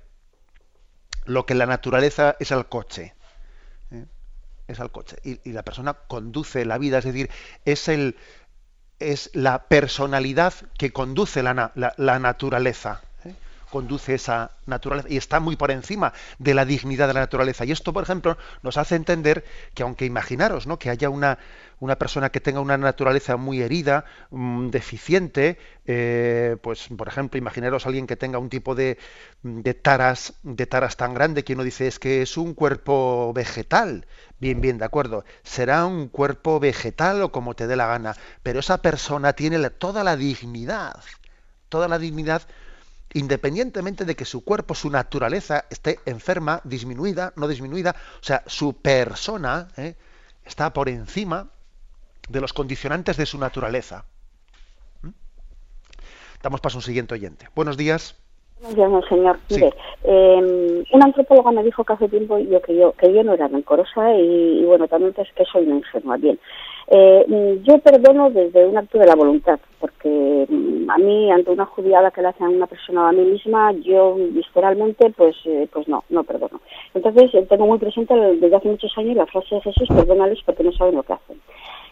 lo 1.25 1.45
que 1.45 1.55
la 1.55 1.65
naturaleza 1.65 2.35
es 2.39 2.51
al 2.51 2.69
coche. 2.69 3.15
Es 4.69 4.79
al 4.79 4.91
coche. 4.91 5.17
Y, 5.23 5.51
la 5.51 5.63
persona 5.63 5.93
conduce 5.93 6.63
la 6.63 6.77
vida, 6.77 6.99
es 6.99 7.05
decir, 7.05 7.29
es, 7.65 7.87
el, 7.87 8.15
es 8.99 9.31
la 9.33 9.67
personalidad 9.67 10.53
que 10.77 10.93
conduce 10.93 11.43
la, 11.43 11.73
la 11.75 12.19
naturaleza 12.19 13.01
conduce 13.69 14.15
esa 14.15 14.51
naturaleza 14.65 15.09
y 15.09 15.17
está 15.17 15.39
muy 15.39 15.55
por 15.55 15.71
encima 15.71 16.13
de 16.37 16.53
la 16.53 16.65
dignidad 16.65 17.07
de 17.07 17.13
la 17.13 17.21
naturaleza. 17.21 17.65
Y 17.65 17.71
esto, 17.71 17.93
por 17.93 18.03
ejemplo, 18.03 18.37
nos 18.63 18.77
hace 18.77 18.95
entender 18.95 19.43
que 19.73 19.83
aunque 19.83 20.05
imaginaros 20.05 20.67
¿no? 20.67 20.79
que 20.79 20.89
haya 20.89 21.09
una, 21.09 21.39
una 21.79 21.97
persona 21.97 22.29
que 22.29 22.39
tenga 22.39 22.59
una 22.59 22.77
naturaleza 22.77 23.37
muy 23.37 23.61
herida, 23.61 24.05
mm, 24.31 24.69
deficiente, 24.69 25.57
eh, 25.85 26.57
pues 26.61 26.87
por 26.95 27.07
ejemplo, 27.07 27.37
imaginaros 27.37 27.85
alguien 27.85 28.07
que 28.07 28.15
tenga 28.15 28.39
un 28.39 28.49
tipo 28.49 28.75
de, 28.75 28.97
de, 29.43 29.73
taras, 29.73 30.33
de 30.43 30.65
taras 30.65 30.97
tan 30.97 31.13
grande 31.13 31.43
que 31.43 31.53
uno 31.53 31.63
dice 31.63 31.87
es 31.87 31.99
que 31.99 32.21
es 32.21 32.37
un 32.37 32.53
cuerpo 32.53 33.33
vegetal. 33.33 34.05
Bien, 34.39 34.61
bien, 34.61 34.77
de 34.77 34.85
acuerdo. 34.85 35.25
Será 35.43 35.85
un 35.85 36.07
cuerpo 36.07 36.59
vegetal 36.59 37.21
o 37.21 37.31
como 37.31 37.55
te 37.55 37.67
dé 37.67 37.75
la 37.75 37.87
gana, 37.87 38.15
pero 38.43 38.59
esa 38.59 38.81
persona 38.81 39.33
tiene 39.33 39.69
toda 39.69 40.03
la 40.03 40.15
dignidad, 40.15 41.03
toda 41.69 41.87
la 41.87 41.99
dignidad 41.99 42.43
independientemente 43.13 44.05
de 44.05 44.15
que 44.15 44.25
su 44.25 44.43
cuerpo, 44.43 44.75
su 44.75 44.89
naturaleza 44.89 45.65
esté 45.69 45.99
enferma, 46.05 46.61
disminuida, 46.63 47.33
no 47.35 47.47
disminuida, 47.47 47.95
o 48.19 48.23
sea, 48.23 48.43
su 48.45 48.73
persona 48.73 49.69
¿eh? 49.77 49.95
está 50.45 50.71
por 50.73 50.89
encima 50.89 51.49
de 52.29 52.41
los 52.41 52.53
condicionantes 52.53 53.17
de 53.17 53.25
su 53.25 53.39
naturaleza. 53.39 54.05
¿Mm? 55.01 55.09
Damos 56.43 56.61
paso 56.61 56.77
a 56.77 56.79
un 56.79 56.83
siguiente 56.83 57.15
oyente. 57.15 57.47
Buenos 57.55 57.77
días. 57.77 58.15
Buenos 58.61 58.75
días, 58.75 59.09
señor. 59.09 59.39
Mire, 59.49 59.73
eh, 60.03 60.83
una 60.91 61.05
antropóloga 61.05 61.51
me 61.51 61.63
dijo 61.63 61.83
que 61.83 61.93
hace 61.93 62.09
tiempo 62.09 62.37
yo 62.39 62.61
que 62.61 62.75
yo 62.75 62.91
que 62.91 63.13
yo 63.13 63.23
no 63.23 63.33
era 63.33 63.47
rencorosa 63.47 64.13
y, 64.15 64.59
y 64.59 64.65
bueno, 64.65 64.87
también 64.87 65.13
es 65.17 65.31
que 65.33 65.45
soy 65.45 65.65
una 65.65 65.77
ingenua. 65.77 66.17
Bien, 66.17 66.37
eh, 66.91 67.61
yo 67.63 67.77
perdono 67.79 68.31
desde 68.31 68.65
un 68.65 68.75
acto 68.75 68.97
de 68.97 69.05
la 69.05 69.13
voluntad, 69.13 69.59
porque 69.79 70.47
mm, 70.49 70.89
a 70.89 70.97
mí, 70.97 71.31
ante 71.31 71.51
una 71.51 71.65
judiada 71.65 72.09
que 72.09 72.21
le 72.21 72.29
hacen 72.29 72.47
a 72.47 72.49
una 72.49 72.65
persona 72.65 73.09
a 73.09 73.11
mí 73.11 73.21
misma, 73.25 73.71
yo 73.73 74.15
visceralmente, 74.15 75.11
pues, 75.11 75.35
eh, 75.45 75.67
pues 75.71 75.87
no, 75.87 76.03
no 76.09 76.23
perdono. 76.23 76.59
Entonces, 76.95 77.31
eh, 77.35 77.45
tengo 77.47 77.67
muy 77.67 77.77
presente 77.77 78.15
desde 78.15 78.55
hace 78.55 78.69
muchos 78.69 78.97
años 78.97 79.17
la 79.17 79.27
frase 79.27 79.55
de 79.55 79.61
Jesús, 79.61 79.87
perdónales 79.87 80.39
porque 80.43 80.63
no 80.63 80.71
saben 80.71 80.95
lo 80.95 81.03
que 81.03 81.13
hacen. 81.13 81.39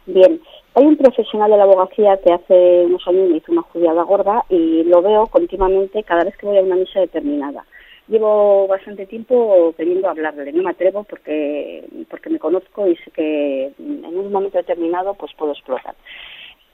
Bien, 0.08 0.42
hay 0.74 0.86
un 0.86 0.98
profesional 0.98 1.52
de 1.52 1.58
la 1.58 1.64
abogacía 1.64 2.18
que 2.18 2.34
hace 2.34 2.86
unos 2.86 3.08
años 3.08 3.30
me 3.30 3.38
hizo 3.38 3.52
una 3.52 3.62
judiada 3.62 4.02
gorda 4.02 4.46
y 4.50 4.84
lo 4.84 5.04
veo 5.04 5.28
continuamente 5.28 6.02
cada 6.04 6.24
vez 6.24 6.36
que 6.38 6.48
voy 6.48 6.58
a 6.58 6.62
una 6.62 6.76
misa 6.76 7.02
determinada 7.02 7.66
llevo 8.08 8.68
bastante 8.68 9.06
tiempo 9.06 9.74
queriendo 9.78 10.10
hablarle. 10.10 10.52
No 10.52 10.64
me 10.64 10.72
atrevo 10.72 11.04
porque, 11.04 11.84
porque 12.10 12.30
me 12.30 12.40
conozco 12.40 12.88
y 12.88 12.96
sé 12.98 13.12
que 13.12 13.72
en 13.78 14.18
un 14.18 14.32
momento 14.32 14.58
determinado 14.58 15.14
pues 15.16 15.34
puedo 15.38 15.52
explotar. 15.52 15.96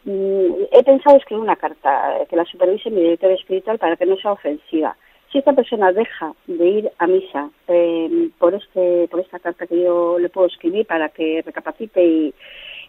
Mm, 0.05 0.65
he 0.71 0.83
pensado 0.83 1.17
escribir 1.17 1.43
una 1.43 1.55
carta 1.55 2.25
que 2.29 2.35
la 2.35 2.45
supervise 2.45 2.89
mi 2.89 3.01
director 3.01 3.31
espiritual 3.31 3.79
para 3.79 3.95
que 3.95 4.05
no 4.05 4.17
sea 4.17 4.33
ofensiva. 4.33 4.95
Si 5.31 5.39
esta 5.39 5.53
persona 5.53 5.91
deja 5.91 6.33
de 6.45 6.67
ir 6.67 6.91
a 6.99 7.07
misa 7.07 7.49
em, 7.67 8.29
por 8.37 8.53
este 8.53 9.07
por 9.07 9.19
esta 9.19 9.39
carta 9.39 9.65
que 9.65 9.81
yo 9.81 10.19
le 10.19 10.29
puedo 10.29 10.47
escribir 10.47 10.85
para 10.85 11.09
que 11.09 11.41
recapacite 11.43 12.03
y, 12.05 12.33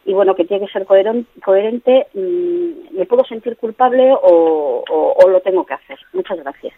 y 0.04 0.12
bueno 0.12 0.34
que 0.34 0.44
tiene 0.44 0.66
que 0.66 0.72
ser 0.72 0.84
coherente, 0.84 2.06
mm, 2.12 2.98
¿me 2.98 3.06
puedo 3.06 3.24
sentir 3.24 3.56
culpable 3.56 4.12
o 4.20 4.84
lo 5.26 5.40
tengo 5.40 5.64
que 5.64 5.74
hacer? 5.74 5.98
Muchas 6.12 6.38
gracias. 6.38 6.74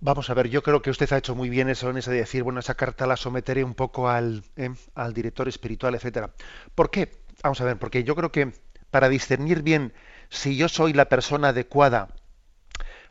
Vamos 0.00 0.30
a 0.30 0.34
ver, 0.34 0.48
yo 0.48 0.62
creo 0.62 0.80
que 0.80 0.90
usted 0.90 1.12
ha 1.12 1.18
hecho 1.18 1.34
muy 1.34 1.50
bien 1.50 1.68
eso 1.68 1.90
en 1.90 1.98
ese 1.98 2.10
de 2.10 2.18
decir, 2.18 2.42
bueno, 2.42 2.60
esa 2.60 2.74
carta 2.74 3.06
la 3.06 3.16
someteré 3.16 3.64
un 3.64 3.74
poco 3.74 4.08
al, 4.08 4.42
eh, 4.56 4.70
al 4.94 5.12
director 5.12 5.46
espiritual, 5.48 5.94
etcétera. 5.94 6.32
¿Por 6.74 6.90
qué? 6.90 7.10
Vamos 7.42 7.60
a 7.60 7.64
ver, 7.64 7.78
porque 7.78 8.02
yo 8.04 8.16
creo 8.16 8.32
que 8.32 8.52
para 8.90 9.08
discernir 9.10 9.62
bien 9.62 9.92
si 10.30 10.56
yo 10.56 10.68
soy 10.68 10.92
la 10.94 11.08
persona 11.08 11.48
adecuada 11.48 12.08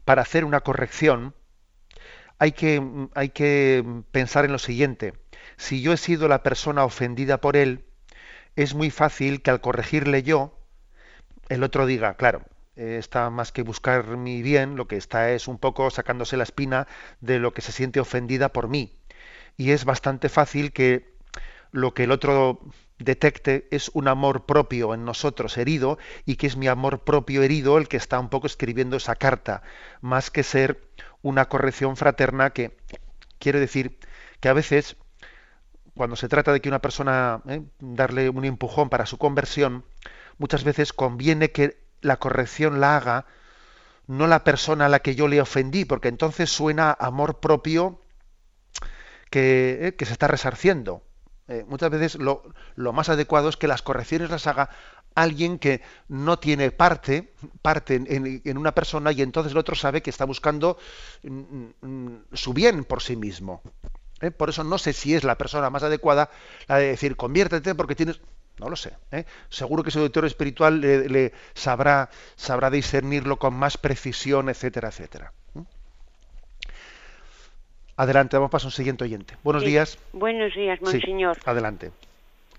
para 0.06 0.24
hacer 0.24 0.46
una 0.46 0.62
corrección, 0.62 1.36
hay 2.40 2.54
que, 2.54 2.82
hay 3.16 3.30
que 3.30 3.84
pensar 4.12 4.46
en 4.46 4.52
lo 4.52 4.60
siguiente. 4.60 5.14
Si 5.58 5.82
yo 5.82 5.94
he 5.94 5.98
sido 5.98 6.28
la 6.28 6.44
persona 6.44 6.86
ofendida 6.86 7.40
por 7.40 7.56
él, 7.56 7.86
es 8.56 8.74
muy 8.74 8.90
fácil 8.90 9.42
que 9.42 9.52
al 9.52 9.62
corregirle 9.62 10.24
yo, 10.24 10.58
el 11.50 11.64
otro 11.64 11.86
diga, 11.86 12.16
claro, 12.16 12.44
está 12.80 13.30
más 13.30 13.52
que 13.52 13.62
buscar 13.62 14.18
mi 14.18 14.42
bien, 14.42 14.76
lo 14.76 14.88
que 14.88 14.96
está 14.96 15.32
es 15.32 15.48
un 15.48 15.58
poco 15.58 15.90
sacándose 15.90 16.38
la 16.38 16.44
espina 16.44 16.88
de 17.20 17.40
lo 17.40 17.54
que 17.54 17.62
se 17.62 17.72
siente 17.72 18.00
ofendida 18.00 18.50
por 18.50 18.68
mí. 18.68 18.98
Y 19.58 19.72
es 19.72 19.86
bastante 19.86 20.30
fácil 20.30 20.72
que 20.72 21.14
lo 21.72 21.94
que 21.94 22.06
el 22.06 22.12
otro 22.12 22.62
detecte 22.98 23.68
es 23.72 23.90
un 23.94 24.08
amor 24.08 24.46
propio 24.46 24.94
en 24.94 25.06
nosotros 25.06 25.58
herido 25.58 25.98
y 26.26 26.36
que 26.36 26.48
es 26.48 26.58
mi 26.58 26.68
amor 26.68 27.04
propio 27.04 27.44
herido 27.44 27.78
el 27.78 27.88
que 27.88 27.98
está 27.98 28.20
un 28.20 28.30
poco 28.30 28.48
escribiendo 28.48 28.98
esa 28.98 29.16
carta, 29.16 29.62
más 30.02 30.32
que 30.32 30.44
ser 30.44 30.82
una 31.22 31.46
corrección 31.46 31.98
fraterna 31.98 32.52
que 32.52 32.78
quiere 33.40 33.60
decir 33.60 34.00
que 34.40 34.50
a 34.50 34.54
veces 34.54 34.96
cuando 35.96 36.16
se 36.16 36.30
trata 36.30 36.54
de 36.54 36.62
que 36.62 36.70
una 36.70 36.82
persona 36.82 37.42
eh, 37.48 37.62
darle 37.80 38.30
un 38.30 38.46
empujón 38.46 38.90
para 38.90 39.06
su 39.06 39.18
conversión, 39.18 39.84
muchas 40.38 40.64
veces 40.64 40.94
conviene 40.94 41.52
que 41.52 41.89
la 42.02 42.18
corrección 42.18 42.80
la 42.80 42.98
haga 42.98 43.26
no 44.08 44.26
la 44.26 44.44
persona 44.44 44.88
a 44.88 44.90
la 44.90 45.00
que 45.00 45.14
yo 45.14 45.28
le 45.28 45.40
ofendí, 45.40 45.86
porque 45.86 46.08
entonces 46.08 46.50
suena 46.50 46.92
amor 47.00 47.40
propio 47.40 48.02
que, 49.30 49.88
eh, 49.88 49.96
que 49.96 50.06
se 50.06 50.14
está 50.14 50.28
resarciendo. 50.28 51.04
Eh, 51.48 51.64
muchas 51.68 51.92
veces 51.92 52.16
lo, 52.16 52.44
lo, 52.76 52.92
más 52.92 53.10
adecuado 53.10 53.50
es 53.50 53.58
que 53.58 53.68
las 53.68 53.84
correcciones 53.84 54.32
las 54.32 54.48
haga 54.48 54.70
alguien 55.16 55.60
que 55.60 55.82
no 56.08 56.40
tiene 56.40 56.72
parte, 56.72 57.34
parte 57.62 57.96
en, 57.96 58.42
en, 58.44 58.58
una 58.58 58.74
persona 58.74 59.12
y 59.12 59.22
entonces 59.22 59.52
el 59.52 59.58
otro 59.58 59.76
sabe 59.76 60.02
que 60.02 60.10
está 60.10 60.26
buscando 60.26 60.78
mm, 61.24 61.66
mm, 61.82 62.18
su 62.34 62.54
bien 62.54 62.86
por 62.86 63.02
sí 63.02 63.16
mismo. 63.16 63.62
Eh, 64.22 64.32
por 64.32 64.50
eso 64.50 64.64
no 64.64 64.78
sé 64.78 64.94
si 64.94 65.16
es 65.16 65.24
la 65.24 65.38
persona 65.38 65.70
más 65.70 65.84
adecuada 65.84 66.30
la 66.68 66.78
de 66.78 66.88
decir 66.88 67.16
conviértete 67.16 67.74
porque 67.76 67.96
tienes 67.96 68.22
No 68.60 68.70
lo 68.70 68.76
sé. 68.76 68.94
¿eh? 69.12 69.26
Seguro 69.50 69.84
que 69.84 69.90
ese 69.90 70.00
doctor 70.00 70.26
espiritual 70.26 70.82
le, 70.82 71.32
sabrá, 71.54 72.10
sabrá 72.36 72.70
discernirlo 72.70 73.38
con 73.38 73.54
más 73.54 73.78
precisión, 73.78 74.50
etcétera, 74.50 74.90
etcétera. 74.90 75.32
Adelante, 77.96 78.38
vamos 78.38 78.64
a 78.64 78.68
un 78.68 78.72
siguiente 78.72 79.04
oyente. 79.04 79.36
Buenos 79.44 79.64
días. 79.64 80.00
Buenos 80.14 80.54
días, 80.56 80.82
monseñor. 80.82 81.38
adelante. 81.46 81.92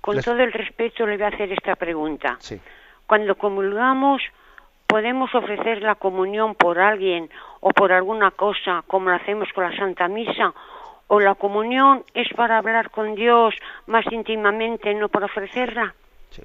Con 0.02 0.20
todo 0.20 0.38
el 0.38 0.52
respeto 0.52 1.06
le 1.06 1.16
voy 1.16 1.24
a 1.24 1.28
hacer 1.28 1.50
esta 1.52 1.76
pregunta. 1.76 2.36
Sí. 2.40 2.60
Cuando 3.06 3.34
comulgamos, 3.36 4.22
¿podemos 4.86 5.34
ofrecer 5.34 5.80
la 5.82 5.94
comunión 5.94 6.54
por 6.54 6.78
alguien 6.78 7.30
o 7.60 7.70
por 7.70 7.90
alguna 7.92 8.30
cosa, 8.32 8.84
como 8.86 9.08
lo 9.10 9.16
hacemos 9.16 9.48
con 9.54 9.64
la 9.64 9.76
Santa 9.76 10.08
Misa? 10.08 10.52
¿O 11.12 11.18
la 11.18 11.34
comunión 11.34 12.04
es 12.14 12.28
para 12.36 12.58
hablar 12.58 12.92
con 12.92 13.16
Dios 13.16 13.52
más 13.88 14.04
íntimamente, 14.12 14.94
no 14.94 15.08
para 15.08 15.26
ofrecerla? 15.26 15.92
Sí. 16.30 16.42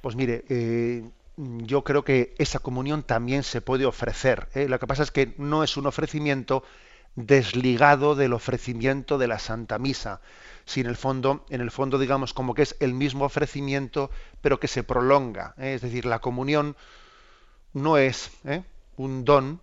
Pues 0.00 0.16
mire, 0.16 0.44
eh, 0.48 1.04
yo 1.36 1.84
creo 1.84 2.02
que 2.02 2.34
esa 2.38 2.58
comunión 2.58 3.02
también 3.02 3.42
se 3.42 3.60
puede 3.60 3.84
ofrecer. 3.84 4.48
¿eh? 4.54 4.66
Lo 4.66 4.78
que 4.78 4.86
pasa 4.86 5.02
es 5.02 5.10
que 5.10 5.34
no 5.36 5.62
es 5.62 5.76
un 5.76 5.86
ofrecimiento 5.86 6.64
desligado 7.16 8.14
del 8.14 8.32
ofrecimiento 8.32 9.18
de 9.18 9.28
la 9.28 9.38
Santa 9.38 9.78
Misa, 9.78 10.22
sin 10.64 10.86
el 10.86 10.96
fondo, 10.96 11.44
en 11.50 11.60
el 11.60 11.70
fondo 11.70 11.98
digamos 11.98 12.32
como 12.32 12.54
que 12.54 12.62
es 12.62 12.76
el 12.80 12.94
mismo 12.94 13.26
ofrecimiento, 13.26 14.10
pero 14.40 14.58
que 14.58 14.68
se 14.68 14.84
prolonga. 14.84 15.54
¿eh? 15.58 15.74
Es 15.74 15.82
decir, 15.82 16.06
la 16.06 16.20
comunión 16.20 16.76
no 17.74 17.98
es 17.98 18.30
un 18.96 19.26
don 19.26 19.60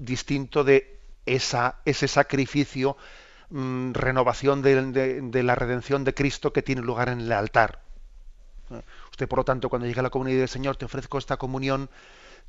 distinto 0.00 0.64
de 0.64 0.99
esa, 1.26 1.76
ese 1.84 2.08
sacrificio, 2.08 2.96
mm, 3.50 3.92
renovación 3.92 4.62
de, 4.62 5.42
la 5.42 5.54
redención 5.54 6.04
de 6.04 6.14
Cristo 6.14 6.52
que 6.52 6.62
tiene 6.62 6.82
lugar 6.82 7.08
en 7.08 7.20
el 7.20 7.32
altar. 7.32 7.80
Usted, 9.10 9.28
por 9.28 9.40
lo 9.40 9.44
tanto, 9.44 9.68
cuando 9.68 9.88
llega 9.88 10.00
a 10.00 10.04
la 10.04 10.10
comunidad 10.10 10.38
del 10.38 10.48
Señor, 10.48 10.76
te 10.76 10.84
ofrezco 10.84 11.18
esta 11.18 11.36
comunión 11.36 11.90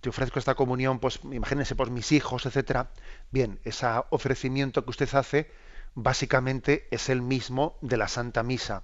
te 0.01 0.09
ofrezco 0.09 0.39
esta 0.39 0.55
comunión, 0.55 0.99
pues 0.99 1.19
imagínense, 1.31 1.75
por 1.75 1.91
mis 1.91 2.11
hijos, 2.11 2.47
etcétera. 2.47 2.89
Bien, 3.29 3.59
ese 3.63 3.85
ofrecimiento 4.09 4.83
que 4.83 4.89
usted 4.89 5.13
hace, 5.13 5.51
básicamente 5.93 6.87
es 6.89 7.09
el 7.09 7.21
mismo 7.21 7.77
de 7.81 7.97
la 7.97 8.07
Santa 8.07 8.41
Misa. 8.41 8.83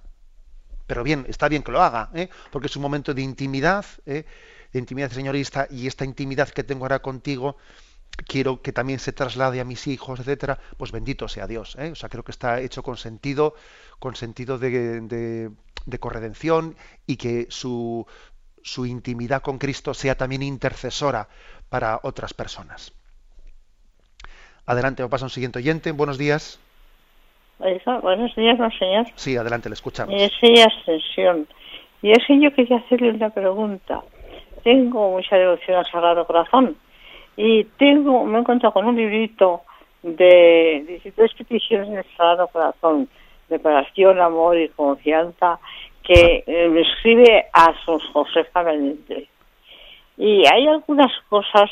Pero 0.86 1.02
bien, 1.02 1.26
está 1.28 1.48
bien 1.48 1.62
que 1.62 1.72
lo 1.72 1.82
haga, 1.82 2.10
¿eh? 2.14 2.30
porque 2.50 2.68
es 2.68 2.76
un 2.76 2.82
momento 2.82 3.12
de 3.14 3.22
intimidad, 3.22 3.84
¿eh? 4.06 4.24
de 4.72 4.78
intimidad 4.78 5.10
señorista, 5.10 5.66
y 5.70 5.86
esta 5.86 6.04
intimidad 6.04 6.48
que 6.48 6.64
tengo 6.64 6.84
ahora 6.84 7.00
contigo, 7.00 7.56
quiero 8.26 8.62
que 8.62 8.72
también 8.72 8.98
se 8.98 9.12
traslade 9.12 9.60
a 9.60 9.64
mis 9.64 9.86
hijos, 9.86 10.20
etcétera, 10.20 10.58
pues 10.76 10.92
bendito 10.92 11.28
sea 11.28 11.46
Dios. 11.46 11.76
¿eh? 11.78 11.90
O 11.92 11.94
sea, 11.94 12.08
creo 12.08 12.24
que 12.24 12.32
está 12.32 12.60
hecho 12.60 12.82
con 12.82 12.96
sentido, 12.96 13.54
con 13.98 14.16
sentido 14.16 14.58
de, 14.58 15.00
de, 15.02 15.50
de 15.86 15.98
corredención 15.98 16.76
y 17.06 17.16
que 17.16 17.46
su, 17.50 18.06
su 18.62 18.86
intimidad 18.86 19.42
con 19.42 19.58
Cristo 19.58 19.94
sea 19.94 20.16
también 20.16 20.42
intercesora 20.42 21.28
para 21.68 22.00
otras 22.02 22.34
personas. 22.34 22.92
Adelante, 24.66 25.06
pasa 25.08 25.24
un 25.24 25.30
siguiente 25.30 25.58
oyente. 25.58 25.92
Buenos 25.92 26.18
días. 26.18 26.60
Buenos 27.58 28.34
días, 28.36 28.58
señor. 28.78 29.06
Sí, 29.14 29.36
adelante, 29.36 29.68
le 29.68 29.74
escuchamos. 29.74 30.14
Es 30.14 30.32
Ascensión. 30.66 31.48
Y 32.02 32.12
es 32.12 32.18
que 32.26 32.40
yo 32.40 32.52
quería 32.54 32.76
hacerle 32.76 33.10
una 33.10 33.30
pregunta. 33.30 34.02
Tengo 34.62 35.10
mucha 35.10 35.36
devoción 35.36 35.78
al 35.78 35.90
Sagrado 35.90 36.26
Corazón 36.26 36.76
y 37.40 37.62
tengo, 37.78 38.24
me 38.24 38.36
he 38.36 38.40
encontrado 38.40 38.72
con 38.72 38.86
un 38.86 38.96
librito 38.96 39.62
de 40.02 40.84
16 40.88 41.34
peticiones 41.34 41.88
del 41.88 42.16
Sagrado 42.16 42.48
Corazón, 42.48 43.08
reparación, 43.48 44.20
amor 44.20 44.58
y 44.58 44.68
confianza 44.70 45.60
que 46.02 46.42
eh, 46.44 46.84
escribe 46.84 47.46
a 47.52 47.72
su 47.84 47.96
Josefa 48.12 48.64
Benítez. 48.64 49.28
Y 50.16 50.42
hay 50.52 50.66
algunas 50.66 51.12
cosas 51.28 51.70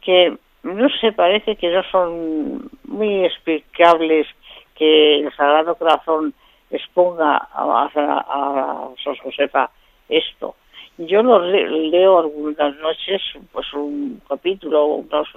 que, 0.00 0.36
no 0.64 0.88
sé, 1.00 1.12
parece 1.12 1.54
que 1.54 1.70
no 1.70 1.84
son 1.84 2.68
muy 2.88 3.24
explicables 3.26 4.26
que 4.74 5.20
el 5.20 5.32
Sagrado 5.36 5.76
Corazón 5.76 6.34
exponga 6.68 7.36
a, 7.36 7.88
a, 7.94 8.88
Josefa 9.22 9.70
esto. 10.08 10.56
Yo 10.98 11.22
lo 11.22 11.38
leo 11.40 12.18
algunas 12.18 12.76
noches, 12.76 13.22
pues 13.52 13.72
un 13.74 14.20
capítulo, 14.28 14.86
unos 14.86 15.28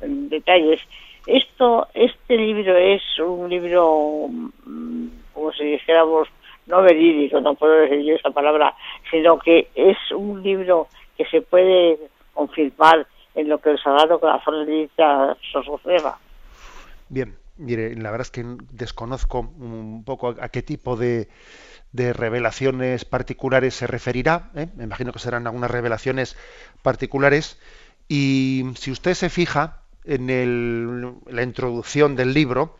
detalles. 0.00 0.80
Esto, 1.26 1.88
este 1.94 2.36
libro 2.36 2.76
es 2.76 3.02
un 3.18 3.48
libro, 3.48 4.28
mm, 4.28 5.08
como 5.32 5.52
si 5.52 5.64
dijéramos, 5.64 6.28
no 6.66 6.82
verídico, 6.82 7.40
no 7.40 7.54
puedo 7.54 7.72
decir 7.72 8.02
yo 8.02 8.14
esa 8.14 8.30
palabra, 8.30 8.74
sino 9.10 9.38
que 9.38 9.68
es 9.74 9.96
un 10.14 10.42
libro 10.42 10.88
que 11.16 11.24
se 11.26 11.40
puede 11.40 11.98
confirmar 12.34 13.06
en 13.34 13.48
lo 13.48 13.58
que 13.58 13.70
el 13.70 13.78
Sagrado 13.78 14.20
Corazón 14.20 14.66
le 14.66 14.72
dice 14.72 15.02
a. 15.02 15.36
Bien, 17.08 17.36
mire, 17.56 17.94
la 17.94 18.10
verdad 18.10 18.26
es 18.26 18.30
que 18.30 18.44
desconozco 18.72 19.40
un 19.40 20.04
poco 20.04 20.34
a, 20.40 20.48
qué 20.48 20.62
tipo 20.62 20.96
de, 20.96 21.28
de, 21.92 22.12
revelaciones 22.12 23.04
particulares 23.04 23.74
se 23.74 23.86
referirá. 23.86 24.50
¿eh? 24.54 24.68
Me 24.76 24.84
imagino 24.84 25.12
que 25.12 25.18
serán 25.18 25.46
algunas 25.46 25.70
revelaciones 25.70 26.36
particulares. 26.82 27.58
Y 28.08 28.64
si 28.76 28.90
usted 28.90 29.14
se 29.14 29.30
fija 29.30 29.82
en 30.04 30.30
el, 30.30 31.14
la 31.26 31.42
introducción 31.42 32.16
del 32.16 32.32
libro, 32.32 32.78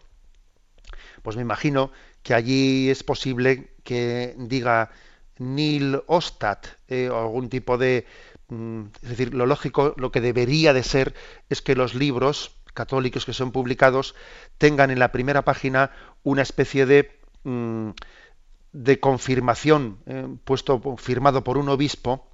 pues 1.22 1.36
me 1.36 1.42
imagino 1.42 1.92
que 2.22 2.34
allí 2.34 2.90
es 2.90 3.02
posible 3.02 3.72
que 3.84 4.34
diga 4.38 4.90
nil 5.38 6.02
ostat 6.06 6.66
eh, 6.88 7.08
o 7.10 7.18
algún 7.18 7.48
tipo 7.48 7.78
de 7.78 8.06
mm, 8.48 8.82
es 9.02 9.08
decir 9.08 9.34
lo 9.34 9.46
lógico 9.46 9.94
lo 9.96 10.10
que 10.10 10.20
debería 10.20 10.72
de 10.72 10.82
ser 10.82 11.14
es 11.48 11.62
que 11.62 11.76
los 11.76 11.94
libros 11.94 12.56
católicos 12.74 13.24
que 13.24 13.32
son 13.32 13.52
publicados 13.52 14.14
tengan 14.58 14.90
en 14.90 14.98
la 14.98 15.12
primera 15.12 15.42
página 15.42 15.90
una 16.22 16.42
especie 16.42 16.86
de 16.86 17.18
mm, 17.44 17.90
de 18.72 19.00
confirmación 19.00 19.98
eh, 20.06 20.26
puesto 20.44 20.80
firmado 20.96 21.44
por 21.44 21.58
un 21.58 21.68
obispo 21.68 22.28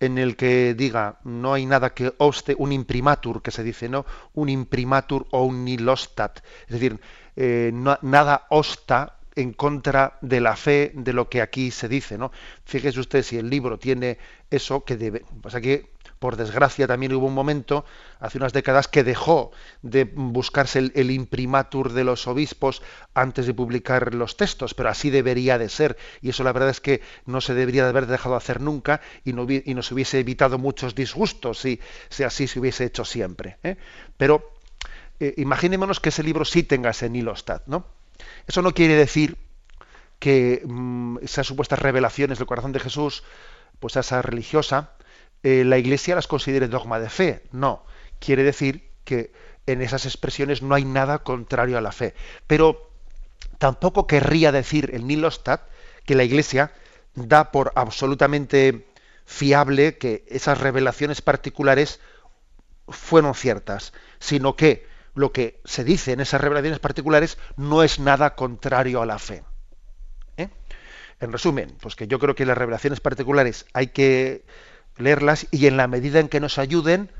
en 0.00 0.18
el 0.18 0.36
que 0.36 0.74
diga 0.74 1.20
no 1.24 1.54
hay 1.54 1.66
nada 1.66 1.94
que 1.94 2.12
oste 2.18 2.54
un 2.58 2.72
imprimatur 2.72 3.42
que 3.42 3.50
se 3.50 3.62
dice 3.62 3.88
no 3.88 4.04
un 4.34 4.48
imprimatur 4.48 5.26
o 5.30 5.44
un 5.44 5.64
nilostat 5.64 6.40
es 6.66 6.72
decir 6.72 7.00
eh, 7.36 7.70
nada 7.72 8.46
osta 8.50 9.16
en 9.36 9.52
contra 9.52 10.18
de 10.22 10.40
la 10.40 10.56
fe 10.56 10.92
de 10.94 11.12
lo 11.12 11.28
que 11.28 11.42
aquí 11.42 11.70
se 11.70 11.88
dice, 11.88 12.16
¿no? 12.16 12.32
Fíjese 12.64 12.98
usted 12.98 13.22
si 13.22 13.36
el 13.36 13.50
libro 13.50 13.78
tiene 13.78 14.18
eso 14.50 14.82
que 14.84 14.96
debe. 14.96 15.24
Pasa 15.42 15.60
que, 15.60 15.92
por 16.18 16.36
desgracia, 16.36 16.86
también 16.86 17.12
hubo 17.12 17.26
un 17.26 17.34
momento, 17.34 17.84
hace 18.20 18.38
unas 18.38 18.52
décadas, 18.52 18.88
que 18.88 19.04
dejó 19.04 19.50
de 19.82 20.04
buscarse 20.04 20.78
el, 20.78 21.10
imprimatur 21.10 21.92
de 21.92 22.04
los 22.04 22.26
obispos 22.26 22.82
antes 23.14 23.46
de 23.46 23.54
publicar 23.54 24.14
los 24.14 24.36
textos, 24.36 24.74
pero 24.74 24.88
así 24.88 25.10
debería 25.10 25.58
de 25.58 25.68
ser. 25.68 25.96
Y 26.22 26.30
eso 26.30 26.42
la 26.44 26.52
verdad 26.52 26.70
es 26.70 26.80
que 26.80 27.02
no 27.26 27.40
se 27.40 27.54
debería 27.54 27.84
de 27.84 27.90
haber 27.90 28.06
dejado 28.06 28.36
hacer 28.36 28.60
nunca 28.60 29.00
y, 29.24 29.32
no, 29.32 29.46
nos 29.46 29.92
hubiese 29.92 30.18
evitado 30.18 30.58
muchos 30.58 30.94
disgustos 30.94 31.58
si, 31.58 31.80
así 32.24 32.46
se 32.46 32.60
hubiese 32.60 32.84
hecho 32.84 33.04
siempre. 33.04 33.58
¿eh? 33.62 33.76
Pero 34.16 34.52
eh, 35.20 35.34
imaginémonos 35.36 36.00
que 36.00 36.08
ese 36.08 36.22
libro 36.22 36.44
sí 36.44 36.62
tenga 36.62 36.90
ese 36.90 37.10
nilostat, 37.10 37.66
¿no? 37.66 37.86
Eso 38.46 38.62
no 38.62 38.72
quiere 38.72 38.94
decir 38.94 39.36
que 40.18 40.62
mm, 40.64 41.18
esas 41.22 41.46
supuestas 41.46 41.78
revelaciones 41.78 42.38
del 42.38 42.46
corazón 42.46 42.72
de 42.72 42.80
Jesús, 42.80 43.24
pues 43.80 43.96
esa 43.96 44.22
religiosa, 44.22 44.92
eh, 45.42 45.64
la 45.64 45.78
Iglesia 45.78 46.14
las 46.14 46.26
considere 46.26 46.68
dogma 46.68 46.98
de 46.98 47.08
fe. 47.08 47.42
No, 47.52 47.84
quiere 48.18 48.42
decir 48.42 48.90
que 49.04 49.32
en 49.66 49.82
esas 49.82 50.06
expresiones 50.06 50.62
no 50.62 50.74
hay 50.74 50.84
nada 50.84 51.18
contrario 51.18 51.78
a 51.78 51.80
la 51.80 51.92
fe. 51.92 52.14
Pero 52.46 52.90
tampoco 53.58 54.06
querría 54.06 54.52
decir 54.52 54.90
el 54.92 55.06
Nilostat 55.06 55.62
que 56.04 56.14
la 56.14 56.24
Iglesia 56.24 56.72
da 57.14 57.50
por 57.50 57.72
absolutamente 57.74 58.86
fiable 59.24 59.98
que 59.98 60.24
esas 60.28 60.60
revelaciones 60.60 61.20
particulares 61.20 62.00
fueron 62.88 63.34
ciertas, 63.34 63.92
sino 64.20 64.54
que 64.54 64.86
lo 65.14 65.32
que 65.32 65.60
se 65.64 65.82
dice 65.82 66.12
en 66.12 66.20
esas 66.20 66.40
revelaciones 66.40 66.78
particulares 66.78 67.38
no 67.56 67.82
es 67.82 67.98
nada 67.98 68.34
contrario 68.34 69.02
a 69.02 69.06
la 69.06 69.18
fe. 69.18 69.42
¿eh? 70.36 70.50
En 71.18 71.32
resumen, 71.32 71.76
pues 71.80 71.96
que 71.96 72.06
yo 72.06 72.18
creo 72.18 72.34
que 72.34 72.46
las 72.46 72.56
revelaciones 72.56 73.00
particulares 73.00 73.66
hay 73.72 73.88
que 73.88 74.44
leerlas 74.98 75.46
y 75.50 75.66
en 75.66 75.76
la 75.76 75.86
medida 75.86 76.20
en 76.20 76.28
que 76.28 76.40
nos 76.40 76.58
ayuden, 76.58 77.10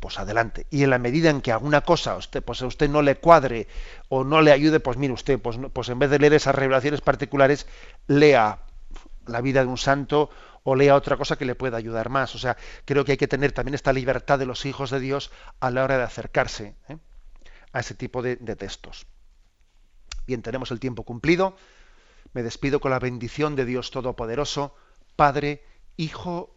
pues 0.00 0.18
adelante. 0.18 0.66
Y 0.70 0.82
en 0.84 0.90
la 0.90 0.98
medida 0.98 1.30
en 1.30 1.40
que 1.40 1.52
alguna 1.52 1.82
cosa 1.82 2.16
usted, 2.16 2.42
pues 2.42 2.62
a 2.62 2.66
usted 2.66 2.88
no 2.88 3.02
le 3.02 3.16
cuadre 3.16 3.68
o 4.08 4.24
no 4.24 4.42
le 4.42 4.52
ayude, 4.52 4.80
pues 4.80 4.96
mire 4.96 5.12
usted, 5.12 5.38
pues, 5.38 5.58
pues 5.72 5.88
en 5.88 5.98
vez 5.98 6.10
de 6.10 6.18
leer 6.18 6.34
esas 6.34 6.54
revelaciones 6.54 7.00
particulares, 7.00 7.66
lea 8.06 8.60
la 9.26 9.40
vida 9.40 9.60
de 9.60 9.68
un 9.68 9.78
santo 9.78 10.30
o 10.62 10.74
lea 10.74 10.94
otra 10.94 11.16
cosa 11.16 11.36
que 11.36 11.44
le 11.44 11.54
pueda 11.54 11.76
ayudar 11.76 12.08
más. 12.08 12.34
O 12.34 12.38
sea, 12.38 12.56
creo 12.84 13.04
que 13.04 13.12
hay 13.12 13.18
que 13.18 13.28
tener 13.28 13.52
también 13.52 13.74
esta 13.74 13.92
libertad 13.92 14.38
de 14.38 14.46
los 14.46 14.66
hijos 14.66 14.90
de 14.90 15.00
Dios 15.00 15.30
a 15.60 15.70
la 15.70 15.84
hora 15.84 15.98
de 15.98 16.04
acercarse. 16.04 16.76
¿eh? 16.88 16.96
a 17.72 17.80
ese 17.80 17.94
tipo 17.94 18.22
de, 18.22 18.36
textos. 18.36 19.06
Bien, 20.26 20.42
tenemos 20.42 20.70
el 20.70 20.80
tiempo 20.80 21.04
cumplido. 21.04 21.56
Me 22.32 22.42
despido 22.42 22.80
con 22.80 22.90
la 22.90 22.98
bendición 22.98 23.56
de 23.56 23.64
Dios 23.64 23.90
Todopoderoso, 23.90 24.74
Padre, 25.16 25.64
Hijo 25.96 26.56